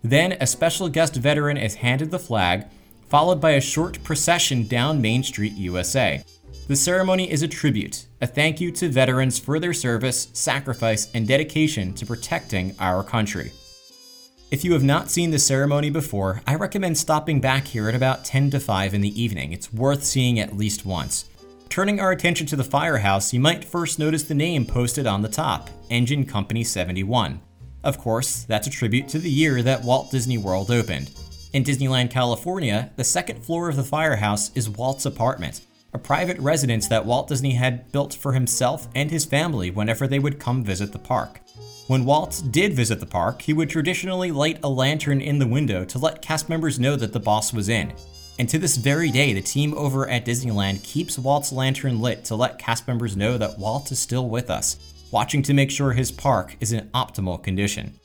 Then, 0.04 0.34
a 0.42 0.48
special 0.48 0.90
guest 0.90 1.16
veteran 1.16 1.58
is 1.58 1.76
handed 1.76 2.12
the 2.12 2.20
flag, 2.20 2.66
followed 3.10 3.40
by 3.40 3.52
a 3.52 3.62
short 3.62 4.04
procession 4.04 4.68
down 4.68 5.02
Main 5.02 5.24
Street, 5.24 5.54
USA. 5.54 6.24
The 6.68 6.76
ceremony 6.76 7.32
is 7.32 7.44
a 7.44 7.48
tribute, 7.48 8.08
a 8.20 8.28
thank 8.28 8.60
you 8.60 8.72
to 8.74 8.90
veterans 8.90 9.40
for 9.40 9.60
their 9.60 9.74
service, 9.74 10.28
sacrifice, 10.34 11.10
and 11.14 11.28
dedication 11.28 11.94
to 11.94 12.06
protecting 12.06 12.76
our 12.80 13.04
country. 13.04 13.54
If 14.52 14.64
you 14.64 14.74
have 14.74 14.84
not 14.84 15.10
seen 15.10 15.32
the 15.32 15.40
ceremony 15.40 15.90
before, 15.90 16.42
I 16.46 16.56
recommend 16.56 16.98
stopping 16.98 17.42
back 17.42 17.68
here 17.68 17.90
at 17.90 17.96
about 17.96 18.26
10 18.26 18.52
to 18.52 18.60
5 18.60 18.94
in 18.94 19.02
the 19.02 19.22
evening. 19.22 19.52
It's 19.52 19.74
worth 19.74 20.04
seeing 20.04 20.40
at 20.40 20.58
least 20.58 20.86
once. 20.86 21.26
Turning 21.70 22.00
our 22.00 22.12
attention 22.12 22.48
to 22.48 22.56
the 22.56 22.64
firehouse, 22.64 23.34
you 23.34 23.40
might 23.40 23.66
first 23.66 24.00
notice 24.00 24.24
the 24.24 24.34
name 24.34 24.66
posted 24.66 25.06
on 25.06 25.22
the 25.22 25.30
top 25.30 25.70
Engine 25.90 26.26
Company 26.26 26.64
71. 26.64 27.42
Of 27.84 27.98
course, 27.98 28.44
that's 28.44 28.68
a 28.68 28.72
tribute 28.72 29.08
to 29.10 29.20
the 29.20 29.30
year 29.30 29.62
that 29.64 29.84
Walt 29.84 30.12
Disney 30.12 30.38
World 30.38 30.72
opened. 30.72 31.12
In 31.58 31.64
Disneyland, 31.64 32.12
California, 32.12 32.92
the 32.98 33.04
second 33.04 33.44
floor 33.44 33.68
of 33.68 33.78
the 33.78 33.84
firehouse 33.84 34.52
is 34.54 34.70
Walt's 34.70 35.08
apartment, 35.08 35.62
a 35.92 35.98
private 35.98 36.38
residence 36.38 36.88
that 36.88 37.04
Walt 37.04 37.30
Disney 37.30 37.54
had 37.54 37.92
built 37.92 38.14
for 38.14 38.34
himself 38.34 38.88
and 38.94 39.10
his 39.10 39.26
family 39.26 39.72
whenever 39.72 40.06
they 40.06 40.20
would 40.20 40.40
come 40.40 40.64
visit 40.64 40.92
the 40.92 41.00
park. 41.00 41.42
When 41.88 42.06
Walt 42.06 42.44
did 42.52 42.76
visit 42.76 43.00
the 43.00 43.08
park, 43.08 43.42
he 43.42 43.54
would 43.54 43.72
traditionally 43.72 44.30
light 44.30 44.60
a 44.62 44.70
lantern 44.70 45.20
in 45.20 45.40
the 45.40 45.48
window 45.48 45.84
to 45.86 45.98
let 45.98 46.22
cast 46.22 46.48
members 46.48 46.80
know 46.80 46.96
that 46.96 47.12
the 47.12 47.20
boss 47.20 47.52
was 47.52 47.70
in. 47.70 47.92
And 48.38 48.48
to 48.50 48.60
this 48.60 48.78
very 48.78 49.10
day, 49.10 49.34
the 49.34 49.42
team 49.42 49.74
over 49.74 50.08
at 50.08 50.28
Disneyland 50.28 50.84
keeps 50.84 51.18
Walt's 51.18 51.52
lantern 51.52 52.00
lit 52.00 52.24
to 52.26 52.36
let 52.36 52.60
cast 52.60 52.88
members 52.88 53.18
know 53.18 53.36
that 53.40 53.58
Walt 53.58 53.92
is 53.92 53.98
still 53.98 54.30
with 54.30 54.52
us, 54.52 54.94
watching 55.10 55.42
to 55.42 55.56
make 55.56 55.72
sure 55.72 55.94
his 55.94 56.12
park 56.12 56.56
is 56.60 56.72
in 56.72 56.88
optimal 56.90 57.42
condition. 57.42 58.00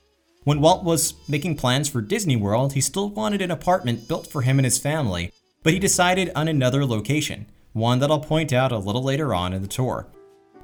When 0.45 0.61
Walt 0.61 0.82
was 0.82 1.14
making 1.28 1.57
plans 1.57 1.88
for 1.88 2.01
Disney 2.01 2.34
World, 2.34 2.72
he 2.72 2.80
still 2.80 3.09
wanted 3.09 3.40
an 3.43 3.53
apartment 3.53 4.09
built 4.09 4.26
for 4.26 4.43
him 4.43 4.59
and 4.59 4.66
his 4.66 4.76
family, 4.76 5.32
but 5.62 5.72
he 5.72 5.78
decided 5.78 6.32
on 6.34 6.49
another 6.49 6.84
location, 6.84 7.47
one 7.72 8.01
that 8.01 8.11
I'll 8.11 8.18
point 8.18 8.53
out 8.53 8.72
a 8.72 8.78
little 8.78 9.05
later 9.05 9.32
on 9.34 9.53
in 9.53 9.62
the 9.62 9.68
tour. 9.68 10.09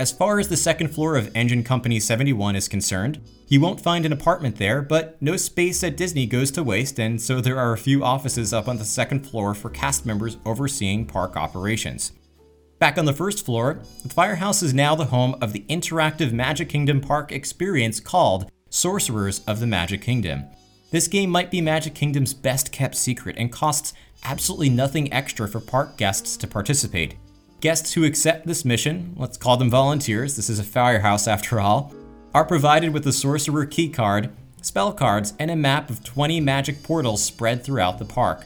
As 0.00 0.10
far 0.10 0.40
as 0.40 0.48
the 0.48 0.56
second 0.56 0.88
floor 0.88 1.16
of 1.16 1.30
Engine 1.34 1.62
Company 1.62 2.00
71 2.00 2.56
is 2.56 2.66
concerned, 2.66 3.20
you 3.46 3.60
won't 3.60 3.80
find 3.80 4.04
an 4.04 4.12
apartment 4.12 4.56
there, 4.56 4.82
but 4.82 5.16
no 5.22 5.36
space 5.36 5.84
at 5.84 5.96
Disney 5.96 6.26
goes 6.26 6.50
to 6.52 6.64
waste, 6.64 6.98
and 6.98 7.20
so 7.20 7.40
there 7.40 7.58
are 7.58 7.72
a 7.72 7.78
few 7.78 8.02
offices 8.02 8.52
up 8.52 8.66
on 8.66 8.78
the 8.78 8.84
second 8.84 9.28
floor 9.28 9.54
for 9.54 9.70
cast 9.70 10.04
members 10.04 10.38
overseeing 10.44 11.06
park 11.06 11.36
operations. 11.36 12.12
Back 12.80 12.98
on 12.98 13.04
the 13.04 13.12
first 13.12 13.44
floor, 13.44 13.80
the 14.02 14.08
firehouse 14.08 14.62
is 14.62 14.74
now 14.74 14.96
the 14.96 15.06
home 15.06 15.36
of 15.40 15.52
the 15.52 15.64
interactive 15.68 16.32
Magic 16.32 16.68
Kingdom 16.68 17.00
park 17.00 17.30
experience 17.30 17.98
called 18.00 18.50
Sorcerers 18.70 19.40
of 19.46 19.60
the 19.60 19.66
Magic 19.66 20.02
Kingdom. 20.02 20.44
This 20.90 21.08
game 21.08 21.30
might 21.30 21.50
be 21.50 21.60
Magic 21.60 21.94
Kingdom's 21.94 22.34
best 22.34 22.72
kept 22.72 22.94
secret 22.94 23.36
and 23.38 23.52
costs 23.52 23.92
absolutely 24.24 24.68
nothing 24.68 25.12
extra 25.12 25.48
for 25.48 25.60
park 25.60 25.96
guests 25.96 26.36
to 26.38 26.46
participate. 26.46 27.16
Guests 27.60 27.92
who 27.94 28.04
accept 28.04 28.46
this 28.46 28.64
mission, 28.64 29.14
let's 29.16 29.36
call 29.36 29.56
them 29.56 29.70
volunteers, 29.70 30.36
this 30.36 30.48
is 30.48 30.58
a 30.58 30.64
firehouse 30.64 31.26
after 31.28 31.60
all, 31.60 31.92
are 32.34 32.44
provided 32.44 32.92
with 32.92 33.06
a 33.06 33.12
sorcerer 33.12 33.66
key 33.66 33.88
card, 33.88 34.30
spell 34.62 34.92
cards, 34.92 35.34
and 35.38 35.50
a 35.50 35.56
map 35.56 35.90
of 35.90 36.04
20 36.04 36.40
magic 36.40 36.82
portals 36.82 37.24
spread 37.24 37.64
throughout 37.64 37.98
the 37.98 38.04
park. 38.04 38.44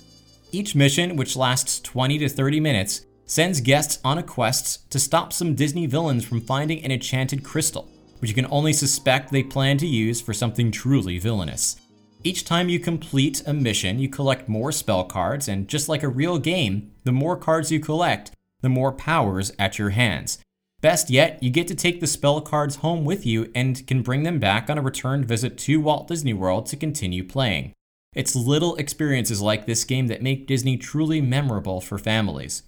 Each 0.50 0.74
mission, 0.74 1.16
which 1.16 1.36
lasts 1.36 1.80
20 1.80 2.18
to 2.18 2.28
30 2.28 2.60
minutes, 2.60 3.06
sends 3.26 3.60
guests 3.60 3.98
on 4.04 4.18
a 4.18 4.22
quest 4.22 4.90
to 4.90 4.98
stop 4.98 5.32
some 5.32 5.54
Disney 5.54 5.86
villains 5.86 6.24
from 6.24 6.40
finding 6.40 6.84
an 6.84 6.92
enchanted 6.92 7.42
crystal, 7.42 7.88
which 8.22 8.30
you 8.30 8.34
can 8.36 8.46
only 8.52 8.72
suspect 8.72 9.32
they 9.32 9.42
plan 9.42 9.76
to 9.76 9.86
use 9.86 10.20
for 10.20 10.32
something 10.32 10.70
truly 10.70 11.18
villainous. 11.18 11.74
Each 12.22 12.44
time 12.44 12.68
you 12.68 12.78
complete 12.78 13.42
a 13.46 13.52
mission, 13.52 13.98
you 13.98 14.08
collect 14.08 14.48
more 14.48 14.70
spell 14.70 15.02
cards, 15.02 15.48
and 15.48 15.66
just 15.66 15.88
like 15.88 16.04
a 16.04 16.08
real 16.08 16.38
game, 16.38 16.92
the 17.02 17.10
more 17.10 17.36
cards 17.36 17.72
you 17.72 17.80
collect, 17.80 18.30
the 18.60 18.68
more 18.68 18.92
powers 18.92 19.50
at 19.58 19.76
your 19.76 19.90
hands. 19.90 20.38
Best 20.80 21.10
yet, 21.10 21.42
you 21.42 21.50
get 21.50 21.66
to 21.66 21.74
take 21.74 21.98
the 21.98 22.06
spell 22.06 22.40
cards 22.40 22.76
home 22.76 23.04
with 23.04 23.26
you 23.26 23.50
and 23.56 23.84
can 23.88 24.02
bring 24.02 24.22
them 24.22 24.38
back 24.38 24.70
on 24.70 24.78
a 24.78 24.82
return 24.82 25.24
visit 25.24 25.58
to 25.58 25.80
Walt 25.80 26.06
Disney 26.06 26.32
World 26.32 26.66
to 26.66 26.76
continue 26.76 27.24
playing. 27.24 27.72
It's 28.14 28.36
little 28.36 28.76
experiences 28.76 29.40
like 29.40 29.66
this 29.66 29.82
game 29.82 30.06
that 30.06 30.22
make 30.22 30.46
Disney 30.46 30.76
truly 30.76 31.20
memorable 31.20 31.80
for 31.80 31.98
families. 31.98 32.62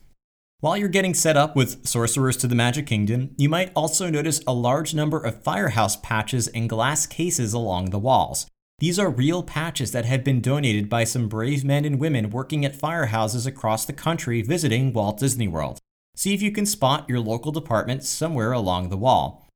While 0.64 0.78
you're 0.78 0.88
getting 0.88 1.12
set 1.12 1.36
up 1.36 1.54
with 1.54 1.86
Sorcerers 1.86 2.42
of 2.42 2.48
the 2.48 2.56
Magic 2.56 2.86
Kingdom, 2.86 3.34
you 3.36 3.50
might 3.50 3.70
also 3.76 4.08
notice 4.08 4.40
a 4.46 4.54
large 4.54 4.94
number 4.94 5.18
of 5.18 5.42
firehouse 5.42 5.96
patches 5.96 6.48
and 6.48 6.70
glass 6.70 7.06
cases 7.06 7.52
along 7.52 7.90
the 7.90 7.98
walls. 7.98 8.46
These 8.78 8.98
are 8.98 9.10
real 9.10 9.42
patches 9.42 9.92
that 9.92 10.06
have 10.06 10.24
been 10.24 10.40
donated 10.40 10.88
by 10.88 11.04
some 11.04 11.28
brave 11.28 11.66
men 11.66 11.84
and 11.84 12.00
women 12.00 12.30
working 12.30 12.64
at 12.64 12.78
firehouses 12.78 13.46
across 13.46 13.84
the 13.84 13.92
country 13.92 14.40
visiting 14.40 14.94
Walt 14.94 15.18
Disney 15.18 15.48
World. 15.48 15.80
See 16.16 16.32
if 16.32 16.40
you 16.40 16.50
can 16.50 16.64
spot 16.64 17.10
your 17.10 17.20
local 17.20 17.52
department 17.52 18.02
somewhere 18.02 18.52
along 18.52 18.88
the 18.88 18.96
wall. 18.96 19.46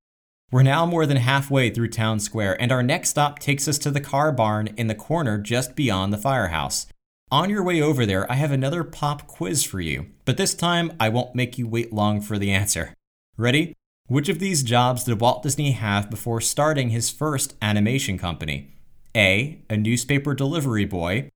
We're 0.53 0.63
now 0.63 0.85
more 0.85 1.07
than 1.07 1.17
halfway 1.17 1.71
through 1.71 1.89
Town 1.89 2.21
Square, 2.21 2.61
and 2.61 2.71
our 2.71 2.83
next 2.83 3.09
stop 3.09 3.39
takes 3.39 3.67
us 3.67 3.79
to 3.79 3.91
the 3.91 4.03
car 4.03 4.31
barn 4.31 4.75
in 4.77 4.89
the 4.89 4.95
corner 4.95 5.39
just 5.39 5.75
beyond 5.75 6.13
the 6.13 6.19
firehouse. 6.19 6.87
On 7.31 7.51
your 7.51 7.63
way 7.63 7.83
over 7.83 8.07
there, 8.07 8.31
I 8.33 8.37
have 8.37 8.53
another 8.53 8.83
pop 8.83 9.27
quiz 9.27 9.63
for 9.63 9.81
you, 9.81 10.07
but 10.25 10.39
this 10.39 10.55
time 10.55 10.93
I 10.99 11.11
won't 11.11 11.35
make 11.35 11.59
you 11.59 11.69
wait 11.69 11.93
long 11.93 12.23
for 12.23 12.39
the 12.39 12.51
answer. 12.51 12.95
Ready? 13.37 13.75
Which 14.07 14.31
of 14.31 14.39
these 14.39 14.63
jobs 14.63 15.05
did 15.05 15.21
Walt 15.21 15.43
Disney 15.43 15.73
have 15.73 16.09
before 16.09 16.41
starting 16.41 16.89
his 16.89 17.11
first 17.11 17.55
animation 17.61 18.17
company? 18.17 18.73
A. 19.15 19.63
A 19.69 19.77
newspaper 19.77 20.33
delivery 20.33 20.87
boy. 20.87 21.29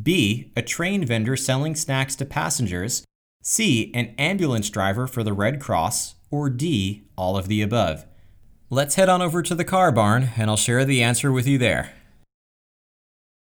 B. 0.00 0.52
A 0.54 0.62
train 0.62 1.04
vendor 1.04 1.36
selling 1.36 1.74
snacks 1.74 2.14
to 2.16 2.24
passengers. 2.24 3.04
C. 3.42 3.90
An 3.92 4.14
ambulance 4.18 4.70
driver 4.70 5.08
for 5.08 5.24
the 5.24 5.32
Red 5.32 5.60
Cross, 5.60 6.14
or 6.30 6.48
D. 6.48 7.08
All 7.16 7.36
of 7.36 7.48
the 7.48 7.60
above. 7.60 8.06
Let's 8.68 8.94
head 8.94 9.08
on 9.08 9.20
over 9.20 9.42
to 9.42 9.56
the 9.56 9.64
car 9.64 9.90
barn 9.90 10.30
and 10.36 10.48
I'll 10.48 10.56
share 10.56 10.84
the 10.84 11.02
answer 11.02 11.32
with 11.32 11.48
you 11.48 11.58
there. 11.58 11.92